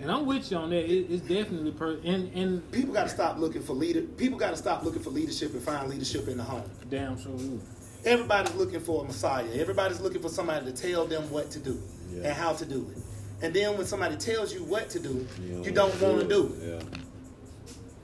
And 0.00 0.10
I'm 0.10 0.24
with 0.24 0.50
you 0.50 0.56
on 0.56 0.70
that. 0.70 0.90
It, 0.90 1.10
it's 1.10 1.22
definitely 1.26 1.72
per 1.72 1.98
and 2.04 2.32
and 2.34 2.72
People 2.72 2.94
got 2.94 3.04
to 3.04 3.08
stop 3.10 3.38
looking 3.38 3.62
for 3.62 3.74
leader. 3.74 4.00
People 4.02 4.38
got 4.38 4.50
to 4.50 4.56
stop 4.56 4.82
looking 4.82 5.02
for 5.02 5.10
leadership 5.10 5.52
and 5.52 5.62
find 5.62 5.90
leadership 5.90 6.26
in 6.28 6.38
the 6.38 6.42
home. 6.44 6.68
damn 6.88 7.20
sure. 7.20 7.34
is. 7.34 7.60
Everybody's 8.06 8.54
looking 8.54 8.80
for 8.80 9.04
a 9.04 9.06
messiah. 9.06 9.46
Everybody's 9.52 10.00
looking 10.00 10.22
for 10.22 10.30
somebody 10.30 10.64
to 10.64 10.72
tell 10.72 11.04
them 11.06 11.30
what 11.30 11.50
to 11.50 11.58
do 11.58 11.78
Yeah. 12.10 12.28
and 12.28 12.32
how 12.32 12.54
to 12.54 12.64
do 12.64 12.90
it. 12.96 13.02
And 13.44 13.52
then 13.54 13.76
when 13.76 13.86
somebody 13.86 14.16
tells 14.16 14.54
you 14.54 14.64
what 14.64 14.88
to 14.90 14.98
do, 15.00 15.26
You 15.42 15.64
you 15.64 15.70
don't 15.70 15.98
want 16.00 16.20
to 16.20 16.26
do 16.28 16.54
it 16.60 16.68
Yeah. 16.80 16.98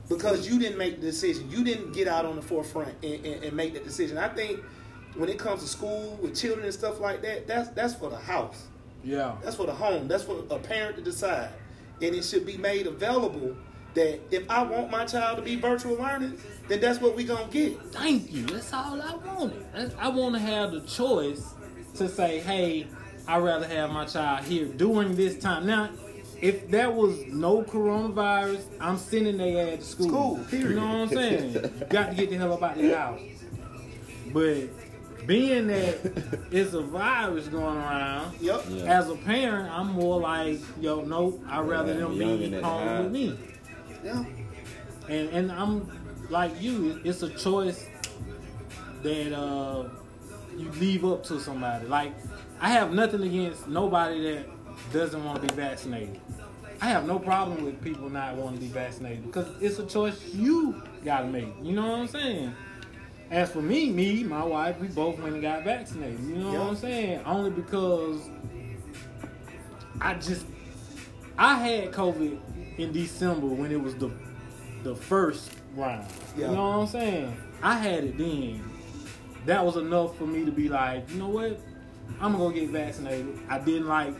because 0.09 0.47
you 0.47 0.59
didn't 0.59 0.77
make 0.77 1.01
the 1.01 1.07
decision. 1.07 1.51
You 1.51 1.64
didn't 1.64 1.93
get 1.93 2.09
out 2.09 2.27
on 2.27 2.37
the 2.37 2.43
forefront 2.43 2.93
and, 3.03 3.24
and, 3.24 3.45
and 3.45 3.57
make 3.57 3.72
the 3.72 3.81
decision. 3.81 4.18
I 4.18 4.29
think 4.29 4.61
when 5.17 5.29
it 5.29 5.39
comes 5.39 5.62
to 5.62 5.69
school 5.69 6.19
with 6.23 6.37
children 6.39 6.64
and 6.64 6.75
stuff 6.75 7.01
like 7.01 7.23
that, 7.23 7.47
that's 7.47 7.69
that's 7.71 7.95
for 7.95 8.11
the 8.11 8.19
house. 8.19 8.67
Yeah. 9.03 9.37
That's 9.43 9.57
for 9.57 9.67
the 9.67 9.75
home. 9.75 10.09
That's 10.09 10.25
for 10.25 10.45
a 10.51 10.59
parent 10.59 10.97
to 10.97 11.03
decide. 11.03 11.51
And 12.03 12.14
it 12.14 12.25
should 12.25 12.45
be 12.45 12.57
made 12.57 12.87
available 12.87 13.57
that 13.95 14.21
if 14.31 14.49
I 14.51 14.62
want 14.62 14.91
my 14.91 15.05
child 15.07 15.39
to 15.39 15.43
be 15.43 15.57
virtual 15.57 15.97
learning, 15.97 16.39
then 16.69 16.81
that's 16.81 17.01
what 17.01 17.17
we're 17.17 17.27
gonna 17.27 17.51
get. 17.51 17.81
Thank 17.93 18.33
you. 18.33 18.47
That's 18.47 18.73
all 18.73 19.01
I 19.01 19.14
wanted. 19.14 19.64
That's, 19.73 19.95
I 19.99 20.09
want 20.09 20.35
to 20.35 20.41
have 20.41 20.73
the 20.73 20.81
choice 20.83 21.55
to 21.95 22.09
say, 22.09 22.41
hey, 22.41 22.87
I'd 23.27 23.43
rather 23.43 23.67
have 23.67 23.91
my 23.91 24.05
child 24.05 24.45
here 24.45 24.67
during 24.67 25.17
this 25.17 25.39
time. 25.39 25.67
Now, 25.67 25.91
if 26.41 26.71
there 26.71 26.91
was 26.91 27.27
no 27.29 27.62
coronavirus, 27.62 28.64
I'm 28.81 28.99
sending 28.99 29.39
their 29.39 29.73
ass 29.73 29.79
to 29.79 29.85
school. 29.85 30.09
School, 30.09 30.45
period. 30.51 30.71
You 30.71 30.77
know 30.77 30.87
what 30.87 30.95
I'm 30.97 31.09
saying? 31.09 31.83
got 31.91 32.11
to 32.11 32.14
get 32.14 32.31
the 32.31 32.37
hell 32.37 32.53
up 32.53 32.62
out 32.62 32.77
the 32.77 32.95
house. 32.95 33.21
But 34.33 34.69
being 35.27 35.66
that 35.68 35.99
it's 36.51 36.72
a 36.74 36.83
virus 36.83 37.49
going 37.49 37.77
around, 37.77 38.41
Yep. 38.41 38.64
Yeah. 38.68 38.99
as 38.99 39.09
a 39.11 39.16
parent, 39.16 39.70
I'm 39.70 39.89
more 39.93 40.20
like, 40.20 40.61
yo, 40.81 41.03
nope, 41.03 41.43
I'd 41.49 41.66
rather 41.66 41.93
Yeah, 41.95 41.99
them 42.01 42.18
be 42.18 42.45
in 42.45 42.53
home 42.62 42.62
house. 42.89 43.03
with 43.05 43.12
me. 43.12 43.39
Yeah. 44.05 44.24
And 45.09 45.29
and 45.31 45.53
I'm 45.53 45.91
like 46.31 46.61
you, 46.61 47.01
it's 47.05 47.22
a 47.22 47.31
choice 47.31 47.87
that 49.03 49.33
uh 49.33 49.89
you 50.57 50.70
leave 50.81 51.05
up 51.05 51.22
to 51.24 51.41
somebody. 51.41 51.87
Like 51.87 52.12
I 52.61 52.70
have 52.70 52.93
nothing 52.93 53.22
against 53.22 53.68
nobody 53.68 54.22
that 54.35 54.47
doesn't 54.93 55.22
want 55.24 55.43
to 55.43 55.49
be 55.49 55.55
vaccinated. 55.61 56.20
I 56.81 56.87
have 56.87 57.07
no 57.07 57.18
problem 57.18 57.64
with 57.64 57.83
people 57.83 58.11
not 58.11 58.35
wanting 58.37 58.59
to 58.59 58.66
be 58.66 58.70
vaccinated 58.70 59.24
because 59.27 59.47
it's 59.62 59.79
a 59.79 59.87
choice 59.87 60.20
you 60.35 60.83
gotta 61.05 61.27
make. 61.27 61.49
You 61.62 61.72
know 61.74 61.87
what 61.91 61.99
I'm 62.01 62.09
saying? 62.09 62.55
As 63.31 63.51
for 63.51 63.61
me, 63.61 63.91
me, 63.91 64.22
my 64.22 64.45
wife, 64.45 64.79
we 64.79 64.87
both 64.89 65.18
went 65.18 65.35
and 65.35 65.43
got 65.43 65.64
vaccinated. 65.64 66.20
You 66.20 66.37
know 66.37 66.53
Yeah. 66.53 66.59
what 66.61 66.68
I'm 66.68 66.77
saying? 66.77 67.20
Only 67.27 67.51
because 67.51 68.20
I 70.01 70.14
just 70.14 70.47
I 71.39 71.57
had 71.59 71.93
COVID 71.93 72.39
in 72.79 72.93
December 72.93 73.47
when 73.47 73.72
it 73.72 73.81
was 73.83 73.95
the 73.97 74.11
the 74.85 74.95
first 74.95 75.51
round. 75.74 76.07
Yeah. 76.37 76.51
You 76.51 76.57
know 76.57 76.68
what 76.70 76.77
I'm 76.83 76.87
saying? 76.87 77.37
I 77.62 77.74
had 77.74 78.05
it 78.05 78.18
then. 78.18 78.62
That 79.47 79.64
was 79.64 79.77
enough 79.77 80.16
for 80.16 80.27
me 80.27 80.45
to 80.45 80.53
be 80.53 80.68
like, 80.68 81.11
you 81.11 81.16
know 81.18 81.29
what? 81.29 81.59
I'm 82.20 82.33
gonna 82.33 82.39
go 82.45 82.51
get 82.51 82.70
vaccinated. 82.70 83.39
I 83.49 83.59
didn't 83.59 83.89
like 83.89 84.14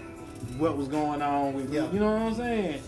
what 0.59 0.77
was 0.77 0.89
going 0.89 1.23
on 1.23 1.55
with 1.55 1.71
me. 1.71 1.77
You 1.77 2.01
know 2.01 2.13
what 2.13 2.23
I'm 2.23 2.35
saying? 2.35 2.83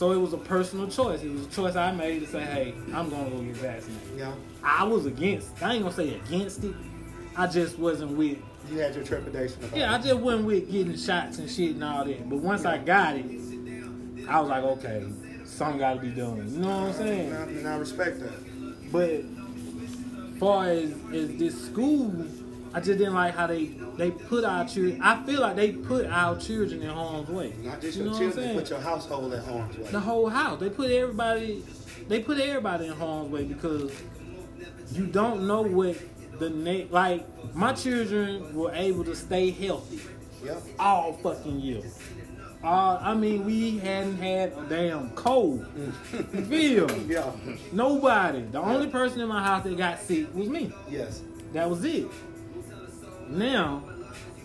So 0.00 0.12
it 0.12 0.16
was 0.16 0.32
a 0.32 0.38
personal 0.38 0.88
choice. 0.88 1.22
It 1.22 1.30
was 1.30 1.44
a 1.44 1.50
choice 1.50 1.76
I 1.76 1.92
made 1.92 2.20
to 2.20 2.26
say, 2.26 2.40
hey, 2.40 2.72
I'm 2.94 3.10
gonna 3.10 3.28
go 3.28 3.42
get 3.42 3.56
vaccinated. 3.56 4.08
Yeah. 4.16 4.32
I 4.64 4.84
was 4.84 5.04
against. 5.04 5.62
I 5.62 5.74
ain't 5.74 5.82
gonna 5.82 5.94
say 5.94 6.14
against 6.14 6.64
it. 6.64 6.74
I 7.36 7.46
just 7.46 7.78
wasn't 7.78 8.12
with. 8.12 8.38
You 8.70 8.78
had 8.78 8.94
your 8.94 9.04
trepidation 9.04 9.62
about 9.62 9.76
Yeah, 9.76 9.92
I 9.92 9.98
just 9.98 10.18
wasn't 10.20 10.46
with 10.46 10.72
getting 10.72 10.96
shots 10.96 11.36
and 11.36 11.50
shit 11.50 11.72
and 11.72 11.84
all 11.84 12.06
that. 12.06 12.30
But 12.30 12.38
once 12.38 12.64
I 12.64 12.78
got 12.78 13.16
it, 13.16 13.26
I 14.26 14.40
was 14.40 14.48
like, 14.48 14.64
okay, 14.64 15.06
something 15.44 15.78
got 15.78 15.96
to 15.96 16.00
be 16.00 16.12
done. 16.12 16.50
You 16.50 16.60
know 16.60 16.68
what 16.68 16.76
I'm 16.76 16.92
saying? 16.94 17.32
And 17.32 17.36
I, 17.36 17.42
and 17.42 17.68
I 17.68 17.76
respect 17.76 18.20
that. 18.20 18.90
But 18.90 19.20
far 20.38 20.64
as, 20.68 20.94
as 21.12 21.36
this 21.36 21.66
school, 21.66 22.24
I 22.72 22.78
just 22.80 22.98
didn't 22.98 23.14
like 23.14 23.34
how 23.34 23.46
they 23.48 23.66
they 23.96 24.10
put 24.12 24.44
our 24.44 24.64
children. 24.66 25.00
I 25.02 25.24
feel 25.24 25.40
like 25.40 25.56
they 25.56 25.72
put 25.72 26.06
our 26.06 26.36
children 26.38 26.82
in 26.82 26.88
harm's 26.90 27.28
way. 27.28 27.52
Not 27.62 27.80
just 27.80 27.98
You 27.98 28.04
your 28.04 28.12
children, 28.12 28.32
saying? 28.32 28.56
but 28.58 28.70
your 28.70 28.80
household 28.80 29.34
at 29.34 29.44
harm's 29.44 29.76
way. 29.76 29.90
the 29.90 30.00
whole 30.00 30.28
house. 30.28 30.60
They 30.60 30.70
put 30.70 30.90
everybody. 30.90 31.64
They 32.08 32.20
put 32.20 32.38
everybody 32.38 32.86
in 32.86 32.92
harm's 32.92 33.30
way 33.30 33.44
because 33.44 33.92
you 34.92 35.06
don't 35.06 35.46
know 35.46 35.62
what 35.62 35.96
the 36.38 36.50
next. 36.50 36.92
Like 36.92 37.26
my 37.54 37.72
children 37.72 38.54
were 38.54 38.72
able 38.72 39.04
to 39.04 39.16
stay 39.16 39.50
healthy 39.50 40.00
Yep. 40.44 40.62
all 40.78 41.12
fucking 41.14 41.60
year. 41.60 41.82
Uh, 42.62 42.98
I 43.00 43.14
mean, 43.14 43.44
we 43.46 43.78
hadn't 43.78 44.18
had 44.18 44.52
a 44.52 44.66
damn 44.68 45.10
cold. 45.10 45.66
You 46.12 46.44
feel? 46.44 47.00
Yeah. 47.06 47.32
Nobody. 47.72 48.42
The 48.42 48.60
only 48.60 48.88
person 48.88 49.20
in 49.22 49.28
my 49.28 49.42
house 49.42 49.64
that 49.64 49.76
got 49.76 49.98
sick 50.00 50.32
was 50.34 50.48
me. 50.48 50.70
Yes. 50.88 51.22
That 51.52 51.68
was 51.68 51.84
it. 51.84 52.06
Now, 53.30 53.84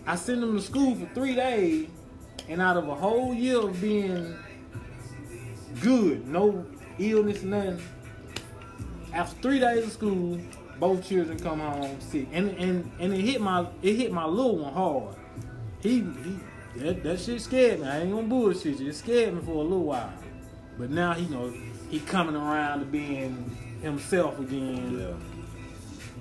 I 0.05 0.15
send 0.15 0.43
them 0.43 0.55
to 0.55 0.61
school 0.61 0.95
for 0.95 1.07
three 1.15 1.36
days, 1.36 1.89
and 2.47 2.61
out 2.61 2.77
of 2.77 2.88
a 2.88 2.93
whole 2.95 3.33
year 3.33 3.57
of 3.57 3.81
being 3.81 4.36
good, 5.81 6.27
no 6.27 6.65
illness, 6.99 7.41
nothing. 7.41 7.81
After 9.11 9.41
three 9.41 9.59
days 9.59 9.86
of 9.86 9.91
school, 9.91 10.39
both 10.79 11.07
children 11.07 11.39
come 11.39 11.59
home 11.59 11.99
sick, 11.99 12.27
and 12.31 12.49
and 12.51 12.91
and 12.99 13.13
it 13.13 13.21
hit 13.21 13.41
my 13.41 13.65
it 13.81 13.95
hit 13.95 14.11
my 14.11 14.25
little 14.25 14.57
one 14.57 14.73
hard. 14.73 15.15
He 15.81 15.99
he 15.99 16.39
that, 16.75 17.03
that 17.03 17.19
shit 17.19 17.41
scared 17.41 17.79
me. 17.79 17.88
I 17.88 18.01
ain't 18.01 18.11
gonna 18.11 18.27
bullshit 18.27 18.79
you. 18.79 18.89
It 18.89 18.95
scared 18.95 19.33
me 19.33 19.41
for 19.41 19.51
a 19.51 19.63
little 19.63 19.86
while, 19.86 20.13
but 20.77 20.91
now 20.91 21.13
he 21.13 21.27
know 21.27 21.51
he 21.89 21.99
coming 22.01 22.36
around 22.36 22.79
to 22.79 22.86
being 22.86 23.55
himself 23.81 24.39
again, 24.39 24.99
Yeah. 24.99 25.34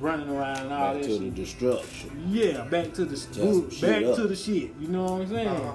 Running 0.01 0.29
around 0.29 0.59
and 0.59 0.73
all 0.73 0.93
Back 0.95 1.03
that 1.03 1.09
to 1.09 1.19
shit. 1.19 1.21
the 1.21 1.31
destruction. 1.43 2.27
Yeah, 2.29 2.65
back 2.65 2.93
to 2.95 3.05
the 3.05 3.17
some 3.17 3.71
shit 3.71 3.81
back 3.91 4.05
up. 4.05 4.17
to 4.17 4.27
the 4.29 4.37
shit. 4.37 4.71
You 4.81 4.89
know 4.89 5.05
what 5.05 5.23
I'm 5.23 5.29
saying? 5.29 5.49
Uh-huh. 5.49 5.73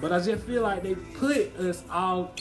But 0.00 0.12
I 0.12 0.20
just 0.20 0.44
feel 0.44 0.62
like 0.62 0.82
they 0.82 0.94
put 0.94 1.54
us 1.56 1.82
all. 1.90 2.32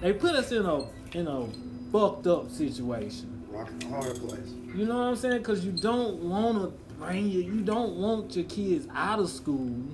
They 0.00 0.12
put 0.12 0.34
us 0.34 0.52
in 0.52 0.64
a 0.64 0.86
in 1.12 1.26
a 1.26 1.46
fucked 1.92 2.26
up 2.26 2.50
situation. 2.50 3.42
Rocking 3.50 3.78
the 3.80 3.86
hard 3.88 4.16
place. 4.16 4.50
You 4.74 4.86
know 4.86 4.96
what 4.98 5.04
I'm 5.08 5.16
saying? 5.16 5.38
Because 5.38 5.64
you 5.64 5.72
don't 5.72 6.20
want 6.28 6.58
to 6.62 6.94
bring 6.96 7.28
you. 7.28 7.40
You 7.40 7.60
don't 7.60 7.96
want 7.96 8.34
your 8.36 8.44
kids 8.46 8.86
out 8.94 9.18
of 9.18 9.28
school. 9.28 9.84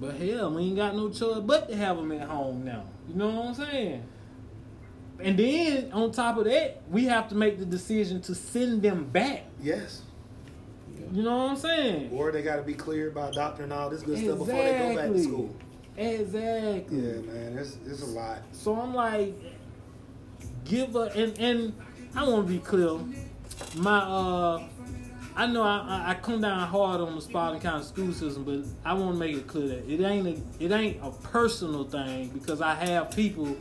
But 0.00 0.14
hell, 0.16 0.54
we 0.54 0.62
ain't 0.64 0.76
got 0.76 0.94
no 0.94 1.08
choice 1.08 1.40
but 1.40 1.68
to 1.68 1.76
have 1.76 1.96
them 1.96 2.12
at 2.12 2.28
home 2.28 2.64
now. 2.64 2.84
You 3.08 3.16
know 3.16 3.30
what 3.30 3.46
I'm 3.46 3.54
saying? 3.54 4.02
And 5.20 5.36
then 5.38 5.90
on 5.92 6.12
top 6.12 6.38
of 6.38 6.44
that, 6.44 6.80
we 6.90 7.06
have 7.06 7.28
to 7.30 7.34
make 7.34 7.58
the 7.58 7.64
decision 7.64 8.20
to 8.22 8.34
send 8.34 8.82
them 8.82 9.04
back. 9.04 9.44
Yes. 9.60 10.02
You 11.12 11.22
know 11.22 11.36
what 11.38 11.50
I'm 11.52 11.56
saying? 11.56 12.10
Or 12.12 12.30
they 12.30 12.42
got 12.42 12.56
to 12.56 12.62
be 12.62 12.74
cleared 12.74 13.14
by 13.14 13.28
a 13.28 13.32
doctor 13.32 13.62
and 13.64 13.72
all 13.72 13.88
this 13.90 14.02
good 14.02 14.18
stuff 14.18 14.38
before 14.38 14.62
they 14.62 14.78
go 14.78 14.94
back 14.96 15.10
to 15.10 15.22
school. 15.22 15.56
Exactly. 15.96 16.96
Yeah, 16.98 17.20
man. 17.22 17.58
It's, 17.58 17.76
it's 17.86 18.02
a 18.02 18.06
lot. 18.06 18.38
So 18.52 18.78
I'm 18.78 18.94
like, 18.94 19.34
give 20.64 20.94
a 20.96 21.02
and 21.16 21.38
and 21.38 21.72
I 22.14 22.28
want 22.28 22.46
to 22.46 22.52
be 22.52 22.58
clear. 22.60 22.98
My 23.76 23.98
uh, 23.98 24.68
I 25.34 25.46
know 25.46 25.62
I, 25.62 25.78
I- 25.78 26.10
I 26.10 26.14
come 26.14 26.40
down 26.42 26.66
hard 26.68 27.00
on 27.00 27.14
the 27.16 27.20
Spalding 27.22 27.60
County 27.60 27.84
school 27.84 28.12
system, 28.12 28.44
but 28.44 28.60
I 28.88 28.92
want 28.94 29.14
to 29.14 29.18
make 29.18 29.36
it 29.36 29.46
clear 29.46 29.68
that 29.68 29.88
it 29.90 30.00
ain't 30.04 30.26
a 30.26 30.64
it 30.64 30.70
ain't 30.72 30.98
a 31.02 31.10
personal 31.10 31.84
thing 31.84 32.28
because 32.28 32.60
I 32.60 32.74
have 32.74 33.10
people 33.10 33.56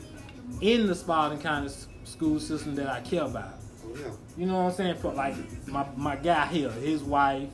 in 0.61 0.87
the 0.87 0.95
Spalding 0.95 1.39
County 1.39 1.69
school 2.03 2.39
system 2.39 2.75
that 2.75 2.87
I 2.87 3.01
care 3.01 3.23
about. 3.23 3.53
Yeah. 3.95 4.07
You 4.37 4.45
know 4.47 4.55
what 4.63 4.69
I'm 4.69 4.73
saying? 4.73 4.95
For 4.95 5.13
like 5.13 5.35
my 5.67 5.85
my 5.95 6.15
guy 6.15 6.45
here, 6.47 6.69
his 6.71 7.03
wife. 7.03 7.49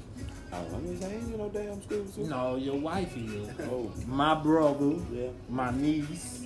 Oh, 0.52 0.58
I 0.76 0.78
mean, 0.80 1.04
I 1.04 1.12
ain't 1.14 1.30
get 1.30 1.38
no 1.40 1.50
damn 1.50 1.82
school. 1.82 2.06
You 2.18 2.30
know, 2.30 2.56
your 2.58 2.76
wife 2.76 3.16
is. 3.18 3.50
Oh, 3.62 3.92
My 4.06 4.36
brother. 4.36 4.96
yeah. 5.12 5.30
my 5.50 5.72
niece, 5.72 6.46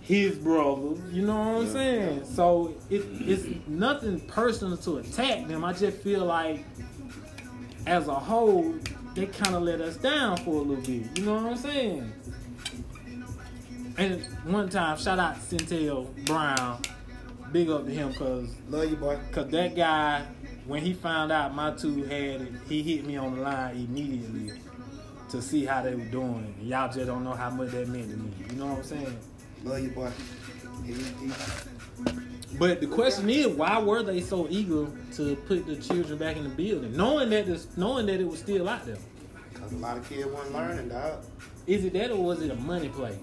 his 0.00 0.36
brother. 0.36 0.96
You 1.12 1.22
know 1.26 1.36
what 1.38 1.46
I'm 1.60 1.66
Yeah. 1.66 1.72
saying? 1.72 2.24
So 2.24 2.74
it, 2.90 3.04
it's 3.20 3.44
nothing 3.68 4.18
personal 4.20 4.76
to 4.78 4.96
attack 4.98 5.46
them. 5.46 5.64
I 5.64 5.72
just 5.72 5.98
feel 5.98 6.24
like, 6.24 6.64
as 7.86 8.08
a 8.08 8.14
whole, 8.14 8.74
they 9.14 9.26
kind 9.26 9.54
of 9.54 9.62
let 9.62 9.80
us 9.80 9.96
down 9.96 10.36
for 10.38 10.56
a 10.56 10.62
little 10.62 10.76
bit. 10.84 11.16
You 11.18 11.24
know 11.24 11.34
what 11.34 11.52
I'm 11.52 11.56
saying? 11.56 12.12
And 13.98 14.22
one 14.44 14.68
time, 14.68 14.96
shout 14.96 15.18
out 15.18 15.34
to 15.34 15.56
Centel 15.56 16.14
Brown. 16.24 16.80
Big 17.50 17.68
up 17.68 17.84
to 17.84 17.90
him 17.90 18.10
because 18.12 18.54
Love 18.68 18.88
you, 18.88 18.96
boy. 18.96 19.18
Cause 19.32 19.50
that 19.50 19.74
guy, 19.74 20.24
when 20.66 20.82
he 20.82 20.92
found 20.92 21.32
out 21.32 21.52
my 21.52 21.72
two 21.72 22.04
had 22.04 22.42
it, 22.42 22.52
he 22.68 22.80
hit 22.80 23.04
me 23.04 23.16
on 23.16 23.34
the 23.34 23.42
line 23.42 23.74
immediately 23.74 24.52
to 25.30 25.42
see 25.42 25.64
how 25.64 25.82
they 25.82 25.96
were 25.96 26.04
doing. 26.04 26.54
Y'all 26.62 26.92
just 26.92 27.06
don't 27.06 27.24
know 27.24 27.32
how 27.32 27.50
much 27.50 27.72
that 27.72 27.88
meant 27.88 28.08
to 28.10 28.16
me. 28.16 28.30
You 28.50 28.56
know 28.56 28.66
what 28.66 28.78
I'm 28.78 28.84
saying? 28.84 29.18
Love 29.64 29.80
you, 29.80 29.90
boy. 29.90 30.12
But 32.56 32.80
the 32.80 32.86
question 32.86 33.28
is, 33.28 33.48
why 33.48 33.80
were 33.80 34.04
they 34.04 34.20
so 34.20 34.46
eager 34.48 34.86
to 35.14 35.34
put 35.48 35.66
the 35.66 35.74
children 35.74 36.18
back 36.18 36.36
in 36.36 36.44
the 36.44 36.50
building, 36.50 36.96
knowing 36.96 37.30
that 37.30 37.46
this, 37.46 37.66
knowing 37.76 38.06
that 38.06 38.20
it 38.20 38.28
was 38.28 38.38
still 38.38 38.68
out 38.68 38.86
there? 38.86 38.98
Cause 39.54 39.72
a 39.72 39.76
lot 39.76 39.96
of 39.96 40.08
kids 40.08 40.26
weren't 40.26 40.52
learning, 40.52 40.88
dog. 40.88 41.24
Is 41.68 41.84
it 41.84 41.92
that 41.92 42.10
or 42.10 42.16
was 42.22 42.40
it 42.42 42.50
a 42.50 42.54
money 42.56 42.88
play? 42.88 43.18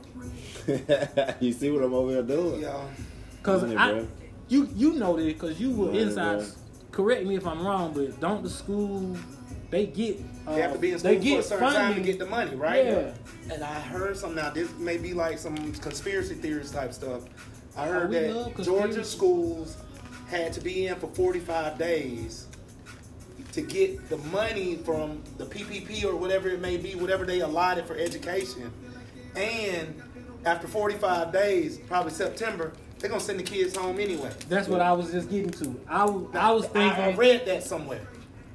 you 1.39 1.51
see 1.51 1.71
what 1.71 1.83
I'm 1.83 1.93
over 1.93 2.11
here 2.11 2.23
doing? 2.23 2.61
Yeah. 2.61 2.79
Cause 3.43 3.63
Money, 3.63 3.75
I, 3.75 3.91
bro. 3.91 4.07
you 4.47 4.69
you 4.75 4.93
know 4.93 5.15
this 5.17 5.33
because 5.33 5.59
you 5.59 5.71
were 5.71 5.87
Money, 5.87 6.01
inside. 6.01 6.37
bro. 6.39 6.47
Correct 6.91 7.25
me 7.25 7.35
if 7.35 7.45
I'm 7.45 7.65
wrong, 7.65 7.91
but 7.93 8.19
don't 8.21 8.43
the 8.43 8.49
school 8.49 9.17
they 9.71 9.87
get 9.87 10.19
uh, 10.47 10.55
They 10.55 10.61
have 10.61 10.73
to 10.73 10.79
be 10.79 10.91
in 10.91 10.99
they 10.99 11.19
school 11.19 11.21
for 11.21 11.37
a 11.37 11.41
get 11.41 11.45
certain 11.45 11.73
time 11.73 11.95
to 11.95 12.01
get 12.01 12.19
the 12.19 12.25
money, 12.27 12.55
right? 12.55 12.85
Yeah. 12.85 13.13
And 13.51 13.63
I 13.63 13.79
heard 13.79 14.15
some 14.15 14.35
now. 14.35 14.51
This 14.51 14.71
may 14.77 14.97
be 14.97 15.13
like 15.13 15.37
some 15.39 15.73
conspiracy 15.73 16.35
theories 16.35 16.71
type 16.71 16.93
stuff. 16.93 17.23
I 17.75 17.89
Oh, 17.89 17.91
heard 17.91 18.09
we 18.09 18.15
that. 18.17 18.63
Georgia 18.63 19.03
schools 19.03 19.75
had 20.27 20.53
to 20.53 20.61
be 20.61 20.87
in 20.87 20.95
for 20.95 21.07
45 21.07 21.77
days 21.77 22.47
to 23.55 23.61
get 23.61 24.09
the 24.09 24.17
money 24.17 24.75
from 24.75 25.23
the 25.37 25.45
PPP 25.45 26.03
or 26.03 26.15
whatever 26.17 26.49
it 26.49 26.59
may 26.59 26.75
be, 26.75 26.93
whatever 26.95 27.25
they 27.25 27.39
allotted 27.39 27.85
for 27.85 27.95
education. 27.95 28.69
And 29.33 30.01
after 30.45 30.67
45 30.67 31.31
days, 31.31 31.77
probably 31.87 32.11
September, 32.11 32.73
they're 32.99 33.09
gonna 33.09 33.21
send 33.21 33.39
the 33.39 33.43
kids 33.43 33.75
home 33.75 33.97
anyway. 33.99 34.31
That's 34.49 34.67
what 34.67 34.81
I 34.81 34.91
was 34.91 35.09
just 35.11 35.29
getting 35.29 35.51
to. 35.51 35.79
I, 35.87 36.03
was- 36.03 36.35
I 36.35 36.51
was 36.51 36.65
thinking. 36.67 37.01
I, 37.01 37.11
I 37.11 37.15
read 37.15 37.45
that 37.45 37.63
somewhere. 37.63 38.05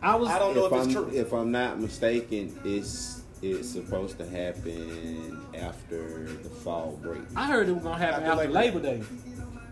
I 0.02 0.16
was. 0.16 0.28
I 0.28 0.38
don't 0.38 0.54
know 0.54 0.66
if 0.66 0.72
if 0.72 0.78
it's 0.78 0.86
I'm 0.88 0.92
true. 1.04 1.10
if 1.18 1.32
I'm 1.32 1.50
not 1.50 1.78
mistaken, 1.80 2.58
it's 2.64 3.22
it's 3.42 3.70
supposed 3.70 4.18
to 4.18 4.26
happen 4.26 5.40
after 5.54 6.24
the 6.24 6.48
fall 6.50 6.98
break, 7.02 7.22
I 7.36 7.46
heard 7.46 7.68
it 7.68 7.72
was 7.72 7.82
gonna 7.82 7.96
happen 7.98 8.24
After 8.24 8.42
after 8.42 8.52
Labor 8.52 8.80
Labor 8.80 8.98
Day. 8.98 9.02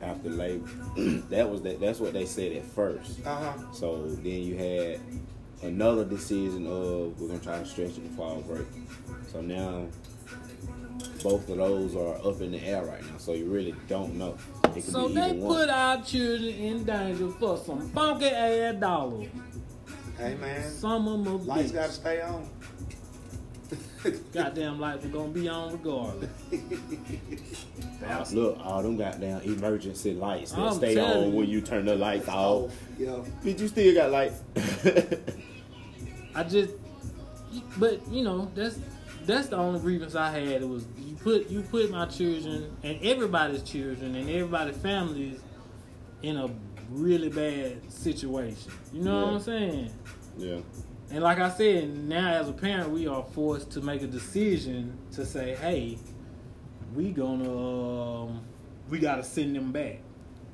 After 0.03 0.31
Labor. 0.31 0.69
that 1.31 1.49
was 1.51 1.63
that. 1.63 1.81
That's 1.81 2.01
what 2.01 2.13
they 2.13 2.27
said 2.27 2.53
at 2.53 2.65
first. 2.65 3.25
Uh 3.27 3.35
huh. 3.37 3.73
So 3.73 4.07
then 4.07 4.25
you 4.43 4.57
had 4.57 5.01
another 5.63 6.05
decision 6.05 6.67
of 6.67 7.21
we're 7.21 7.29
gonna 7.29 7.41
try 7.41 7.59
to 7.59 7.67
stretch 7.67 7.99
it 7.99 8.09
to 8.09 8.17
fall 8.17 8.41
break. 8.43 8.67
So 9.33 9.41
now 9.41 9.87
both 11.23 11.49
of 11.49 11.57
those 11.57 11.97
are 11.97 12.17
up 12.27 12.41
in 12.41 12.53
the 12.53 12.63
air 12.65 12.85
right 12.85 13.03
now. 13.03 13.19
So 13.19 13.33
you 13.33 13.47
really 13.47 13.75
don't 13.89 14.15
know. 14.15 14.37
It 14.77 14.83
So 14.85 15.09
they 15.09 15.21
either 15.31 15.35
one. 15.41 15.57
put 15.57 15.69
our 15.71 16.03
children 16.03 16.55
in 16.55 16.85
danger 16.85 17.29
for 17.31 17.57
some 17.59 17.89
funky 17.91 18.27
ass 18.27 18.77
dollars. 18.81 19.29
Hey 20.17 20.35
man, 20.37 20.69
Some 20.71 21.07
of 21.09 21.25
them 21.25 21.47
lights 21.47 21.71
bitch. 21.71 21.75
gotta 21.75 21.93
stay 21.93 22.21
on. 22.23 22.49
goddamn 24.33 24.81
lights 24.81 25.05
are 25.05 25.09
gonna 25.09 25.29
be 25.29 25.49
on 25.49 25.73
regardless. 25.73 26.31
Look, 28.33 28.59
all 28.65 28.83
them 28.83 28.97
goddamn 28.97 29.43
emergency 29.43 30.15
lights 30.15 30.53
that 30.53 30.61
I'm 30.61 30.75
stay 30.75 30.99
on 30.99 31.27
you. 31.27 31.37
when 31.37 31.49
you 31.49 31.61
turn 31.61 31.85
the 31.85 31.97
lights 31.97 32.29
off. 32.29 32.73
Yeah. 32.99 33.21
Bitch, 33.45 33.61
you 33.61 33.69
still 33.69 33.95
got 33.95 34.11
lights. 34.11 34.41
I 36.35 36.45
just, 36.45 36.75
but 37.77 38.07
you 38.09 38.23
know, 38.23 38.51
that's 38.55 38.79
that's 39.27 39.49
the 39.49 39.57
only 39.57 39.81
grievance 39.81 40.15
I 40.15 40.31
had. 40.31 40.63
It 40.63 40.69
was 40.69 40.87
you 40.99 41.17
put 41.17 41.51
you 41.51 41.63
put 41.63 41.91
my 41.91 42.07
children 42.07 42.75
and 42.83 42.99
everybody's 43.03 43.63
children 43.63 44.15
and 44.15 44.31
everybody's 44.31 44.77
families 44.79 45.41
in 46.23 46.37
a 46.37 46.49
really 46.91 47.29
bad 47.29 47.93
situation. 47.93 48.73
You 48.93 49.03
know 49.03 49.27
what 49.27 49.35
I'm 49.35 49.41
saying? 49.41 49.91
yeah. 50.39 50.59
And 51.11 51.23
like 51.23 51.39
I 51.39 51.49
said, 51.51 51.89
now 51.97 52.33
as 52.33 52.49
a 52.49 52.53
parent, 52.53 52.91
we 52.91 53.07
are 53.07 53.23
forced 53.33 53.71
to 53.73 53.81
make 53.81 54.03
a 54.03 54.07
decision 54.07 54.99
to 55.13 55.25
say, 55.25 55.55
"Hey, 55.55 55.99
we 56.95 57.13
gonna 57.13 58.25
um, 58.25 58.43
we 58.91 58.99
gotta 58.99 59.25
send 59.25 59.57
them 59.57 59.73
back." 59.73 60.01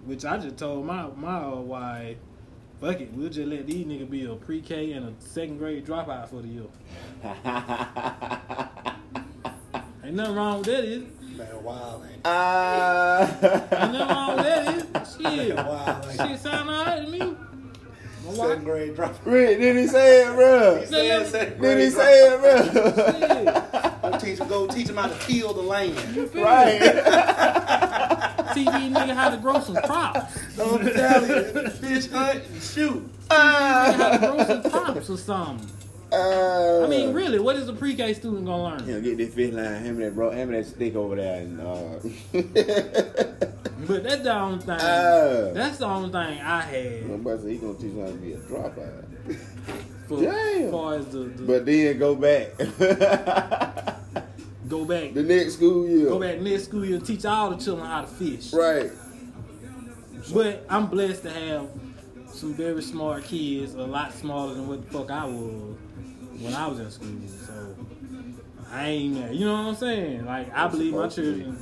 Which 0.05 0.24
I 0.24 0.36
just 0.38 0.57
told 0.57 0.86
my 0.86 1.09
my 1.16 1.38
uh, 1.42 1.57
wife, 1.57 2.18
"Fuck 2.80 3.00
it, 3.00 3.12
we'll 3.14 3.30
just 3.30 3.48
let 3.48 3.66
these 3.66 3.84
niggas 3.84 4.09
be 4.09 4.26
a 4.26 4.34
pre-K 4.36 4.92
and 4.92 5.09
a 5.09 5.12
second 5.18 5.59
grade 5.59 5.84
dropout 5.86 6.28
for 6.28 6.40
the 6.42 6.48
year." 6.48 6.66
Ain't 10.05 10.14
nothing 10.16 10.34
wrong 10.36 10.59
with 10.59 10.66
that, 10.66 10.84
is 10.84 11.02
it? 11.02 11.09
Man, 11.38 11.64
wild, 11.64 12.02
ain't 12.05 12.14
it? 12.16 12.20
Ah. 12.26 13.22
Ain't 13.22 13.70
nothing 13.92 14.16
wrong 14.16 14.36
with 14.36 14.44
that, 14.44 14.76
is 14.76 14.82
it? 14.82 15.07
Shit, 15.48 15.57
Wow, 15.57 16.00
ain't 16.05 16.20
it? 16.20 16.28
shit 16.28 16.40
sound 16.40 16.68
alright 16.70 17.05
to 17.07 17.11
me. 17.11 17.36
My 18.27 18.35
Second 18.35 18.64
grade 18.64 18.95
drop. 18.97 19.14
Rick, 19.25 19.59
did 19.59 19.77
he 19.77 19.87
say 19.87 20.27
it, 20.27 20.35
bro? 20.35 20.81
He 20.81 20.87
said 20.87 21.27
second 21.27 21.61
Did 21.62 21.79
he 21.79 21.91
say 21.91 22.12
it, 22.29 22.41
bro? 22.41 23.61
Go 24.11 24.18
teach, 24.18 24.39
go 24.39 24.66
teach 24.66 24.87
them 24.87 24.97
how 24.97 25.09
to 25.09 25.18
till 25.27 25.53
the 25.55 25.62
land. 25.62 25.97
right. 26.35 26.79
Teach 28.55 28.66
these 28.66 28.93
niggas 28.93 29.14
how 29.14 29.31
to 29.31 29.37
grow 29.39 29.59
some 29.61 29.77
crops. 29.77 30.39
I'm 30.61 30.79
telling 30.93 31.31
you, 31.31 31.70
fish 31.70 32.09
hunt 32.11 32.43
and 32.45 32.62
shoot. 32.62 33.11
how 33.31 34.11
to 34.12 34.18
grow 34.18 34.45
some 34.45 34.70
crops 34.70 35.11
or 35.11 35.16
something. 35.16 35.68
Uh, 36.12 36.83
I 36.85 36.87
mean, 36.87 37.12
really, 37.12 37.41
what 37.41 37.57
is 37.57 37.68
a 37.68 37.72
pre-K 37.72 38.14
student 38.14 38.45
gonna 38.45 38.62
learn? 38.62 38.87
You 38.87 38.95
know, 38.95 39.01
get 39.01 39.16
this 39.18 39.35
fish 39.35 39.53
line, 39.53 39.64
hand 39.83 39.99
me 39.99 40.05
that 40.05 40.14
bro, 40.14 40.31
hand 40.31 40.51
me 40.51 40.59
that 40.59 40.66
stick 40.66 40.95
over 40.95 41.16
there, 41.16 41.41
and 41.41 41.61
uh, 41.61 41.99
But 43.87 44.05
that's 44.05 44.22
the 44.22 44.35
only 44.35 44.59
thing. 44.61 44.70
Ah. 44.70 45.51
that's 45.53 45.78
the 45.78 45.87
only 45.87 46.11
thing 46.11 46.41
I 46.41 46.61
had 46.61 47.09
nobody 47.09 47.43
said 47.43 47.51
he 47.51 47.57
gonna 47.59 47.74
teach 47.74 47.93
you 47.93 48.01
how 48.01 48.07
to 48.07 48.12
be 48.14 48.32
a 48.32 48.39
dropout. 48.39 49.05
for 50.09 50.20
Damn. 50.20 50.70
far 50.70 50.95
as 50.97 51.07
the, 51.07 51.18
the 51.18 51.43
But 51.45 51.66
then 51.66 51.99
go 51.99 52.14
back. 52.14 52.57
go 54.68 54.85
back, 54.85 55.14
the 55.14 55.22
next 55.22 55.55
school 55.55 55.89
year. 55.89 56.09
go 56.09 56.20
back 56.20 56.41
next 56.41 56.64
school 56.64 56.85
year, 56.85 56.99
teach 57.01 57.24
all 57.24 57.51
the 57.51 57.57
children 57.57 57.87
how 57.87 58.03
to 58.03 58.07
fish. 58.07 58.53
Right. 58.53 58.91
But 60.32 60.64
I'm 60.68 60.87
blessed 60.87 61.22
to 61.24 61.30
have 61.30 61.68
some 62.28 62.55
very 62.55 62.82
smart 62.82 63.24
kids, 63.24 63.74
a 63.74 63.82
lot 63.82 64.12
smarter 64.12 64.55
than 64.55 64.68
what 64.68 64.85
the 64.85 64.91
fuck 64.91 65.11
I 65.11 65.24
was 65.26 65.76
when 66.41 66.55
I 66.55 66.66
was 66.66 66.80
in 66.80 66.91
school. 66.91 67.09
So 67.47 67.76
I 68.70 68.89
ain't 68.89 69.14
mad. 69.14 69.35
You 69.35 69.47
know 69.47 69.53
what 69.53 69.68
I'm 69.68 69.74
saying? 69.76 70.24
Like 70.24 70.53
I 70.55 70.66
believe 70.68 70.95
my 70.95 71.09
children. 71.09 71.59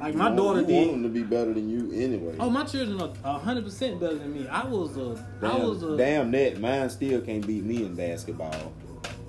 Like 0.00 0.14
my 0.14 0.30
You 0.30 0.36
daughter 0.36 0.58
want- 0.62 0.68
you 0.68 0.76
want 0.76 0.90
them 0.92 1.02
to 1.04 1.08
be 1.08 1.22
better 1.22 1.54
than 1.54 1.68
you 1.70 1.90
anyway. 1.92 2.36
Oh, 2.38 2.50
my 2.50 2.64
children 2.64 3.00
are 3.24 3.38
hundred 3.40 3.64
percent 3.64 3.98
better 3.98 4.16
than 4.16 4.32
me. 4.34 4.46
I 4.48 4.66
was 4.66 4.96
a. 4.96 5.24
I 5.42 5.48
damn, 5.56 5.68
was 5.68 5.82
a. 5.82 5.96
damn 5.96 6.30
that. 6.32 6.60
Mine 6.60 6.90
still 6.90 7.20
can't 7.22 7.46
beat 7.46 7.64
me 7.64 7.84
in 7.84 7.94
basketball. 7.94 8.72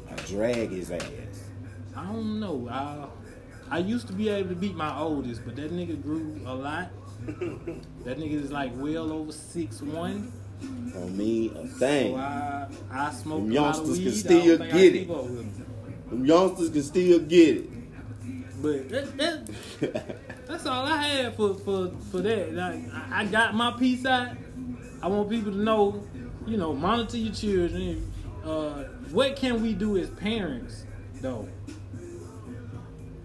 I 0.10 0.16
drag 0.28 0.70
his 0.72 0.92
ass. 0.92 1.02
I 1.96 2.04
don't 2.06 2.40
know. 2.40 2.68
I 2.70 3.08
I 3.70 3.78
used 3.80 4.08
to 4.08 4.14
be 4.14 4.30
able 4.30 4.50
to 4.50 4.56
beat 4.56 4.76
my 4.76 4.98
oldest, 4.98 5.44
but 5.46 5.56
that 5.56 5.72
nigga 5.72 6.02
grew 6.02 6.40
a 6.46 6.54
lot. 6.54 6.90
that 7.26 8.18
nigga 8.20 8.44
is 8.44 8.52
like 8.52 8.72
well 8.76 9.12
over 9.12 9.32
six 9.32 9.82
one. 9.82 10.32
On 10.96 11.16
me, 11.18 11.50
a 11.50 11.68
So 11.68 11.78
thing. 11.78 12.16
I 12.18 12.68
I 12.92 13.12
smoked 13.12 13.44
Them 13.44 13.52
youngsters 13.54 14.00
can 14.00 14.12
still 14.12 14.58
get 14.58 14.96
it. 14.96 15.08
Them 16.10 16.26
youngsters 16.26 16.70
can 16.72 16.84
still 16.84 17.20
get 17.20 17.58
it. 17.58 17.70
But 18.62 18.90
that, 18.90 19.18
that, 19.18 20.16
that's 20.48 20.66
all 20.66 20.86
I 20.86 20.98
had 20.98 21.36
for 21.36 21.54
for 21.56 21.92
for 22.12 22.22
that. 22.22 22.54
Like 22.54 22.80
I, 22.94 23.22
I 23.22 23.26
got 23.26 23.56
my 23.56 23.72
piece 23.72 24.06
out. 24.06 24.30
I 25.02 25.08
want 25.08 25.30
people 25.30 25.52
to 25.52 25.58
know, 25.58 26.04
you 26.46 26.58
know, 26.58 26.74
monitor 26.74 27.18
your 27.18 27.34
children. 27.34 28.12
Uh, 28.44 28.84
what 29.12 29.36
can 29.36 29.62
we 29.62 29.74
do 29.74 29.98
as 29.98 30.10
parents, 30.12 30.86
though? 31.22 31.48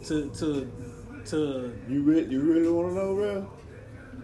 To 0.06 0.28
to 0.30 0.70
to 1.26 1.78
you 1.88 2.02
really, 2.02 2.30
you 2.30 2.40
really 2.40 2.68
want 2.68 2.88
to 2.88 2.94
know, 2.94 3.14
bro? 3.14 3.50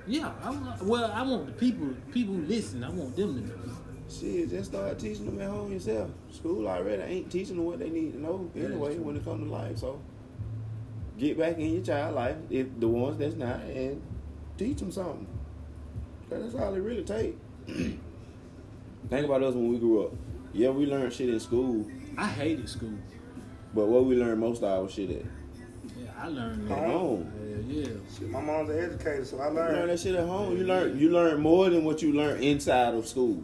yeah. 0.09 0.33
I 0.43 0.77
well, 0.83 1.13
I 1.13 1.23
want 1.23 1.47
the 1.47 1.53
people 1.53 1.89
people 2.13 2.35
who 2.35 2.43
listen. 2.43 2.83
I 2.83 2.91
want 2.91 3.17
them 3.17 3.43
to 3.43 3.49
know. 3.49 3.77
Shit, 4.11 4.49
just 4.49 4.71
start 4.71 4.99
teaching 4.99 5.27
them 5.27 5.41
at 5.41 5.51
home 5.51 5.71
yourself. 5.71 6.11
School 6.33 6.67
already 6.67 7.03
ain't 7.03 7.31
teaching 7.31 7.57
them 7.57 7.67
what 7.67 7.79
they 7.79 7.91
need 7.91 8.13
to 8.15 8.21
know 8.21 8.51
anyway 8.57 8.97
when 8.99 9.17
it 9.17 9.25
comes 9.25 9.47
to 9.47 9.53
life. 9.53 9.79
So 9.79 10.01
get 11.19 11.39
back 11.39 11.59
in 11.59 11.73
your 11.75 11.83
child 11.83 12.15
life, 12.15 12.37
if 12.51 12.67
the 12.79 12.89
ones 12.89 13.19
that's 13.19 13.35
not, 13.35 13.61
and 13.63 14.01
teach 14.57 14.79
them 14.79 14.91
something. 14.93 15.27
That's 16.31 16.55
all 16.55 16.75
it 16.75 16.79
really 16.81 17.05
take. 17.05 17.37
Think 17.67 19.25
about 19.27 19.43
us 19.43 19.55
when 19.55 19.69
we 19.69 19.79
grew 19.79 20.05
up. 20.07 20.13
Yeah, 20.53 20.71
we 20.71 20.87
learned 20.87 21.13
shit 21.13 21.29
in 21.29 21.41
school, 21.41 21.87
I 22.17 22.27
hated 22.27 22.69
school. 22.69 22.95
but 23.75 23.87
what 23.87 24.05
we 24.07 24.17
learned 24.17 24.41
most 24.41 24.63
of 24.63 24.69
our 24.71 24.89
shit 24.89 25.11
at 25.11 25.23
Yeah, 25.99 26.11
I 26.19 26.29
learned 26.29 26.71
at 26.71 26.79
home. 26.79 27.31
Hell 27.39 27.63
yeah. 27.71 27.87
Shit, 28.19 28.31
my 28.31 28.41
mom's 28.41 28.71
an 28.71 28.79
educator, 28.79 29.25
so 29.25 29.39
I 29.39 29.49
You 29.49 29.55
learn 29.55 29.73
learned. 29.75 29.91
that 29.91 30.01
shit 30.01 30.15
at 30.15 30.27
home. 30.27 30.57
You 30.57 30.65
learn 30.65 30.99
you 30.99 31.11
learn 31.11 31.41
more 31.41 31.69
than 31.71 31.85
what 31.85 32.03
you 32.03 32.13
learn 32.13 32.43
inside 32.43 32.95
of 32.95 33.07
school. 33.07 33.43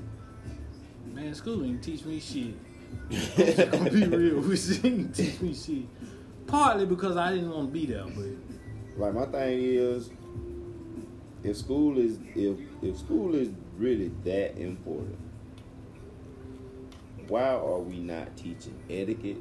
Man, 1.12 1.34
school 1.34 1.58
didn't 1.58 1.82
teach 1.82 2.04
me 2.04 2.18
shit. 2.20 2.54
I'm 3.72 3.84
gonna 3.84 3.90
be 3.90 4.04
real 4.06 4.40
with 4.40 4.68
you. 4.68 4.74
It 4.74 4.82
didn't 4.82 5.12
teach 5.12 5.40
me 5.40 5.54
shit. 5.54 5.84
Partly 6.46 6.86
because 6.86 7.16
I 7.16 7.32
didn't 7.32 7.50
want 7.50 7.68
to 7.68 7.72
be 7.72 7.86
there, 7.86 8.04
but 8.04 8.26
Like 8.96 9.14
my 9.14 9.26
thing 9.26 9.60
is, 9.62 10.10
if 11.42 11.56
school 11.56 11.98
is 11.98 12.18
if 12.34 12.58
if 12.82 12.98
school 12.98 13.34
is 13.34 13.50
really 13.76 14.10
that 14.24 14.56
important, 14.56 15.18
why 17.28 17.48
are 17.48 17.80
we 17.80 17.98
not 17.98 18.36
teaching 18.36 18.78
etiquette? 18.88 19.38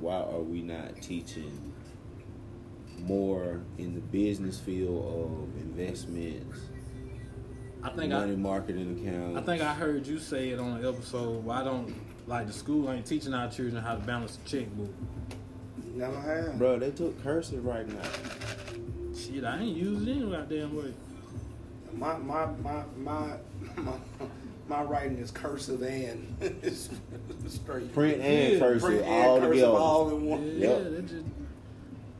Why 0.00 0.16
are 0.16 0.40
we 0.40 0.62
not 0.62 1.00
teaching 1.02 1.72
more 3.00 3.60
in 3.78 3.94
the 3.94 4.00
business 4.00 4.58
field 4.58 5.04
of 5.54 5.60
investments, 5.62 6.58
I 7.82 7.90
think 7.90 8.12
money 8.12 8.32
I, 8.32 8.36
marketing 8.36 9.00
accounts? 9.00 9.38
I 9.38 9.42
think 9.42 9.62
I 9.62 9.74
heard 9.74 10.06
you 10.06 10.18
say 10.18 10.50
it 10.50 10.58
on 10.58 10.78
an 10.78 10.86
episode. 10.86 11.44
Why 11.44 11.62
don't 11.64 11.94
like 12.26 12.46
the 12.46 12.52
school 12.52 12.90
ain't 12.90 13.06
teaching 13.06 13.34
our 13.34 13.48
children 13.50 13.82
how 13.82 13.94
to 13.94 14.00
balance 14.00 14.38
a 14.44 14.48
checkbook? 14.48 14.90
Never 15.94 16.20
have. 16.20 16.58
Bro, 16.58 16.80
they 16.80 16.90
took 16.90 17.22
cursive 17.22 17.64
right 17.64 17.86
now. 17.88 18.02
Shit, 19.16 19.44
I 19.44 19.60
ain't 19.60 19.76
using 19.76 20.08
it 20.08 20.22
any 20.22 20.30
goddamn 20.30 20.76
way. 20.76 20.92
My 21.94 22.16
my 22.18 22.46
my 22.62 22.82
my 22.98 23.32
my, 23.76 23.92
my 24.68 24.82
writing 24.82 25.18
is 25.18 25.30
cursive 25.30 25.82
and 25.82 26.36
it's 26.40 26.90
straight. 27.48 27.92
Print 27.94 28.20
and 28.20 28.52
Yeah, 28.54 28.58
cursive 28.58 28.88
Print 28.88 29.04
and 29.04 29.26
all 29.26 29.38
cursive 29.38 29.52
together. 29.54 29.72
all 29.72 30.08
in 30.10 30.24
one. 30.26 30.42
Yeah, 30.58 30.68
Yep. 30.68 30.90
that 30.90 31.06
just. 31.08 31.24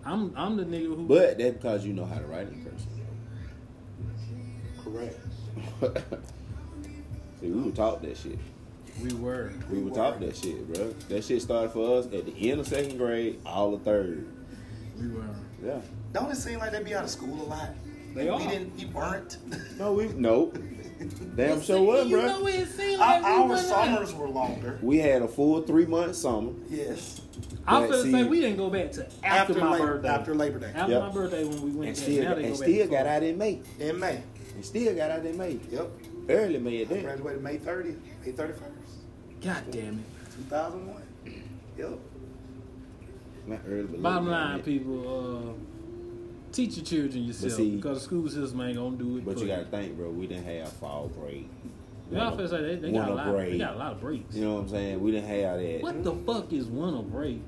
I'm 0.04 0.32
I'm 0.36 0.56
the 0.56 0.64
nigga 0.64 0.86
who. 0.86 1.06
But 1.08 1.36
that's 1.38 1.54
because 1.56 1.84
you 1.84 1.92
know 1.92 2.04
how 2.06 2.18
to 2.18 2.26
write 2.26 2.48
in 2.48 2.64
cursive. 2.64 2.86
Correct. 4.84 5.18
See, 7.40 7.50
we 7.50 7.60
were 7.62 7.70
taught 7.72 8.00
that 8.02 8.16
shit. 8.16 8.38
We 9.02 9.12
were. 9.14 9.52
We 9.70 9.82
were 9.82 9.90
talking 9.90 10.26
that 10.26 10.36
shit, 10.36 10.72
bro. 10.72 10.90
That 11.08 11.24
shit 11.24 11.42
started 11.42 11.70
for 11.72 11.98
us 11.98 12.06
at 12.06 12.24
the 12.26 12.50
end 12.50 12.60
of 12.60 12.66
second 12.66 12.96
grade, 12.98 13.40
all 13.44 13.70
the 13.70 13.78
third. 13.84 14.26
We 14.98 15.08
were. 15.08 15.24
Yeah. 15.64 15.80
Don't 16.12 16.30
it 16.30 16.36
seem 16.36 16.58
like 16.58 16.72
they 16.72 16.82
be 16.82 16.94
out 16.94 17.04
of 17.04 17.10
school 17.10 17.42
a 17.42 17.44
lot? 17.44 17.70
They 18.14 18.30
we 18.30 18.38
didn't. 18.46 18.76
We 18.76 18.86
weren't. 18.86 19.36
No, 19.78 19.92
we 19.92 20.08
no. 20.08 20.52
Damn 21.36 21.60
sure 21.60 21.82
was, 21.82 22.08
You 22.08 22.16
bro. 22.16 22.26
know 22.26 22.46
it 22.46 22.66
seemed 22.68 22.98
our 23.02 23.20
like 23.20 23.22
we 23.22 23.28
our 23.28 23.48
went 23.48 23.52
out. 23.66 23.66
summers 23.84 24.14
were 24.14 24.28
longer. 24.28 24.78
We 24.80 24.96
had 24.98 25.20
a 25.20 25.28
full 25.28 25.60
three 25.62 25.84
month 25.84 26.16
summer. 26.16 26.52
Yes. 26.70 27.20
I'm 27.66 27.82
But 27.82 27.90
gonna 28.02 28.10
say 28.10 28.24
we 28.24 28.40
didn't 28.40 28.56
go 28.56 28.70
back 28.70 28.92
to 28.92 29.06
after, 29.22 29.52
my 29.54 29.72
Labor, 29.72 29.86
birthday. 29.94 30.08
After 30.08 30.34
Labor 30.34 30.58
Day. 30.60 30.72
After 30.74 30.92
Yep. 30.92 31.02
my 31.02 31.08
birthday 31.10 31.44
when 31.44 31.60
we 31.62 31.70
went 31.72 31.88
And 31.88 31.96
there. 31.96 32.02
still, 32.04 32.24
now 32.24 32.34
they 32.36 32.44
and 32.44 32.50
go 32.56 32.62
still 32.62 32.86
to 32.86 32.90
got 32.90 33.06
out 33.06 33.22
in 33.22 33.36
May. 33.36 33.60
In 33.78 34.00
May. 34.00 34.22
And 34.54 34.64
still 34.64 34.94
got 34.94 35.10
out 35.10 35.26
in 35.26 35.36
May. 35.36 35.58
Yep. 35.70 35.90
Early 36.28 36.58
May 36.58 36.82
at 36.82 36.90
I 36.92 37.00
graduated 37.00 37.42
May 37.42 37.58
30th. 37.58 37.96
May 38.24 38.32
31st. 38.32 38.62
God 39.40 39.62
damn 39.70 39.98
it. 39.98 40.32
2001. 40.50 41.02
Yep. 41.78 41.98
Not 43.46 43.60
early, 43.68 43.82
but 43.84 44.02
Bottom 44.02 44.24
late, 44.26 44.30
line, 44.32 44.62
people, 44.62 45.54
uh, 45.56 46.50
teach 46.52 46.76
your 46.76 46.84
children 46.84 47.24
yourself 47.24 47.52
see- 47.52 47.76
because 47.76 47.98
the 47.98 48.04
school 48.04 48.28
system 48.28 48.60
ain't 48.60 48.76
gonna 48.76 48.96
do 48.96 49.18
it. 49.18 49.24
But 49.24 49.38
you 49.38 49.46
gotta 49.46 49.66
think, 49.66 49.96
bro, 49.96 50.10
we 50.10 50.26
didn't 50.26 50.44
have 50.44 50.72
fall 50.72 51.08
break. 51.16 51.48
Yeah, 52.10 52.30
I 52.32 52.36
feel 52.36 52.48
say 52.48 52.62
they, 52.62 52.76
they 52.76 52.92
got 52.92 53.08
a 53.08 53.12
winter 53.12 53.14
lot. 53.14 53.24
They 53.26 53.32
break. 53.32 53.58
got 53.58 53.74
a 53.74 53.78
lot 53.78 53.92
of 53.92 54.00
breaks. 54.00 54.34
You 54.36 54.44
know 54.44 54.54
what 54.54 54.60
I'm 54.62 54.68
saying? 54.68 55.00
We 55.00 55.10
didn't 55.12 55.28
have 55.28 55.58
that. 55.58 55.82
What 55.82 56.04
the 56.04 56.12
fuck 56.14 56.52
is 56.52 56.66
winter 56.66 57.02
break? 57.02 57.40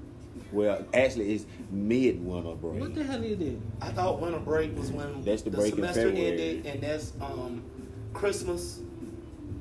Well, 0.52 0.84
actually, 0.94 1.32
it's 1.34 1.46
mid 1.70 2.24
winter 2.24 2.54
break. 2.54 2.80
What 2.80 2.94
the 2.94 3.04
hell 3.04 3.22
is 3.22 3.40
it? 3.40 3.58
I 3.80 3.90
thought 3.90 4.20
winter 4.20 4.38
break 4.40 4.76
was 4.76 4.90
when 4.90 5.22
That's 5.24 5.42
the 5.42 5.50
break 5.50 5.70
in 5.72 5.76
semester 5.76 6.02
February. 6.10 6.30
ended, 6.32 6.66
and 6.66 6.82
that's 6.82 7.12
um 7.20 7.62
Christmas, 8.18 8.80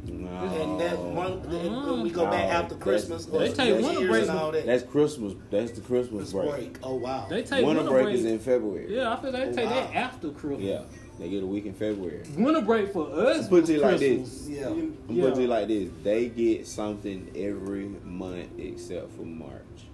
No. 0.05 0.27
and 0.27 0.79
that 0.79 0.99
month 1.13 1.45
and 1.45 1.53
mm. 1.53 2.01
we 2.01 2.09
go 2.09 2.25
back 2.25 2.47
No, 2.47 2.51
after 2.55 2.75
that's- 2.75 2.83
Christmas. 2.83 3.27
or 3.27 3.39
They 3.39 3.51
take 3.53 3.81
winter 3.81 4.07
break 4.07 4.21
and 4.23 4.31
all 4.31 4.51
that. 4.51 4.65
That's 4.65 4.83
Christmas. 4.83 5.33
That's 5.51 5.71
the 5.71 5.81
Christmas 5.81 6.31
break. 6.31 6.49
break. 6.49 6.77
Oh 6.83 6.95
wow. 6.95 7.27
They 7.29 7.43
take 7.43 7.65
Winter 7.65 7.81
winter, 7.83 7.91
break 7.91 8.03
break. 8.05 8.15
is 8.15 8.25
in 8.25 8.39
February. 8.39 8.95
yeah, 8.95 9.13
I 9.13 9.21
feel 9.21 9.31
they 9.31 9.43
Oh, 9.43 9.53
take 9.53 9.65
wow. 9.65 9.73
that 9.75 9.95
after 9.95 10.29
Christmas. 10.31 10.63
Yeah. 10.63 10.81
They 11.19 11.29
get 11.29 11.41
a 11.43 11.47
week 11.47 11.65
in 11.65 11.73
February. 11.73 12.21
Winter 12.37 12.61
break 12.61 12.93
for 12.93 13.09
us. 13.11 13.47
Put 13.47 13.61
was 13.61 13.69
it 13.71 13.81
like 13.81 13.99
this. 13.99 14.47
Yeah. 14.49 14.67
I'm 14.67 14.97
Yeah. 15.09 15.21
gonna 15.23 15.35
put 15.35 15.43
it 15.43 15.49
like 15.49 15.67
this: 15.67 15.89
they 16.03 16.29
get 16.29 16.67
something 16.67 17.31
every 17.35 17.89
month 18.03 18.49
except 18.59 19.11
for 19.13 19.23
March, 19.23 19.87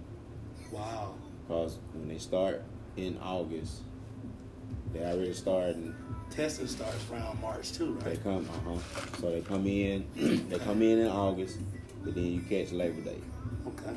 Wow. 0.70 1.14
because 1.46 1.78
when 1.94 2.08
they 2.08 2.18
start 2.18 2.62
in 2.96 3.16
August, 3.22 3.82
they 4.92 5.00
already 5.00 5.32
starting. 5.32 5.94
Testing 6.34 6.66
starts 6.66 6.96
around 7.12 7.40
March 7.40 7.72
too, 7.72 7.92
right? 7.94 8.04
They 8.06 8.16
come, 8.16 8.48
uh 8.66 8.70
huh. 8.74 9.06
So 9.20 9.30
they 9.30 9.40
come 9.40 9.66
in, 9.68 10.04
they 10.48 10.58
come 10.58 10.82
in 10.82 10.98
in 11.00 11.06
August, 11.08 11.58
but 12.04 12.14
then 12.14 12.24
you 12.24 12.40
catch 12.40 12.72
Labor 12.72 13.02
Day. 13.02 13.18
Okay. 13.68 13.94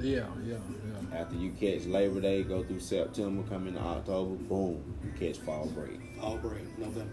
Yeah, 0.00 0.26
yeah, 0.44 0.54
yeah. 1.10 1.18
After 1.18 1.34
you 1.36 1.50
catch 1.58 1.86
Labor 1.86 2.20
Day, 2.20 2.44
go 2.44 2.62
through 2.62 2.78
September, 2.80 3.42
come 3.48 3.66
into 3.66 3.80
October, 3.80 4.36
boom, 4.44 4.80
you 5.04 5.10
catch 5.18 5.40
fall 5.40 5.66
break. 5.66 5.98
Fall 6.20 6.36
break, 6.38 6.78
November. 6.78 7.10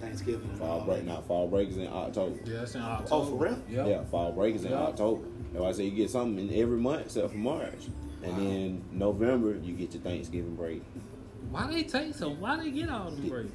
Thanksgiving. 0.00 0.48
Fall 0.56 0.82
break 0.82 0.98
that. 1.00 1.06
now. 1.06 1.20
Fall 1.22 1.48
break 1.48 1.68
is 1.68 1.76
in 1.76 1.88
October. 1.88 2.38
Yeah, 2.44 2.62
it's 2.62 2.74
in 2.74 2.82
October. 2.82 3.08
Oh, 3.10 3.24
for 3.26 3.36
real? 3.36 3.62
Yeah. 3.68 3.86
Yeah, 3.86 4.04
fall 4.04 4.32
break 4.32 4.54
is 4.54 4.64
in 4.64 4.70
Yeah. 4.70 4.78
October. 4.78 5.26
That's 5.52 5.62
why 5.62 5.68
I 5.68 5.72
say 5.72 5.84
you 5.84 5.90
get 5.96 6.10
something 6.10 6.48
in 6.48 6.54
every 6.58 6.78
month 6.78 7.06
except 7.06 7.32
for 7.32 7.36
March. 7.38 7.88
And 8.22 8.32
Wow. 8.32 8.38
then 8.38 8.84
November 8.92 9.56
you 9.56 9.74
get 9.74 9.92
your 9.92 10.02
Thanksgiving 10.02 10.54
break. 10.54 10.82
Why 11.50 11.70
they 11.72 11.82
take 11.84 12.14
so? 12.14 12.30
Why 12.30 12.56
they 12.56 12.70
get 12.70 12.88
all 12.90 13.10
them 13.10 13.28
break? 13.28 13.46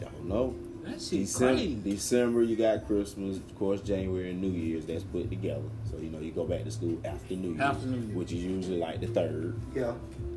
Don't 0.00 0.24
know. 0.28 0.54
That 0.84 1.00
shit 1.00 1.20
December, 1.20 1.54
crazy. 1.54 1.74
December 1.82 2.42
you 2.42 2.56
got 2.56 2.86
Christmas, 2.86 3.38
of 3.38 3.54
course 3.58 3.80
January 3.80 4.30
and 4.30 4.40
New 4.42 4.50
Year's 4.50 4.84
that's 4.84 5.02
put 5.04 5.30
together. 5.30 5.62
So 5.90 5.96
you 5.96 6.10
know 6.10 6.18
you 6.18 6.30
go 6.30 6.44
back 6.44 6.64
to 6.64 6.70
school 6.70 6.98
after 7.04 7.34
New 7.34 7.48
Year's, 7.50 7.60
After 7.60 7.86
New 7.86 8.00
Year's. 8.02 8.14
which 8.14 8.32
is 8.32 8.44
usually 8.44 8.78
like 8.78 9.00
the 9.00 9.06
third. 9.06 9.58
Yeah. 9.74 9.94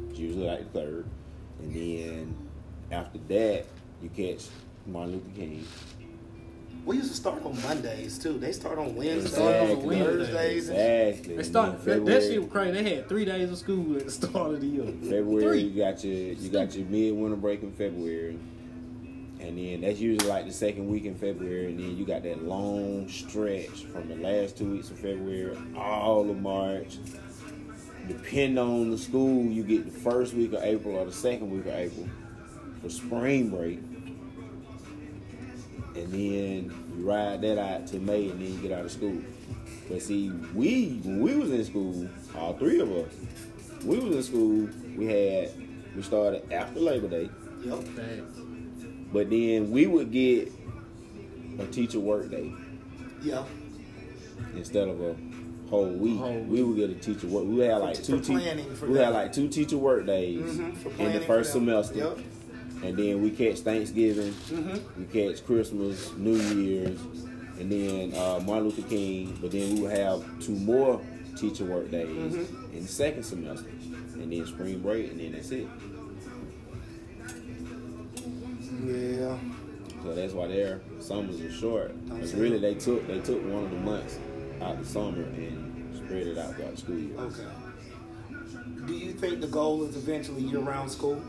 It's 0.09 0.17
usually 0.19 0.47
like 0.47 0.71
the 0.71 0.79
third. 0.79 1.05
And 1.61 1.73
then 1.75 2.35
after 2.91 3.17
that 3.27 3.65
you 4.01 4.09
catch 4.15 4.45
Martin 4.85 5.13
Luther 5.15 5.29
King. 5.35 5.65
We 6.87 6.95
used 6.95 7.09
to 7.09 7.17
start 7.17 7.43
on 7.43 7.61
Mondays 7.63 8.17
too. 8.17 8.39
They 8.39 8.53
start 8.53 8.79
on 8.79 8.95
Wednesdays, 8.95 9.33
start 9.33 9.55
on 9.57 9.81
Thursdays. 9.89 10.69
Exactly. 10.69 11.35
They 11.35 11.43
start 11.43 11.83
that, 11.83 12.05
that 12.05 12.23
shit 12.23 12.41
was 12.41 12.49
crazy. 12.49 12.81
They 12.81 12.95
had 12.95 13.09
three 13.09 13.25
days 13.25 13.51
of 13.51 13.57
school 13.57 13.97
at 13.97 14.05
the 14.05 14.11
start 14.11 14.53
of 14.53 14.61
the 14.61 14.67
year. 14.67 14.85
February, 15.01 15.41
Three. 15.43 15.59
you 15.63 15.83
got 15.83 16.01
your 16.05 16.13
you 16.13 16.49
got 16.49 16.73
your 16.77 16.85
midwinter 16.87 17.35
break 17.35 17.61
in 17.61 17.73
February, 17.73 18.39
and 19.41 19.57
then 19.57 19.81
that's 19.81 19.99
usually 19.99 20.29
like 20.29 20.45
the 20.45 20.53
second 20.53 20.87
week 20.87 21.03
in 21.03 21.15
February, 21.15 21.65
and 21.65 21.77
then 21.77 21.97
you 21.97 22.05
got 22.05 22.23
that 22.23 22.41
long 22.45 23.09
stretch 23.09 23.83
from 23.83 24.07
the 24.07 24.15
last 24.15 24.57
two 24.57 24.71
weeks 24.71 24.89
of 24.89 24.97
February, 24.97 25.57
all 25.75 26.29
of 26.29 26.39
March. 26.39 26.99
Depending 28.07 28.57
on 28.59 28.91
the 28.91 28.97
school, 28.97 29.43
you 29.43 29.61
get 29.63 29.83
the 29.83 29.99
first 29.99 30.33
week 30.33 30.53
of 30.53 30.63
April 30.63 30.95
or 30.95 31.03
the 31.03 31.11
second 31.11 31.51
week 31.51 31.65
of 31.65 31.73
April 31.73 32.07
for 32.81 32.89
spring 32.89 33.49
break, 33.49 33.81
and 35.97 36.11
then 36.13 36.73
you 36.97 37.05
ride 37.09 37.41
that 37.41 37.57
out 37.57 37.87
to 37.87 37.99
May, 37.99 38.29
and 38.29 38.41
then 38.41 38.53
you 38.53 38.59
get 38.59 38.71
out 38.71 38.85
of 38.85 38.91
school. 38.91 39.17
But 39.89 40.01
see, 40.01 40.29
we 40.53 40.99
when 41.03 41.21
we 41.21 41.35
was 41.35 41.51
in 41.51 41.63
school, 41.65 42.09
all 42.37 42.53
three 42.53 42.79
of 42.79 42.91
us, 42.91 43.11
we 43.85 43.97
was 43.99 44.15
in 44.15 44.23
school. 44.23 44.69
We 44.97 45.05
had 45.07 45.51
we 45.95 46.01
started 46.01 46.51
after 46.51 46.79
Labor 46.79 47.07
Day, 47.07 47.29
Yep. 47.63 47.79
But 49.13 49.29
then 49.29 49.71
we 49.71 49.87
would 49.87 50.11
get 50.11 50.51
a 51.59 51.65
teacher 51.65 51.99
work 51.99 52.29
day 52.29 52.51
Yeah. 53.23 53.43
instead 54.55 54.87
of 54.89 55.01
a 55.01 55.15
whole 55.69 55.87
week. 55.89 56.17
Whole 56.19 56.39
We 56.41 56.61
would 56.63 56.75
get 56.77 56.89
a 56.89 56.95
teacher 56.95 57.27
work. 57.27 57.45
We 57.45 57.59
had 57.59 57.77
like 57.79 58.01
two 58.03 58.19
te- 58.19 58.35
we 58.35 58.43
them. 58.43 58.95
had 58.95 59.13
like 59.13 59.33
two 59.33 59.47
teacher 59.47 59.77
work 59.77 60.05
days 60.05 60.41
Mhm, 60.41 60.75
for 60.77 60.89
in 61.01 61.13
the 61.13 61.21
first 61.21 61.51
semester, 61.53 61.97
Yep. 61.97 62.19
And 62.83 62.95
then 62.97 63.21
we 63.21 63.31
catch 63.31 63.59
Thanksgiving, 63.59 64.33
Mhm. 64.49 64.79
we 64.97 65.05
catch 65.05 65.45
Christmas, 65.45 66.11
New 66.17 66.35
Year's, 66.37 66.99
and 67.59 67.71
then 67.71 68.13
uh, 68.13 68.39
Martin 68.45 68.65
Luther 68.65 68.81
King. 68.83 69.37
But 69.41 69.51
then 69.51 69.75
we 69.75 69.81
would 69.81 69.91
have 69.91 70.23
two 70.41 70.53
more 70.55 71.01
teacher 71.35 71.65
work 71.65 71.89
days 71.91 72.07
Mhm. 72.33 72.73
in 72.73 72.81
the 72.83 72.87
second 72.87 73.23
semester, 73.23 73.69
and 74.13 74.31
then 74.31 74.45
spring 74.45 74.79
break, 74.79 75.11
and 75.11 75.19
then 75.19 75.31
that's 75.33 75.51
it. 75.51 75.67
Yeah. 78.85 79.37
So 80.03 80.13
that's 80.13 80.33
why 80.33 80.47
their 80.47 80.81
summers 80.99 81.41
are 81.41 81.51
short. 81.51 81.95
It's 82.15 82.33
really 82.33 82.59
they 82.59 82.75
took 82.75 83.05
they 83.07 83.19
took 83.19 83.41
one 83.51 83.63
of 83.65 83.71
the 83.71 83.77
months 83.77 84.19
out 84.61 84.77
the 84.79 84.85
summer 84.85 85.23
and 85.23 85.95
spread 85.95 86.27
it 86.27 86.37
out 86.37 86.55
throughout 86.55 86.71
the 86.71 86.77
school 86.77 86.97
year. 86.97 87.17
Okay. 87.19 87.43
Do 88.85 88.93
you 88.93 89.11
think 89.13 89.41
the 89.41 89.47
goal 89.47 89.83
is 89.83 89.95
eventually 89.97 90.43
year-round 90.43 90.89
school? 90.89 91.21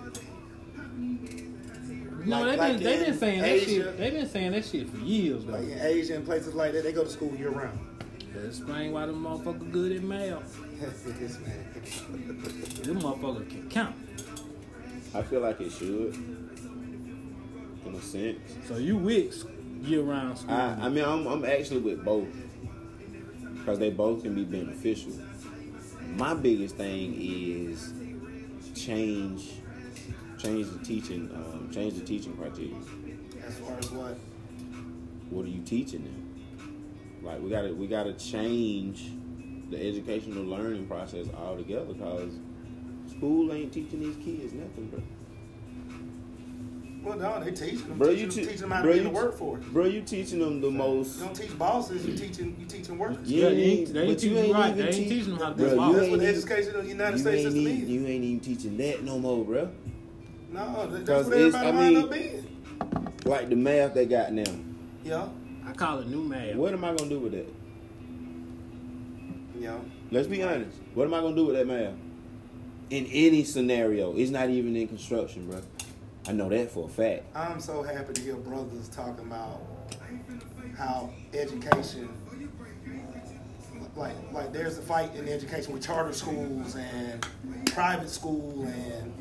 No, 2.28 2.42
Like- 2.42 2.58
they've 2.58 2.58
been 2.74 2.82
they 2.82 2.96
been 2.98 3.12
in 3.12 3.18
saying 3.18 3.40
that 3.42 3.60
shit. 3.60 3.98
They've 3.98 4.12
been 4.12 4.28
saying 4.28 4.52
that 4.52 4.64
shit 4.64 4.88
for 4.90 4.98
years 4.98 5.44
though. 5.44 5.52
Like 5.52 5.68
in 5.68 5.78
Asia 5.80 6.14
and 6.16 6.24
places 6.26 6.54
like 6.54 6.72
that, 6.72 6.84
they 6.84 6.92
go 6.92 7.04
to 7.04 7.10
school 7.10 7.34
year-round. 7.34 7.78
That 8.34 8.46
explain 8.46 8.92
why 8.92 9.06
them 9.06 9.24
motherfucker 9.24 9.70
good 9.72 9.92
at 9.92 10.02
math. 10.02 10.58
this 11.18 11.38
man. 11.40 11.64
Them 12.82 13.00
motherfuckers 13.00 13.48
can 13.48 13.68
count. 13.70 13.96
I 15.14 15.22
feel 15.22 15.40
like 15.40 15.58
it 15.62 15.72
should, 15.72 16.14
in 17.86 17.94
a 17.94 18.02
sense. 18.02 18.38
So 18.66 18.76
you 18.76 18.96
with 18.96 19.46
year 19.82 20.02
round 20.02 20.38
school? 20.38 20.52
I 20.54 20.76
I 20.82 20.88
mean 20.90 21.04
I'm 21.04 21.26
I'm 21.26 21.44
actually 21.46 21.80
with 21.80 22.04
both 22.04 22.28
because 23.54 23.78
they 23.78 23.88
both 23.90 24.22
can 24.22 24.34
be 24.34 24.44
beneficial. 24.44 25.12
My 26.16 26.34
biggest 26.34 26.76
thing 26.76 27.14
is 27.18 27.92
change 28.74 29.52
change 30.38 30.68
the 30.70 30.78
teaching 30.84 31.30
um, 31.34 31.57
change 31.72 31.94
the 31.94 32.04
teaching 32.04 32.36
criteria. 32.36 32.74
As 33.46 33.54
far 33.58 33.78
as 33.78 33.90
what? 33.90 34.18
what 35.30 35.44
are 35.44 35.48
you 35.48 35.60
teaching 35.62 36.04
them? 36.04 36.24
Like 37.22 37.40
we 37.42 37.50
gotta 37.50 37.74
we 37.74 37.86
gotta 37.86 38.12
change 38.14 39.10
the 39.70 39.78
educational 39.86 40.44
learning 40.44 40.86
process 40.86 41.26
altogether 41.36 41.84
because 41.86 42.32
school 43.10 43.52
ain't 43.52 43.72
teaching 43.72 44.00
these 44.00 44.16
kids 44.16 44.52
nothing, 44.54 44.86
bro. 44.88 45.02
Well, 47.02 47.16
no, 47.18 47.42
they 47.44 47.52
teach 47.52 47.84
them. 47.86 47.96
Bro, 47.96 48.08
teach 48.10 48.18
you 48.20 48.26
them, 48.26 48.34
te- 48.44 48.46
teach 48.50 48.60
them 48.60 48.70
how 48.72 48.82
bro, 48.82 48.92
to 48.92 48.94
be 48.94 49.00
in 49.00 49.06
you 49.06 49.12
the 49.12 49.18
te- 49.18 49.24
workforce. 49.26 49.64
Bro, 49.66 49.84
you 49.86 50.02
teaching 50.02 50.40
them 50.40 50.60
the 50.60 50.70
most. 50.70 51.18
You 51.18 51.24
don't 51.26 51.34
teach 51.34 51.58
bosses. 51.58 52.04
You 52.06 52.16
teaching 52.16 52.56
you 52.58 52.66
teaching 52.66 52.98
workers. 52.98 53.30
Yeah, 53.30 53.50
they 53.50 53.56
ain't- 53.56 53.92
they 53.92 54.00
ain't 54.00 54.14
but 54.14 54.22
you 54.22 54.30
teaching 54.30 54.36
ain't 54.44 54.54
right. 54.54 54.66
even 54.70 54.78
They 54.78 54.84
ain't 54.86 54.94
teach- 54.96 55.08
teaching 55.08 55.30
them 55.30 55.38
how 55.38 55.48
to 55.50 55.54
Bro, 55.54 55.64
be 55.64 55.70
you 55.70 55.76
boss. 55.76 55.94
That's 55.94 56.08
what 56.10 56.22
even- 56.22 56.34
education 56.34 56.74
in 56.76 56.82
the 56.84 56.88
United 56.90 57.18
States 57.20 57.36
ain't, 57.36 57.44
system 57.52 57.60
even, 57.60 57.82
is. 57.82 57.88
you 57.88 58.06
ain't 58.06 58.24
even 58.24 58.40
teaching 58.40 58.76
that 58.78 59.04
no 59.04 59.18
more, 59.18 59.44
bro. 59.44 59.70
No, 60.50 60.86
that- 60.90 61.06
'Cause 61.06 61.28
that's 61.28 61.28
what 61.28 61.38
it's- 61.38 61.54
everybody 61.54 61.68
I 61.86 61.90
mean- 61.90 61.96
up 62.04 62.10
being. 62.10 62.44
Like 63.24 63.48
the 63.50 63.56
math 63.56 63.94
they 63.94 64.06
got 64.06 64.32
now. 64.32 64.44
Yeah, 65.04 65.28
I 65.66 65.72
call 65.72 65.98
it 65.98 66.08
new 66.08 66.22
math. 66.22 66.54
What 66.56 66.72
am 66.72 66.84
I 66.84 66.94
gonna 66.94 67.10
do 67.10 67.18
with 67.20 67.32
that? 67.32 67.46
yeah. 69.58 69.78
Let's 70.10 70.26
be 70.28 70.42
honest. 70.42 70.76
What 70.94 71.04
am 71.04 71.14
I 71.14 71.20
gonna 71.20 71.36
do 71.36 71.46
with 71.46 71.56
that 71.56 71.66
math? 71.66 71.94
In 72.90 73.04
any 73.06 73.44
scenario, 73.44 74.16
it's 74.16 74.30
not 74.30 74.48
even 74.48 74.74
in 74.76 74.88
construction, 74.88 75.46
bro. 75.50 75.60
I 76.26 76.32
know 76.32 76.48
that 76.48 76.70
for 76.70 76.86
a 76.86 76.88
fact. 76.88 77.24
I'm 77.36 77.60
so 77.60 77.82
happy 77.82 78.14
to 78.14 78.20
hear 78.20 78.36
brothers 78.36 78.88
talking 78.88 79.26
about 79.26 79.60
how 80.76 81.10
education, 81.34 82.08
like 83.96 84.14
like 84.32 84.52
there's 84.52 84.78
a 84.78 84.82
fight 84.82 85.14
in 85.16 85.28
education 85.28 85.72
with 85.74 85.82
charter 85.82 86.12
schools 86.14 86.76
and 86.76 87.26
private 87.66 88.08
school 88.08 88.62
and 88.64 89.12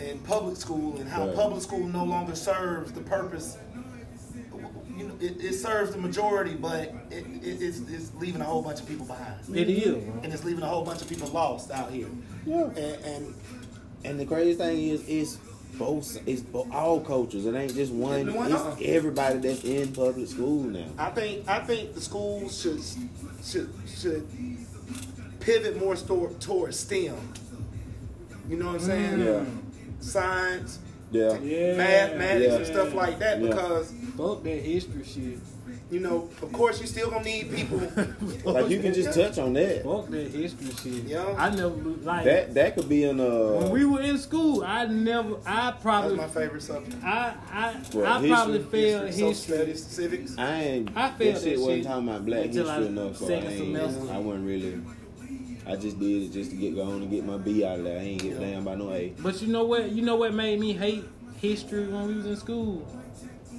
and 0.00 0.22
public 0.24 0.56
school 0.56 0.96
and 0.98 1.08
how 1.08 1.26
Right. 1.26 1.34
public 1.36 1.62
school 1.62 1.86
no 1.86 2.04
longer 2.04 2.34
serves 2.34 2.92
the 2.92 3.00
purpose. 3.00 3.56
You 4.96 5.06
know, 5.08 5.14
it, 5.20 5.42
it 5.42 5.54
serves 5.54 5.92
the 5.92 5.98
majority, 5.98 6.54
but 6.54 6.92
it, 7.10 7.24
it, 7.42 7.62
it's, 7.62 7.78
it's 7.88 8.12
leaving 8.18 8.40
a 8.40 8.44
whole 8.44 8.62
bunch 8.62 8.80
of 8.80 8.88
people 8.88 9.06
behind, 9.06 9.36
It 9.54 9.68
is. 9.70 10.02
bro. 10.04 10.20
and 10.24 10.32
it's 10.32 10.44
leaving 10.44 10.62
a 10.64 10.66
whole 10.66 10.84
bunch 10.84 11.02
of 11.02 11.08
people 11.08 11.28
lost 11.28 11.70
out 11.70 11.90
here. 11.92 12.08
Yeah. 12.44 12.64
And, 12.64 13.04
and 13.04 13.34
And 14.04 14.20
the 14.20 14.26
crazy 14.26 14.54
thing 14.54 14.88
is, 14.88 15.04
it's 15.08 15.38
both. 15.78 16.18
It's 16.26 16.40
bo- 16.40 16.66
all 16.72 17.00
cultures. 17.00 17.46
It 17.46 17.54
ain't 17.54 17.74
just 17.74 17.92
one. 17.92 18.34
One- 18.34 18.50
It's 18.50 18.60
uh-uh. 18.60 18.76
everybody 18.82 19.38
that's 19.38 19.62
in 19.62 19.92
public 19.92 20.26
school 20.26 20.64
now. 20.64 20.86
I 20.98 21.10
think 21.10 21.46
I 21.48 21.60
think 21.60 21.94
the 21.94 22.00
schools 22.00 22.60
should 22.60 22.80
should 23.44 23.70
should 23.86 24.26
pivot 25.40 25.78
more 25.78 25.94
store, 25.94 26.30
towards 26.40 26.78
STEM. 26.80 27.14
You 28.48 28.56
know 28.56 28.66
what 28.66 28.74
I'm 28.76 28.80
saying? 28.80 29.18
Mm-hmm. 29.18 29.22
Yeah. 29.24 29.44
Science, 30.00 30.78
Yeah. 31.10 31.38
Yeah. 31.40 31.76
mathematics, 31.76 32.46
Yeah. 32.52 32.56
and 32.56 32.66
stuff 32.66 32.94
like 32.94 33.18
that. 33.18 33.40
Yeah. 33.40 33.48
Because 33.48 33.92
Fuck 34.16 34.42
that 34.44 34.50
history 34.62 35.04
shit. 35.04 35.38
you 35.90 36.00
know, 36.00 36.28
of 36.42 36.52
course, 36.52 36.80
you 36.80 36.86
still 36.86 37.10
gonna 37.10 37.24
need 37.24 37.50
people. 37.54 37.78
Like 38.44 38.68
you 38.70 38.80
can 38.80 38.92
just 38.94 39.18
touch 39.18 39.38
on 39.38 39.52
that. 39.54 39.84
Fuck 39.84 40.08
that 40.10 40.30
history 40.30 40.68
shit. 40.82 41.04
Yeah. 41.04 41.34
I 41.38 41.50
never 41.50 41.68
like 42.02 42.24
That 42.24 42.54
that 42.54 42.74
could 42.76 42.88
be 42.88 43.04
in 43.04 43.20
a. 43.20 43.56
when 43.58 43.70
we 43.70 43.84
were 43.84 44.00
in 44.02 44.18
school. 44.18 44.62
I 44.64 44.84
never. 44.86 45.36
I 45.46 45.70
That's 45.70 45.82
probably. 45.82 46.16
my 46.16 46.26
favorite 46.28 46.62
subject. 46.62 46.96
I 47.02 47.34
I 47.52 47.72
What, 47.92 48.04
I 48.06 48.12
history? 48.20 48.28
probably 48.30 48.58
failed 48.64 49.12
Social 49.12 49.28
history. 49.28 49.54
studies, 49.56 49.86
civics. 49.86 50.34
I 50.38 50.54
ain't. 50.62 50.90
I 50.90 50.92
that 51.08 51.18
failed 51.18 51.42
shit 51.42 51.56
that 51.56 51.60
wasn't 51.60 51.76
shit 51.78 51.86
talking 51.86 52.08
about 52.08 52.26
black 52.26 52.44
history 52.44 52.68
I- 52.68 52.82
enough, 52.82 53.16
so 53.16 53.28
I 53.28 53.30
ain't. 53.32 53.58
semester. 53.58 54.12
I 54.12 54.18
wasn't 54.18 54.46
really. 54.46 54.80
I 55.68 55.76
just 55.76 55.98
did 56.00 56.22
it 56.22 56.32
just 56.32 56.50
to 56.50 56.56
get 56.56 56.74
going 56.74 57.02
and 57.02 57.10
get 57.10 57.24
my 57.24 57.36
B 57.36 57.64
out 57.64 57.78
of 57.78 57.84
there. 57.84 57.98
I 57.98 58.02
ain't 58.02 58.22
get 58.22 58.40
Yeah. 58.40 58.52
down 58.52 58.64
by 58.64 58.74
no 58.74 58.90
A. 58.92 59.12
But 59.18 59.40
you 59.42 59.48
know 59.48 59.64
what? 59.64 59.92
You 59.92 60.02
know 60.02 60.16
what 60.16 60.32
made 60.34 60.58
me 60.58 60.72
hate 60.72 61.04
history 61.40 61.86
when 61.86 62.06
we 62.08 62.14
was 62.14 62.26
in 62.26 62.36
school? 62.36 62.86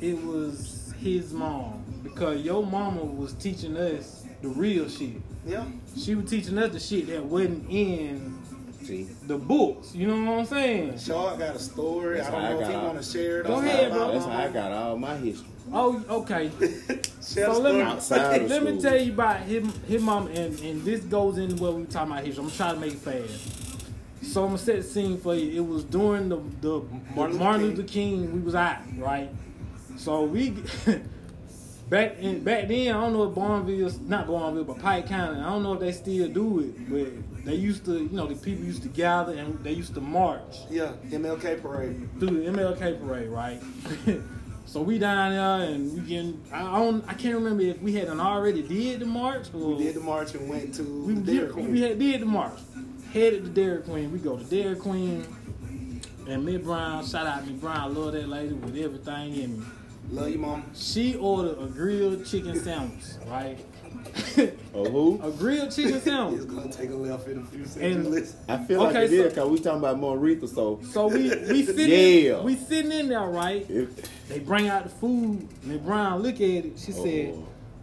It 0.02 0.22
was 0.24 0.94
his 1.00 1.32
mom 1.34 1.84
because 2.04 2.42
your 2.42 2.66
mama 2.66 3.04
was 3.04 3.34
teaching 3.34 3.78
us 3.78 4.26
the 4.42 4.48
real 4.50 4.90
shit. 4.90 5.22
Yeah, 5.46 5.66
She 5.98 6.16
was 6.16 6.30
teaching 6.30 6.58
us 6.58 6.72
the 6.74 6.80
shit 6.80 7.08
that 7.08 7.24
wasn't 7.24 7.70
in 7.70 8.38
See, 8.84 9.04
the 9.28 9.38
books. 9.38 9.94
You 9.94 10.08
know 10.08 10.32
what 10.32 10.40
I'm 10.40 10.46
saying? 10.46 10.98
Shaw 11.00 11.36
got 11.36 11.56
a 11.56 11.60
story. 11.60 12.18
That's 12.18 12.30
I 12.30 12.32
don't 12.32 12.42
how 12.42 12.48
I 12.48 12.52
know 12.54 12.60
if 12.62 12.68
he 12.68 12.74
got 12.74 12.80
out. 12.84 12.94
want 12.94 13.04
to 13.04 13.12
share 13.12 13.40
it. 13.42 13.46
Go 13.48 13.54
on 13.56 13.66
ahead, 13.66 13.92
bro. 13.92 14.12
that's 14.14 14.26
how 14.26 14.32
I 14.32 14.48
got 14.50 14.72
all 14.72 14.98
my 14.98 15.16
history. 15.18 15.48
Oh, 15.72 16.04
okay. 16.10 16.52
So 17.20 17.60
let 17.60 17.76
me 17.76 17.82
story. 17.82 17.82
Outside 17.84 18.42
of 18.44 18.50
let 18.50 18.64
me 18.64 18.82
tell 18.82 18.98
you 19.00 19.12
about 19.14 19.42
him, 19.42 19.72
his 19.88 20.02
mom, 20.02 20.24
um, 20.24 20.28
and, 20.30 20.60
and 20.62 20.84
this 20.84 21.02
goes 21.02 21.38
into 21.38 21.62
what 21.62 21.76
we 21.76 21.84
talking 21.86 22.12
about 22.14 22.24
history. 22.26 22.44
I'm 22.44 22.50
trying 22.52 22.76
to 22.76 22.80
make 22.80 22.94
it 22.94 23.00
fast. 23.00 24.26
So 24.26 24.42
I'm 24.44 24.48
gonna 24.50 24.58
set 24.58 24.78
the 24.78 24.84
scene 24.84 25.18
for 25.20 25.36
you. 25.36 25.62
It 25.64 25.68
was 25.68 25.84
during 25.84 26.30
the 26.30 26.38
the 26.62 26.82
Martin, 27.16 27.34
Luther 27.34 27.44
Martin 27.44 27.62
King. 27.62 27.70
Luther 27.76 27.88
King. 27.88 28.34
We 28.34 28.40
was 28.40 28.56
out 28.56 28.78
right. 28.98 29.30
So 29.98 30.24
we 30.24 30.56
back 31.90 32.18
in 32.20 32.44
back 32.44 32.68
then. 32.68 32.96
I 32.96 33.02
don't 33.02 33.14
know 33.14 33.24
if 33.30 33.36
Barnesville, 33.36 33.92
not 34.08 34.28
Barnesville, 34.28 34.64
but 34.66 34.80
Pike 34.80 35.08
County. 35.08 35.40
I 35.40 35.44
don't 35.50 35.64
know 35.64 35.74
if 35.74 35.80
they 35.80 35.92
still 35.92 36.28
do 36.30 36.60
it, 36.60 36.90
but 36.90 37.46
they 37.46 37.56
used 37.56 37.86
to. 37.86 37.94
You 37.94 38.10
know, 38.12 38.28
the 38.28 38.36
people 38.36 38.64
used 38.66 38.84
to 38.84 38.90
gather 38.90 39.34
and 39.34 39.60
they 39.64 39.72
used 39.74 39.94
to 39.96 40.02
march 40.02 40.58
Yeah, 40.70 40.94
MLK 41.10 41.62
parade. 41.62 42.10
through 42.20 42.44
the 42.44 42.50
MLK 42.52 43.00
parade, 43.06 43.30
right? 43.30 43.62
so 44.66 44.82
we 44.82 45.00
down 45.00 45.32
there 45.32 45.70
and 45.74 45.94
we 45.94 46.00
getting. 46.08 46.44
I 46.54 46.80
don't. 46.80 47.08
I 47.08 47.14
can't 47.14 47.36
remember 47.36 47.64
if 47.64 47.82
we 47.82 47.94
had 47.94 48.08
an 48.08 48.20
already 48.20 48.62
did 48.62 49.00
the 49.02 49.06
march 49.06 49.48
or 49.54 49.76
We 49.76 49.84
did 49.86 49.96
the 49.96 50.02
march 50.02 50.36
and 50.36 50.50
went 50.50 50.74
to 50.76 50.84
we, 50.84 51.16
Dairy 51.16 51.50
Queen. 51.52 51.72
we 51.72 51.82
had 51.82 52.00
did 52.00 52.22
the 52.22 52.26
march. 52.26 52.60
Headed 53.14 53.44
to 53.46 53.50
Dairy 53.50 53.82
Queen. 53.82 54.12
We 54.12 54.20
go 54.20 54.38
to 54.38 54.44
Dairy 54.44 54.76
Queen. 54.76 55.26
And 56.28 56.46
Miss 56.46 56.62
Brown, 56.62 57.04
shout 57.08 57.26
out 57.26 57.44
Miss 57.48 57.60
Brown, 57.60 57.96
love 57.96 58.12
that 58.14 58.30
lady 58.30 58.54
with 58.54 58.78
everything 58.78 59.36
in 59.36 59.60
me. 59.62 59.66
Love 60.12 60.30
you, 60.30 60.40
mom. 60.40 60.64
She 60.76 61.16
ordered 61.16 61.60
a 61.62 61.68
grilled 61.68 62.26
chicken 62.26 62.60
sandwich, 62.60 63.04
right? 63.28 63.58
Oh 64.74 64.90
who? 64.90 65.20
a 65.24 65.32
grilled 65.32 65.72
chicken 65.72 66.00
sandwich. 66.02 66.42
It's 66.44 66.52
gonna 66.52 66.72
take 66.72 66.90
a 66.92 66.96
left 66.96 67.28
in 67.28 67.40
a 67.40 67.44
few 67.44 67.66
seconds. 67.66 68.08
Listen. 68.08 68.40
I 68.48 68.58
feel 68.64 68.80
like 68.82 68.96
Okay, 68.96 69.06
it 69.06 69.14
is 69.14 69.20
so- 69.24 69.30
because 69.30 69.50
we 69.50 69.60
talking 69.60 69.80
about 69.80 69.98
Moretha, 69.98 70.48
so 70.48 70.80
So 70.92 71.08
we 71.08 71.30
we 71.52 71.64
sitting 71.66 72.26
Yeah. 72.26 72.42
we 72.42 72.56
sitting 72.56 72.92
in 72.92 73.10
there, 73.10 73.22
right? 73.28 73.66
if, 73.70 73.90
They 74.30 74.40
bring 74.40 74.68
out 74.68 74.84
the 74.84 74.90
food. 74.90 75.48
Miss 75.64 75.78
Brown 75.82 76.22
look 76.22 76.36
at 76.36 76.42
it. 76.42 76.80
She 76.80 76.92
said, 76.92 77.36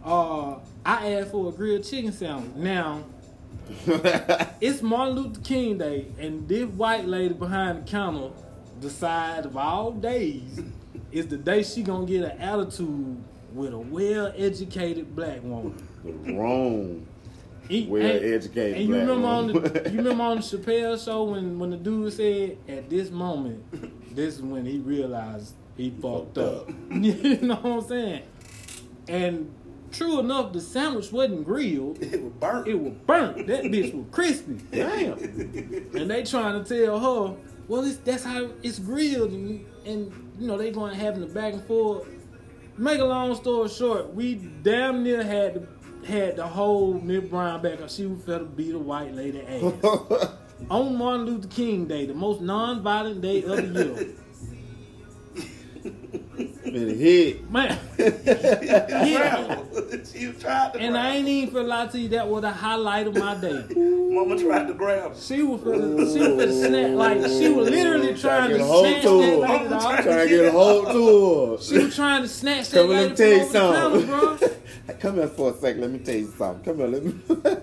uh, 0.03 0.55
I 0.85 1.13
asked 1.13 1.31
for 1.31 1.49
a 1.49 1.51
grilled 1.51 1.83
chicken 1.83 2.11
sandwich. 2.11 2.55
Now, 2.55 3.03
it's 4.61 4.81
Martin 4.81 5.15
Luther 5.15 5.41
King 5.41 5.77
Day, 5.77 6.07
and 6.19 6.47
this 6.47 6.67
white 6.69 7.05
lady 7.05 7.33
behind 7.33 7.85
the 7.85 7.91
counter 7.91 8.29
decides 8.79 9.45
of 9.45 9.57
all 9.57 9.91
days 9.91 10.61
is 11.11 11.27
the 11.27 11.37
day 11.37 11.63
she 11.63 11.83
gonna 11.83 12.05
get 12.05 12.23
an 12.23 12.39
attitude 12.39 13.17
with 13.53 13.73
a 13.73 13.77
well-educated 13.77 15.15
black 15.15 15.41
woman. 15.43 15.75
wrong. 16.37 17.05
He- 17.69 17.85
Well-educated 17.87 18.77
And 18.77 18.87
you 18.87 18.95
remember 18.95 19.27
on 19.27 19.47
the 19.47 19.89
you 19.91 19.97
remember 19.97 20.23
on 20.23 20.37
the 20.37 20.41
Chappelle 20.43 21.03
show 21.03 21.23
when 21.25 21.59
when 21.59 21.71
the 21.71 21.77
dude 21.77 22.13
said, 22.13 22.57
"At 22.67 22.89
this 22.89 23.09
moment, 23.11 23.63
this 24.15 24.35
is 24.35 24.41
when 24.41 24.65
he 24.65 24.77
realized 24.79 25.53
he 25.75 25.89
fucked 25.89 26.35
Fucked 26.35 26.37
up." 26.37 26.69
up. 26.69 26.75
you 26.91 27.37
know 27.41 27.55
what 27.55 27.65
I'm 27.65 27.81
saying? 27.81 28.23
And 29.09 29.51
true 29.91 30.19
enough, 30.19 30.53
the 30.53 30.61
sandwich 30.61 31.11
wasn't 31.11 31.45
grilled; 31.45 31.97
It 32.01 32.21
was 32.23 32.31
burnt. 32.39 32.67
it 32.69 32.79
was 32.79 32.93
burnt. 33.05 33.47
That 33.47 33.63
bitch 33.65 33.93
was 33.93 34.05
crispy. 34.11 34.55
Damn. 34.71 35.17
And 35.93 36.09
they 36.09 36.23
trying 36.23 36.63
to 36.63 36.85
tell 36.85 36.99
her, 36.99 37.35
well, 37.67 37.83
it's, 37.83 37.97
that's 37.97 38.23
how 38.23 38.49
it's 38.63 38.79
grilled, 38.79 39.31
and, 39.31 39.65
and 39.87 40.11
you 40.39 40.47
know 40.47 40.57
they 40.57 40.71
going 40.71 40.91
to 40.91 40.97
having 40.97 41.21
the 41.21 41.27
back 41.27 41.53
and 41.53 41.63
forth. 41.65 42.07
Make 42.77 42.99
a 42.99 43.05
long 43.05 43.35
story 43.35 43.69
short, 43.69 44.13
we 44.13 44.35
damn 44.35 45.03
near 45.03 45.23
had 45.23 45.55
to, 45.55 46.07
had 46.07 46.35
the 46.35 46.45
whole 46.45 46.93
Miss 46.93 47.27
Brown 47.27 47.61
back 47.61 47.81
up. 47.81 47.89
She 47.89 48.05
was 48.05 48.19
finna 48.19 48.55
beat 48.55 48.75
a 48.75 48.79
white 48.79 49.15
lady 49.15 49.41
ass 49.41 49.63
on 50.69 50.95
Martin 50.95 51.25
Luther 51.25 51.47
King 51.47 51.85
Day, 51.85 52.05
the 52.05 52.13
most 52.13 52.41
non-violent 52.41 53.21
day 53.21 53.43
of 53.43 53.73
the 53.73 53.83
year. 53.83 54.07
Been 56.85 56.97
hit. 56.99 57.49
Man, 57.51 57.79
yeah. 57.97 59.61
she 60.11 60.31
tried 60.33 60.73
to 60.73 60.79
And 60.79 60.93
grab 60.93 61.05
I 61.05 61.09
ain't 61.15 61.27
even 61.27 61.53
for 61.53 61.63
lie 61.63 61.87
to 61.87 61.99
you, 61.99 62.09
that 62.09 62.27
was 62.27 62.41
the 62.41 62.51
highlight 62.51 63.07
of 63.07 63.15
my 63.15 63.35
day. 63.35 63.65
Mama 63.75 64.37
tried 64.37 64.67
to 64.67 64.73
grab 64.73 65.11
him. 65.13 65.19
She 65.19 65.41
was 65.43 65.61
finna, 65.61 66.13
she 66.13 66.19
was 66.19 66.45
finna 66.45 66.67
snap, 66.67 66.91
like 66.97 67.21
she 67.29 67.49
was 67.49 67.69
literally 67.69 68.13
trying 68.15 68.49
get 68.51 68.57
to 68.59 68.65
hold 68.65 68.85
snatch 68.85 69.01
to 69.03 69.09
that 69.09 69.31
her. 69.31 69.37
lady 69.37 69.65
I'm 69.65 69.73
off. 69.73 69.81
trying 69.83 70.03
Trying 70.03 70.27
to 70.27 70.35
get 70.35 70.45
a 70.45 70.51
hold 70.51 70.85
to 71.59 71.63
She 71.63 71.77
was 71.79 71.95
trying 71.95 72.21
to 72.23 72.27
snatch 72.27 72.69
that 72.69 72.77
Come 72.81 72.89
here, 72.89 72.97
lady 72.97 73.09
let 73.09 73.11
me 73.11 73.15
tell 73.17 73.29
you 73.29 73.43
from 73.45 73.53
the 73.53 73.59
something. 73.59 74.07
counter, 74.09 74.37
bro. 74.37 74.49
Come 74.99 75.15
here 75.15 75.27
for 75.27 75.51
a 75.51 75.53
second. 75.55 75.81
Let 75.81 75.91
me 75.91 75.99
tell 75.99 76.15
you 76.15 76.33
something. 76.37 76.63
Come 76.63 76.77
here. 76.77 76.87
Let 76.87 77.03
me. 77.03 77.13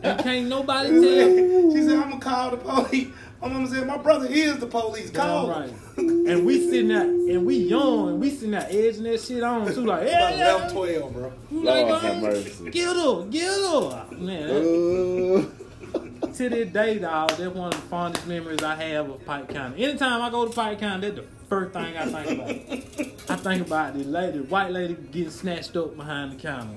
And 0.03 0.21
can't 0.21 0.47
nobody 0.49 0.89
tell. 0.91 1.73
She 1.73 1.83
said, 1.83 1.97
I'm 1.99 2.11
gonna 2.11 2.21
call 2.21 2.51
the 2.51 2.57
police. 2.59 3.09
My 3.45 3.51
mama 3.51 3.69
said, 3.69 3.87
My 3.87 3.99
brother 3.99 4.27
is 4.27 4.57
the 4.57 4.67
police. 4.67 5.11
Call 5.11 5.49
Damn 5.49 5.61
right. 5.61 5.73
And 5.99 6.47
we 6.47 6.61
sitting 6.71 6.89
there, 6.89 7.03
and 7.03 7.45
we 7.45 7.57
young, 7.57 8.09
and 8.09 8.21
we 8.21 8.31
sitting 8.31 8.53
there 8.53 8.67
edging 8.71 9.03
that 9.03 9.21
shit 9.21 9.43
on 9.43 9.71
too, 9.73 9.85
like, 9.85 10.09
yeah, 10.09 10.29
About 10.31 10.39
yeah. 10.39 10.55
11, 10.71 10.75
12, 10.75 11.13
bro. 11.13 11.33
You 11.51 11.63
like, 11.63 11.87
Lord 11.87 12.03
have 12.03 12.15
um, 12.15 12.21
mercy. 12.23 12.71
get 12.71 12.97
her, 12.97 13.25
get 13.27 13.43
her. 13.51 14.07
Man, 14.17 14.49
Uh, 14.51 16.27
to 16.33 16.49
this 16.49 16.73
day, 16.73 16.99
dog, 16.99 17.29
that's 17.33 17.55
one 17.55 17.69
of 17.69 17.75
the 17.75 17.87
fondest 17.89 18.27
memories 18.27 18.63
I 18.63 18.77
have 18.77 19.11
of 19.11 19.25
Pike 19.27 19.51
County. 19.53 19.85
Anytime 19.85 20.23
I 20.23 20.31
go 20.31 20.47
to 20.47 20.51
Pike 20.53 20.81
County, 20.81 21.11
that's 21.11 21.21
the 21.21 21.27
first 21.47 21.75
thing 21.75 21.97
I 21.99 22.07
think 22.25 22.31
about. 22.41 23.31
I 23.31 23.37
think 23.37 23.67
about 23.67 23.93
the 23.93 24.05
lady, 24.05 24.39
the 24.39 24.45
white 24.45 24.71
lady 24.73 24.95
getting 25.13 25.31
snatched 25.31 25.77
up 25.77 25.95
behind 25.97 26.33
the 26.33 26.37
counter. 26.37 26.77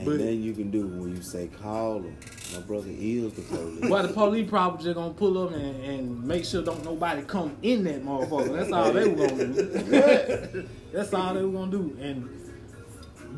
Ain't 0.00 0.06
But- 0.06 0.18
nothing 0.18 0.42
you 0.42 0.52
can 0.54 0.70
do 0.70 0.86
when 0.86 1.14
you 1.14 1.22
say 1.22 1.48
call 1.62 2.00
them. 2.00 2.16
My 2.54 2.60
brother 2.60 2.88
is 2.88 3.32
the 3.34 3.42
police. 3.42 3.90
Well, 3.90 4.02
the 4.06 4.12
police 4.12 4.48
probably 4.48 4.82
just 4.84 4.94
gonna 4.96 5.12
pull 5.12 5.44
up 5.44 5.52
and, 5.52 5.84
and 5.84 6.24
make 6.24 6.44
sure 6.46 6.62
don't 6.62 6.82
nobody 6.84 7.22
come 7.22 7.54
in 7.62 7.84
that 7.84 8.02
motherfucker. 8.04 8.56
That's 8.56 8.72
all 8.72 8.92
they 8.92 9.08
were 9.08 9.26
gonna 9.28 9.52
do. 9.52 10.68
that's 10.92 11.12
all 11.12 11.34
they 11.34 11.42
were 11.42 11.52
gonna 11.52 11.70
do. 11.70 11.96
And 12.00 12.28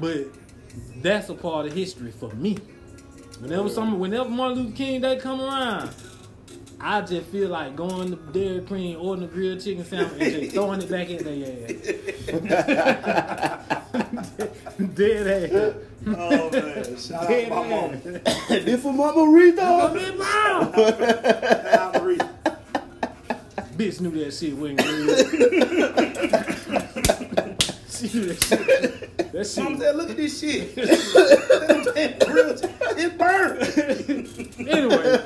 but 0.01 0.27
that's 1.03 1.29
a 1.31 1.35
part 1.35 1.67
of 1.67 1.73
history 1.73 2.13
for 2.13 2.31
me. 2.35 2.59
Whenever 3.41 3.69
some, 3.69 3.99
whenever 3.99 4.29
Martin 4.29 4.59
Luther 4.65 4.77
King 4.77 5.01
Day 5.01 5.17
come 5.17 5.41
around, 5.41 5.91
I 6.85 7.01
just 7.03 7.27
feel 7.29 7.49
like 7.49 7.77
going 7.77 8.11
to 8.11 8.17
Dairy 8.33 8.61
Queen, 8.63 8.97
ordering 8.97 9.29
a 9.29 9.33
grilled 9.33 9.63
chicken 9.63 9.85
sandwich, 9.85 10.21
and 10.21 10.43
just 10.43 10.53
throwing 10.55 10.83
it 10.83 10.91
back 10.91 11.09
in 11.11 11.23
their 11.23 11.47
ass. 11.65 11.73
Dead 14.95 15.27
ass. 15.53 15.75
Oh 16.09 16.51
man, 16.51 16.97
shout 16.97 17.23
out 17.23 17.29
Dead 17.29 17.49
my 17.51 17.69
mom. 17.69 18.01
this 18.49 18.83
for 18.83 18.93
Mama 18.93 19.31
Rita. 19.31 19.61
Come 19.61 19.97
in, 19.97 20.19
mom. 20.19 20.73
Shout 20.75 21.67
out 21.67 22.03
Marie. 22.03 22.19
Bitch 23.77 24.01
knew 24.01 24.11
that 24.11 24.35
shit 24.35 24.57
wasn't 24.57 24.79
good. 24.79 25.09
she 27.89 28.07
knew 28.19 28.27
that 28.27 28.43
shit. 28.43 29.33
That 29.33 29.47
Mom 29.57 29.73
shit. 29.73 29.81
said, 29.81 29.97
"Look 29.97 30.11
at 30.11 30.17
this 30.17 30.41
shit. 30.41 30.73
it 32.99 33.19
burned." 33.19 33.63
Anyway, 34.69 35.03
had 35.03 35.19
to 35.19 35.22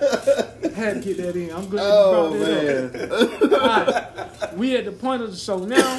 get 1.14 1.16
that 1.18 1.36
in. 1.36 1.54
I'm 1.54 1.68
glad 1.68 1.82
Oh 1.86 2.32
you 2.34 2.38
brought 2.38 3.00
that 3.00 3.12
up. 3.12 3.50
man. 3.50 3.54
All 3.54 3.68
right. 4.48 4.54
We 4.56 4.76
at 4.76 4.84
the 4.84 4.92
point 4.92 5.22
of 5.22 5.30
the 5.30 5.36
show 5.36 5.58
now 5.58 5.96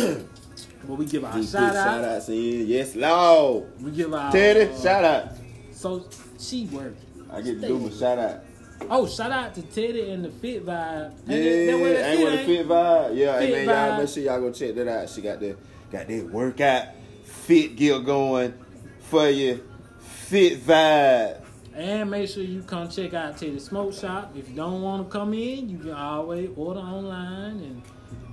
where 0.86 0.97
we 0.97 1.05
give 1.05 1.24
our 1.26 1.34
Just 1.34 1.51
shout 1.53 1.70
put 1.72 1.76
shout 1.78 2.03
out. 2.03 2.05
outs 2.05 2.30
in. 2.30 2.68
Yes, 2.68 2.95
Lord. 2.95 3.82
We 3.82 3.91
give 3.91 4.14
our 4.14 4.32
Teddy, 4.32 4.72
uh, 4.72 4.80
shout 4.82 5.03
out. 5.03 5.30
So 5.72 6.05
she 6.39 6.66
working. 6.66 6.95
I 7.32 7.41
get 7.41 7.62
to 7.62 7.68
do 7.68 7.78
my 7.80 7.89
shout 7.89 8.18
out. 8.20 8.43
Oh, 8.89 9.08
shout 9.08 9.32
out 9.32 9.55
to 9.55 9.62
Teddy 9.64 10.12
and 10.12 10.24
the 10.24 10.30
Fit 10.30 10.64
Vibe. 10.66 11.14
Yeah, 11.26 11.36
Ain't 11.36 11.68
that- 11.72 11.84
that 11.84 12.10
ain't 12.14 12.24
with 12.24 12.32
the 12.39 12.45
fit 12.45 12.68
vibe. 12.68 13.18
Yeah, 13.18 13.39
hey 13.39 13.51
man, 13.51 13.68
vibe. 13.68 13.88
y'all 13.89 13.97
make 13.99 14.10
sure 14.10 14.24
y'all 14.24 14.39
go 14.39 14.51
check 14.51 14.76
that 14.76 14.88
out. 14.88 15.10
She 15.10 15.22
got 15.22 15.39
the 15.39 15.55
got 15.91 16.08
that 16.08 16.26
workout 16.30 16.86
fit 17.24 17.76
gear 17.76 17.99
going 17.99 18.53
for 19.01 19.28
you. 19.30 19.64
Fit 19.99 20.64
vibe. 20.64 21.41
And 21.78 22.09
make 22.09 22.28
sure 22.28 22.41
you 22.41 22.63
come 22.63 22.89
check 22.89 23.13
out 23.13 23.38
Teddy 23.38 23.59
Smoke 23.59 23.93
Shop. 23.93 24.32
If 24.36 24.49
you 24.49 24.55
don't 24.55 24.82
want 24.82 25.07
to 25.07 25.11
come 25.15 25.34
in, 25.36 25.69
you 25.69 25.78
can 25.78 25.91
always 25.91 26.49
order 26.55 26.80
online 26.80 27.59
and 27.59 27.82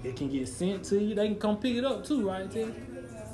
it 0.03 0.17
can 0.17 0.31
get 0.31 0.49
sent 0.49 0.83
to 0.87 0.99
you. 0.99 1.15
They 1.15 1.27
can 1.29 1.37
come 1.39 1.59
pick 1.59 1.77
it 1.77 1.85
up 1.85 2.07
too, 2.07 2.27
right, 2.27 2.51
Teddy? 2.51 2.73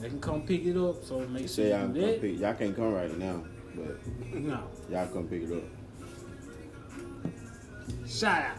They 0.01 0.09
can 0.09 0.21
come 0.21 0.43
pick 0.43 0.65
it 0.65 0.77
up. 0.77 1.05
So 1.05 1.21
make 1.29 1.49
sure 1.49 1.65
you 1.65 1.71
y'all 1.71 1.87
do 1.89 2.01
can 2.01 2.11
come 2.11 2.21
pick. 2.21 2.41
Y'all 2.41 2.55
can't 2.55 2.75
come 2.77 2.93
right 2.93 3.19
now, 3.19 3.45
but 3.77 4.35
No. 4.35 4.63
y'all 4.91 5.07
come 5.07 5.29
pick 5.29 5.43
it 5.43 5.53
up. 5.53 5.63
Shout 8.09 8.43
out. 8.47 8.57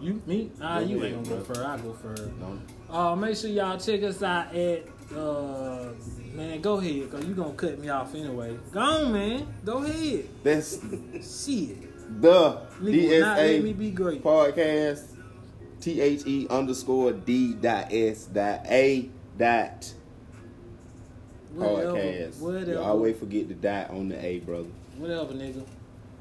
You 0.00 0.20
me? 0.26 0.50
Ah, 0.60 0.80
Go 0.80 0.86
you 0.86 1.04
ain't 1.04 1.24
gonna 1.24 1.36
go 1.38 1.44
first. 1.44 1.60
I 1.60 1.78
go 1.78 1.92
first. 1.92 2.24
No. 2.40 2.58
Uh, 2.90 3.14
make 3.14 3.36
sure 3.36 3.50
y'all 3.50 3.78
check 3.78 4.02
us 4.02 4.20
out 4.20 4.52
at 4.52 4.82
uh 5.16 5.90
man. 6.36 6.60
Go 6.60 6.74
ahead, 6.78 7.10
cause 7.10 7.24
you 7.24 7.34
gonna 7.34 7.52
cut 7.54 7.78
me 7.78 7.88
off 7.88 8.14
anyway. 8.14 8.56
Go 8.72 8.80
on, 8.80 9.12
man. 9.12 9.46
Go 9.64 9.82
ahead. 9.84 10.28
That's 10.42 10.74
Shit. 10.74 12.20
the 12.20 12.60
Nigga 12.80 13.08
will 13.08 13.20
not 13.20 13.36
let 13.38 13.62
me 13.62 13.72
DSA 13.74 13.78
be 13.78 13.90
great. 13.90 14.22
podcast. 14.22 15.02
T 15.80 16.00
H 16.00 16.22
E 16.26 16.46
underscore 16.48 17.12
D 17.12 17.54
dot 17.54 17.92
S 17.92 18.24
dot 18.24 18.66
A 18.66 19.08
dot 19.38 19.92
Whatever. 21.54 21.92
podcast. 21.92 22.68
You 22.68 22.78
always 22.78 23.16
forget 23.18 23.48
the 23.48 23.54
dot 23.54 23.90
on 23.90 24.08
the 24.08 24.24
A, 24.24 24.40
brother. 24.40 24.68
Whatever, 24.98 25.32
nigga. 25.34 25.64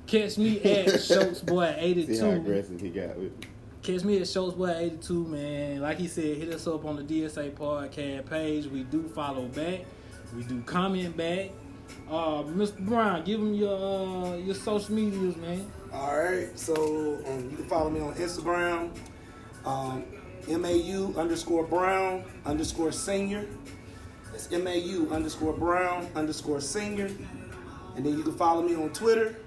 Catch 0.07 0.38
me 0.38 0.61
at 0.61 1.01
Schultz 1.03 1.41
Boy 1.41 1.74
eighty 1.78 2.05
two. 2.05 2.16
See 2.16 2.22
how 2.22 2.32
82. 2.32 2.41
aggressive 2.41 2.82
he 2.82 2.89
got 2.89 3.18
with 3.18 3.32
me. 3.39 3.47
Catch 3.82 4.03
me 4.03 4.20
at 4.20 4.28
Schultz 4.28 4.55
Boy 4.55 4.74
82, 4.76 5.26
man. 5.28 5.80
Like 5.82 5.99
he 5.99 6.07
said, 6.07 6.38
hit 6.38 6.51
us 6.51 6.66
up 6.66 6.86
on 6.86 6.95
the 6.95 7.03
DSA 7.03 7.51
podcast 7.51 8.28
page. 8.28 8.66
We 8.66 8.82
do 8.84 9.03
follow 9.09 9.45
back. 9.45 9.82
We 10.36 10.43
do 10.43 10.61
comment 10.61 11.15
back. 11.15 11.51
Uh, 12.09 12.43
Mr. 12.43 12.79
Brown, 12.79 13.23
give 13.23 13.39
him 13.39 13.53
your 13.53 13.77
uh, 13.77 14.36
your 14.36 14.55
social 14.55 14.93
medias, 14.93 15.38
man. 15.38 15.71
All 15.93 16.17
right, 16.17 16.49
so 16.59 16.75
um, 17.25 17.49
you 17.49 17.55
can 17.55 17.65
follow 17.65 17.89
me 17.89 18.01
on 18.01 18.13
Instagram, 18.15 18.89
um, 19.65 20.03
MAU 20.49 21.13
underscore 21.17 21.63
Brown 21.63 22.25
underscore 22.45 22.91
senior. 22.91 23.47
That's 24.31 24.51
MAU 24.51 25.07
underscore 25.09 25.53
Brown 25.53 26.07
underscore 26.15 26.59
senior. 26.59 27.09
And 27.95 28.05
then 28.05 28.17
you 28.17 28.23
can 28.23 28.33
follow 28.36 28.61
me 28.61 28.75
on 28.75 28.89
Twitter. 28.89 29.38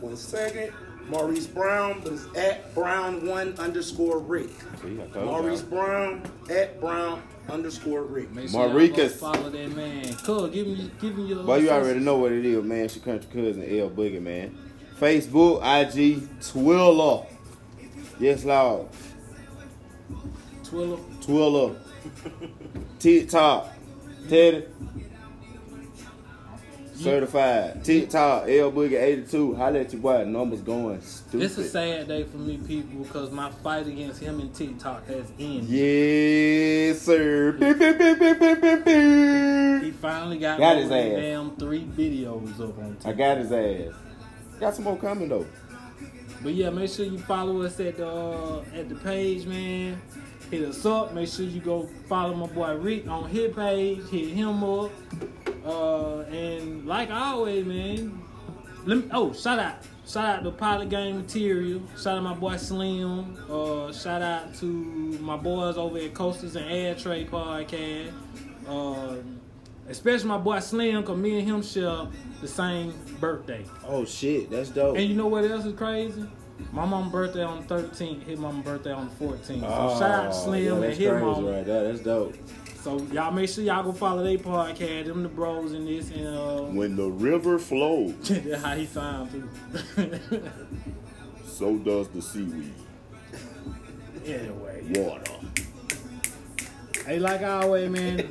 One 0.00 0.16
second. 0.16 0.72
Maurice 1.08 1.46
Brown, 1.46 2.00
but 2.02 2.12
it's 2.14 2.26
at 2.36 2.74
Brown1 2.74 3.58
underscore 3.58 4.18
Rick. 4.18 4.50
See, 4.82 5.00
Maurice 5.14 5.60
y'all. 5.60 5.70
Brown 5.70 6.22
at 6.50 6.80
Brown 6.80 7.22
underscore 7.48 8.02
Rick. 8.04 8.32
Make 8.32 8.48
sure 8.48 8.60
y'all 8.60 8.72
go 8.72 8.76
Maricas. 8.78 9.10
follow 9.12 9.50
that 9.50 9.76
man. 9.76 10.14
Cool. 10.24 10.48
Give 10.48 10.66
me, 10.66 10.90
give 11.00 11.16
me 11.16 11.26
your. 11.26 11.42
Boy, 11.44 11.56
you 11.58 11.70
already 11.70 12.00
know 12.00 12.16
what 12.16 12.32
it 12.32 12.44
is, 12.44 12.64
man. 12.64 12.88
She 12.88 13.00
country 13.00 13.28
cousin 13.32 13.62
L 13.62 13.90
Boogie, 13.90 14.22
man. 14.22 14.56
Facebook, 14.98 15.60
IG, 15.62 16.28
Twiller. 16.40 17.26
Yes, 18.18 18.44
Lord. 18.44 18.88
Twiller. 20.64 20.98
Twiller. 21.20 21.76
TikTok. 22.98 23.72
Teddy. 24.28 24.64
Certified. 26.94 27.84
TikTok, 27.84 28.42
L 28.48 28.70
Boogie 28.72 29.00
82. 29.00 29.54
Holla 29.54 29.80
at 29.80 29.92
your 29.92 30.02
boy. 30.02 30.24
Numbers 30.24 30.60
going 30.60 31.00
stupid. 31.00 31.42
It's 31.44 31.58
a 31.58 31.68
sad 31.68 32.08
day 32.08 32.24
for 32.24 32.36
me, 32.36 32.58
people, 32.58 33.04
because 33.04 33.30
my 33.30 33.50
fight 33.50 33.86
against 33.86 34.20
him 34.20 34.40
and 34.40 34.54
TikTok 34.54 35.06
has 35.06 35.32
ended. 35.38 35.64
Yes, 35.64 37.00
sir. 37.02 37.52
Beep, 37.52 37.78
beep, 37.78 37.98
beep, 37.98 38.18
beep, 38.18 38.38
beep, 38.40 38.60
beep, 38.60 38.84
beep. 38.84 39.82
He 39.82 39.90
finally 39.90 40.38
got, 40.38 40.58
Got 40.58 40.76
his 40.76 40.90
ass. 40.90 41.16
damn 41.16 41.56
three 41.56 41.84
videos 41.84 42.60
up 42.60 42.78
on 42.78 42.96
I 43.04 43.12
got 43.12 43.38
his 43.38 43.50
ass. 43.52 43.94
Got 44.60 44.74
some 44.76 44.84
more 44.84 44.96
coming 44.96 45.28
though. 45.28 45.46
But 46.42 46.54
yeah, 46.54 46.70
make 46.70 46.90
sure 46.90 47.04
you 47.06 47.18
follow 47.18 47.62
us 47.62 47.78
at 47.80 47.96
the 47.96 48.08
uh, 48.08 48.64
at 48.74 48.88
the 48.88 48.94
page, 48.96 49.46
man. 49.46 50.00
Hit 50.50 50.62
us 50.68 50.84
up. 50.84 51.14
Make 51.14 51.28
sure 51.28 51.46
you 51.46 51.60
go 51.60 51.88
follow 52.08 52.34
my 52.34 52.46
boy 52.46 52.74
Rick 52.76 53.08
on 53.08 53.28
his 53.28 53.54
page. 53.54 54.02
Hit 54.08 54.28
him 54.30 54.62
up. 54.62 54.90
Uh, 55.64 56.20
and 56.30 56.86
like 56.86 57.10
always, 57.10 57.64
man. 57.64 58.20
Let 58.84 58.98
me, 58.98 59.04
oh, 59.12 59.32
shout 59.32 59.58
out. 59.60 59.76
Shout 60.06 60.24
out 60.38 60.42
to 60.44 60.50
Pilot 60.50 60.88
Game 60.88 61.18
Material. 61.18 61.80
Shout 61.96 62.16
out 62.18 62.22
my 62.24 62.34
boy 62.34 62.56
Slim. 62.56 63.36
Uh, 63.48 63.92
shout 63.92 64.20
out 64.22 64.52
to 64.56 64.66
my 64.66 65.36
boys 65.36 65.76
over 65.76 65.98
at 65.98 66.12
Coasters 66.14 66.56
and 66.56 66.68
Air 66.68 66.96
Trade 66.96 67.30
Podcast. 67.30 68.10
Uh, 68.66 69.14
especially 69.88 70.28
my 70.28 70.38
boy 70.38 70.58
Slim, 70.58 71.02
cause 71.04 71.16
me 71.16 71.38
and 71.38 71.48
him 71.48 71.62
share 71.62 72.08
the 72.40 72.48
same 72.48 72.92
birthday. 73.20 73.64
Oh 73.86 74.04
shit, 74.04 74.50
that's 74.50 74.70
dope. 74.70 74.96
And 74.96 75.08
you 75.08 75.14
know 75.14 75.28
what 75.28 75.44
else 75.44 75.64
is 75.64 75.74
crazy? 75.74 76.28
My 76.72 76.84
mom's 76.84 77.10
birthday 77.12 77.42
on 77.44 77.64
the 77.66 77.74
13th, 77.74 78.24
his 78.24 78.38
mom's 78.38 78.64
birthday 78.64 78.92
on 78.92 79.08
the 79.08 79.24
14th. 79.24 79.46
So 79.46 79.54
Oh, 79.64 79.98
shout 79.98 80.10
out 80.10 80.32
to 80.32 80.36
Slim 80.36 80.64
yeah, 80.64 80.88
and 80.88 80.94
his 80.94 81.12
mom. 81.22 81.46
right 81.46 81.64
there. 81.64 81.84
That's 81.84 82.00
dope. 82.00 82.34
So 82.82 82.98
y'all 83.12 83.30
make 83.30 83.48
sure 83.48 83.62
y'all 83.62 83.84
go 83.84 83.92
follow 83.92 84.24
their 84.24 84.38
podcast, 84.38 85.06
them 85.06 85.22
the 85.22 85.28
bros 85.28 85.72
in 85.72 85.84
this, 85.84 86.10
and 86.10 86.26
uh, 86.26 86.62
When 86.62 86.96
the 86.96 87.08
river 87.08 87.58
flows, 87.58 88.14
that's 88.28 88.60
how 88.62 88.74
he 88.74 88.86
sound 88.86 89.30
too. 89.30 89.48
so 91.46 91.76
does 91.78 92.08
the 92.08 92.20
seaweed. 92.20 92.72
anyway, 94.26 94.82
Water. 94.96 95.32
hey, 97.06 97.20
like 97.20 97.42
always, 97.42 97.88
man, 97.88 98.28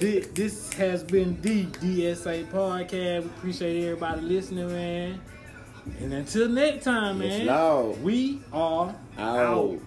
this, 0.00 0.72
has 0.74 1.04
been 1.04 1.38
the 1.42 1.66
DSA 1.66 2.46
podcast. 2.50 3.20
We 3.22 3.26
appreciate 3.26 3.84
everybody 3.84 4.20
listening, 4.22 4.68
man. 4.68 5.20
And 6.00 6.14
until 6.14 6.48
next 6.48 6.84
time, 6.84 7.18
man, 7.18 8.02
we 8.02 8.40
are 8.50 8.94
Out. 9.18 9.38
out. 9.38 9.78